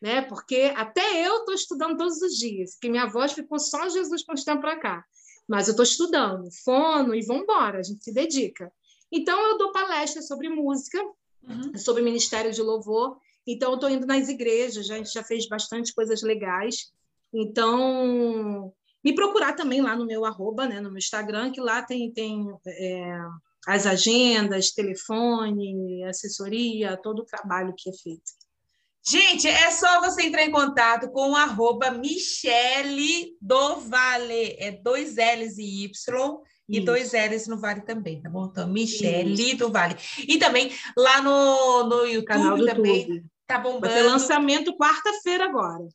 Né? 0.00 0.22
Porque 0.22 0.72
até 0.76 1.26
eu 1.26 1.38
estou 1.38 1.54
estudando 1.54 1.96
todos 1.96 2.20
os 2.20 2.34
dias, 2.36 2.72
porque 2.72 2.90
minha 2.90 3.06
voz 3.06 3.32
ficou 3.32 3.58
só 3.58 3.88
Jesus 3.88 4.22
tempos 4.24 4.44
para 4.60 4.78
cá. 4.78 5.04
Mas 5.48 5.68
eu 5.68 5.72
estou 5.72 5.84
estudando, 5.84 6.50
fono 6.64 7.14
e 7.14 7.22
vamos 7.24 7.42
embora, 7.42 7.78
a 7.78 7.82
gente 7.82 8.02
se 8.02 8.12
dedica. 8.12 8.72
Então, 9.12 9.38
eu 9.46 9.58
dou 9.58 9.70
palestras 9.72 10.26
sobre 10.26 10.48
música, 10.48 11.00
uhum. 11.42 11.76
sobre 11.76 12.02
ministério 12.02 12.52
de 12.52 12.62
louvor. 12.62 13.18
Então, 13.46 13.70
eu 13.70 13.74
estou 13.74 13.90
indo 13.90 14.06
nas 14.06 14.28
igrejas, 14.28 14.90
a 14.90 14.96
gente 14.96 15.12
já 15.12 15.22
fez 15.22 15.46
bastante 15.46 15.94
coisas 15.94 16.22
legais. 16.22 16.92
Então, 17.34 18.72
me 19.04 19.14
procurar 19.14 19.54
também 19.54 19.82
lá 19.82 19.96
no 19.96 20.06
meu 20.06 20.24
arroba, 20.24 20.66
né, 20.66 20.80
no 20.80 20.88
meu 20.88 20.98
Instagram, 20.98 21.50
que 21.50 21.60
lá 21.60 21.82
tem, 21.82 22.12
tem 22.12 22.46
é, 22.66 23.18
as 23.66 23.86
agendas, 23.86 24.70
telefone, 24.70 26.04
assessoria, 26.04 26.96
todo 26.96 27.20
o 27.20 27.26
trabalho 27.26 27.74
que 27.76 27.90
é 27.90 27.92
feito. 27.92 28.22
Gente, 29.06 29.46
é 29.46 29.70
só 29.70 30.00
você 30.00 30.22
entrar 30.22 30.44
em 30.44 30.50
contato 30.50 31.10
com 31.10 31.32
o 31.32 31.36
arroba 31.36 31.90
Michele 31.90 33.36
do 33.38 33.76
Vale. 33.80 34.56
É 34.58 34.70
dois 34.70 35.16
L's 35.16 35.58
e 35.58 35.84
Y 35.84 36.40
e 36.66 36.78
Isso. 36.78 36.86
dois 36.86 37.12
L's 37.12 37.46
no 37.46 37.58
Vale 37.58 37.82
também, 37.82 38.22
tá 38.22 38.30
bom? 38.30 38.46
Então, 38.46 38.66
Michele 38.66 39.34
Isso. 39.34 39.58
do 39.58 39.70
Vale. 39.70 39.94
E 40.26 40.38
também 40.38 40.70
lá 40.96 41.20
no, 41.20 41.84
no 41.84 42.06
YouTube 42.06 42.24
Canal 42.24 42.56
do 42.56 42.64
também. 42.64 43.00
YouTube. 43.02 43.26
Tá 43.46 43.58
bombando. 43.58 43.80
Vai 43.80 43.94
ter 43.94 44.02
lançamento 44.04 44.74
quarta-feira 44.74 45.44
agora. 45.44 45.86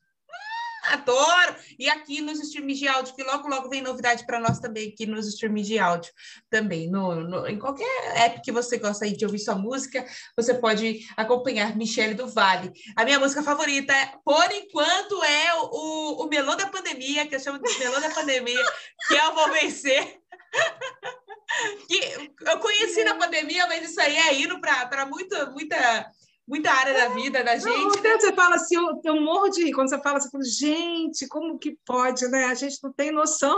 Adoro! 0.90 1.56
E 1.78 1.88
aqui 1.88 2.20
nos 2.20 2.40
streams 2.40 2.78
de 2.78 2.88
áudio, 2.88 3.14
que 3.14 3.22
logo, 3.22 3.48
logo 3.48 3.68
vem 3.68 3.80
novidade 3.80 4.26
para 4.26 4.40
nós 4.40 4.58
também, 4.58 4.88
aqui 4.88 5.06
nos 5.06 5.26
streams 5.28 5.66
de 5.66 5.78
áudio 5.78 6.12
também. 6.50 6.90
No, 6.90 7.14
no, 7.16 7.46
em 7.46 7.58
qualquer 7.58 8.16
app 8.16 8.42
que 8.42 8.50
você 8.50 8.76
gosta 8.76 9.08
de 9.08 9.24
ouvir 9.24 9.38
sua 9.38 9.54
música, 9.54 10.04
você 10.36 10.54
pode 10.54 11.06
acompanhar 11.16 11.76
Michele 11.76 12.14
do 12.14 12.26
Vale. 12.26 12.72
A 12.96 13.04
minha 13.04 13.20
música 13.20 13.42
favorita, 13.42 13.94
por 14.24 14.50
enquanto, 14.52 15.22
é 15.22 15.54
o, 15.54 16.24
o 16.24 16.28
Melô 16.28 16.56
da 16.56 16.66
Pandemia, 16.66 17.26
que 17.26 17.36
eu 17.36 17.40
chamo 17.40 17.62
de 17.62 17.78
Melô 17.78 18.00
da 18.00 18.10
Pandemia, 18.10 18.64
que 19.06 19.14
eu 19.14 19.34
vou 19.34 19.50
vencer. 19.52 20.18
que 21.88 22.30
eu 22.40 22.58
conheci 22.58 23.04
na 23.04 23.14
pandemia, 23.14 23.66
mas 23.66 23.90
isso 23.90 24.00
aí 24.00 24.16
é 24.16 24.34
indo 24.34 24.60
para 24.60 25.06
muita, 25.06 25.46
muita 25.50 26.10
muita 26.50 26.72
área 26.72 26.92
da 26.92 27.14
vida 27.14 27.44
da 27.44 27.56
gente. 27.56 27.68
Não, 27.68 28.02
né? 28.02 28.18
Você 28.18 28.32
fala 28.34 28.56
assim, 28.56 28.74
eu, 28.74 29.00
eu 29.04 29.20
morro 29.20 29.48
de 29.50 29.64
rir 29.64 29.72
quando 29.72 29.88
você 29.88 30.02
fala, 30.02 30.18
você 30.18 30.28
fala, 30.28 30.44
gente, 30.44 31.28
como 31.28 31.58
que 31.60 31.78
pode, 31.86 32.26
né? 32.26 32.46
A 32.46 32.54
gente 32.54 32.76
não 32.82 32.92
tem 32.92 33.12
noção. 33.12 33.56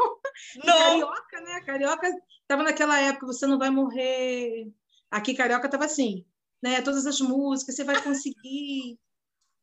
Não. 0.62 0.78
Carioca, 0.78 1.40
né? 1.40 1.60
Carioca 1.62 2.10
estava 2.42 2.62
naquela 2.62 3.00
época, 3.00 3.26
você 3.26 3.46
não 3.46 3.58
vai 3.58 3.70
morrer. 3.70 4.70
Aqui, 5.10 5.34
Carioca 5.34 5.66
estava 5.66 5.86
assim, 5.86 6.26
né? 6.62 6.82
Todas 6.82 7.06
as 7.06 7.18
músicas, 7.18 7.74
você 7.74 7.82
vai 7.82 8.00
conseguir, 8.02 8.98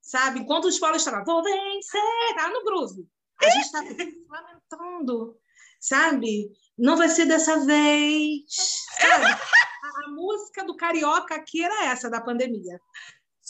sabe? 0.02 0.40
Enquanto 0.40 0.66
os 0.66 0.74
escola 0.74 0.98
estavam, 0.98 1.24
vou 1.24 1.44
vencer, 1.44 2.02
tá 2.36 2.50
no 2.50 2.64
groove. 2.64 3.08
A 3.42 3.50
gente 3.50 3.66
está 3.66 3.80
lamentando, 4.28 5.38
sabe? 5.80 6.52
Não 6.76 6.98
vai 6.98 7.10
ser 7.10 7.26
dessa 7.26 7.64
vez, 7.64 8.44
sabe? 9.00 9.40
a 10.06 10.10
música 10.10 10.64
do 10.64 10.76
carioca 10.76 11.36
aqui 11.36 11.64
era 11.64 11.86
essa 11.86 12.10
da 12.10 12.22
pandemia. 12.22 12.80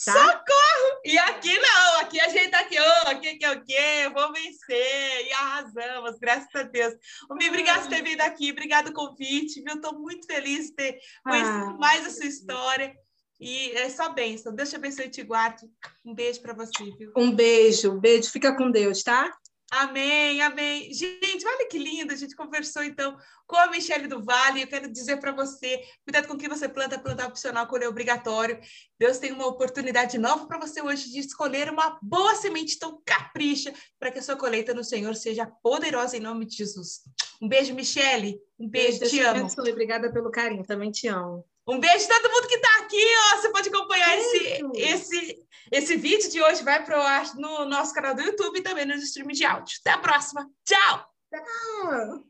Tá? 0.05 0.13
Socorro! 0.13 1.01
E 1.03 1.17
aqui 1.17 1.57
não, 1.57 1.99
aqui 1.99 2.19
a 2.19 2.29
gente 2.29 2.49
tá 2.49 2.59
aqui, 2.59 2.77
oh, 2.79 3.09
aqui 3.09 3.37
que 3.37 3.45
é 3.45 3.51
o 3.51 3.63
quê? 3.63 4.09
Vou 4.13 4.31
vencer 4.31 5.27
e 5.27 5.33
arrasamos, 5.33 6.17
graças 6.19 6.53
a 6.55 6.63
Deus. 6.63 6.93
Obrigada 7.29 7.81
por 7.81 7.89
ter 7.89 8.03
vindo 8.03 8.21
aqui, 8.21 8.51
obrigado 8.51 8.93
pelo 8.93 8.95
convite, 8.95 9.61
viu? 9.61 9.75
Estou 9.75 9.99
muito 9.99 10.25
feliz 10.25 10.67
de 10.67 10.75
ter 10.75 10.99
conhecido 11.23 11.65
ah, 11.71 11.77
mais 11.79 12.05
a 12.05 12.09
sua 12.09 12.25
história. 12.25 12.95
E 13.39 13.71
é 13.71 13.89
só 13.89 14.09
bênção. 14.09 14.53
Deus 14.53 14.69
te 14.69 14.75
abençoe 14.75 15.05
e 15.05 15.09
te 15.09 15.23
guarde. 15.23 15.65
Um 16.05 16.13
beijo 16.13 16.41
para 16.41 16.53
você, 16.53 16.83
viu? 16.97 17.13
Um 17.15 17.33
beijo, 17.33 17.93
um 17.93 17.99
beijo. 17.99 18.29
Fica 18.29 18.53
com 18.53 18.69
Deus, 18.69 19.01
tá? 19.01 19.33
Amém, 19.71 20.41
amém. 20.41 20.91
Gente, 20.91 21.45
olha 21.45 21.67
que 21.67 21.77
lindo, 21.77 22.11
a 22.11 22.15
gente 22.15 22.35
conversou 22.35 22.83
então 22.83 23.15
com 23.45 23.55
a 23.55 23.67
Michelle 23.67 24.07
do 24.07 24.23
Vale. 24.23 24.63
Eu 24.63 24.67
quero 24.67 24.91
dizer 24.91 25.17
para 25.17 25.31
você, 25.31 25.83
cuidado 26.03 26.27
com 26.27 26.33
o 26.33 26.37
que 26.37 26.49
você 26.49 26.67
planta, 26.67 26.97
plantar 26.97 27.27
opcional, 27.27 27.67
colher 27.67 27.87
obrigatório. 27.87 28.59
Deus 28.97 29.19
tem 29.19 29.31
uma 29.31 29.45
oportunidade 29.45 30.17
nova 30.17 30.47
para 30.47 30.59
você 30.59 30.81
hoje 30.81 31.11
de 31.11 31.19
escolher 31.19 31.69
uma 31.69 31.99
boa 32.01 32.33
semente, 32.35 32.75
então 32.75 32.99
capricha 33.05 33.71
para 33.99 34.11
que 34.11 34.17
a 34.17 34.23
sua 34.23 34.35
colheita 34.35 34.73
no 34.73 34.83
Senhor 34.83 35.15
seja 35.15 35.45
poderosa 35.61 36.17
em 36.17 36.21
nome 36.21 36.45
de 36.45 36.57
Jesus. 36.57 37.01
Um 37.39 37.47
beijo, 37.47 37.73
Michelle. 37.75 38.39
Um 38.59 38.67
beijo, 38.67 38.99
beijo 38.99 39.15
te 39.15 39.21
amo. 39.21 39.41
Abençoe. 39.41 39.71
Obrigada 39.71 40.11
pelo 40.11 40.31
carinho, 40.31 40.65
também 40.65 40.89
te 40.89 41.07
amo. 41.07 41.45
Um 41.67 41.79
beijo 41.79 42.05
a 42.05 42.19
todo 42.19 42.31
mundo 42.31 42.47
que 42.47 42.55
está 42.55 42.79
aqui, 42.79 43.05
ó. 43.31 43.37
Você 43.37 43.51
pode 43.51 43.69
acompanhar 43.69 44.17
esse, 44.17 44.61
esse, 44.73 45.47
esse 45.71 45.95
vídeo 45.95 46.29
de 46.29 46.41
hoje, 46.41 46.63
vai 46.63 46.83
pro 46.83 46.99
ar 46.99 47.35
no 47.35 47.65
nosso 47.65 47.93
canal 47.93 48.15
do 48.15 48.21
YouTube 48.21 48.59
e 48.59 48.63
também 48.63 48.85
nos 48.85 49.03
streams 49.03 49.37
de 49.37 49.45
áudio. 49.45 49.77
Até 49.81 49.91
a 49.91 49.97
próxima. 49.97 50.49
Tchau! 50.65 51.05
Tchau! 51.29 52.28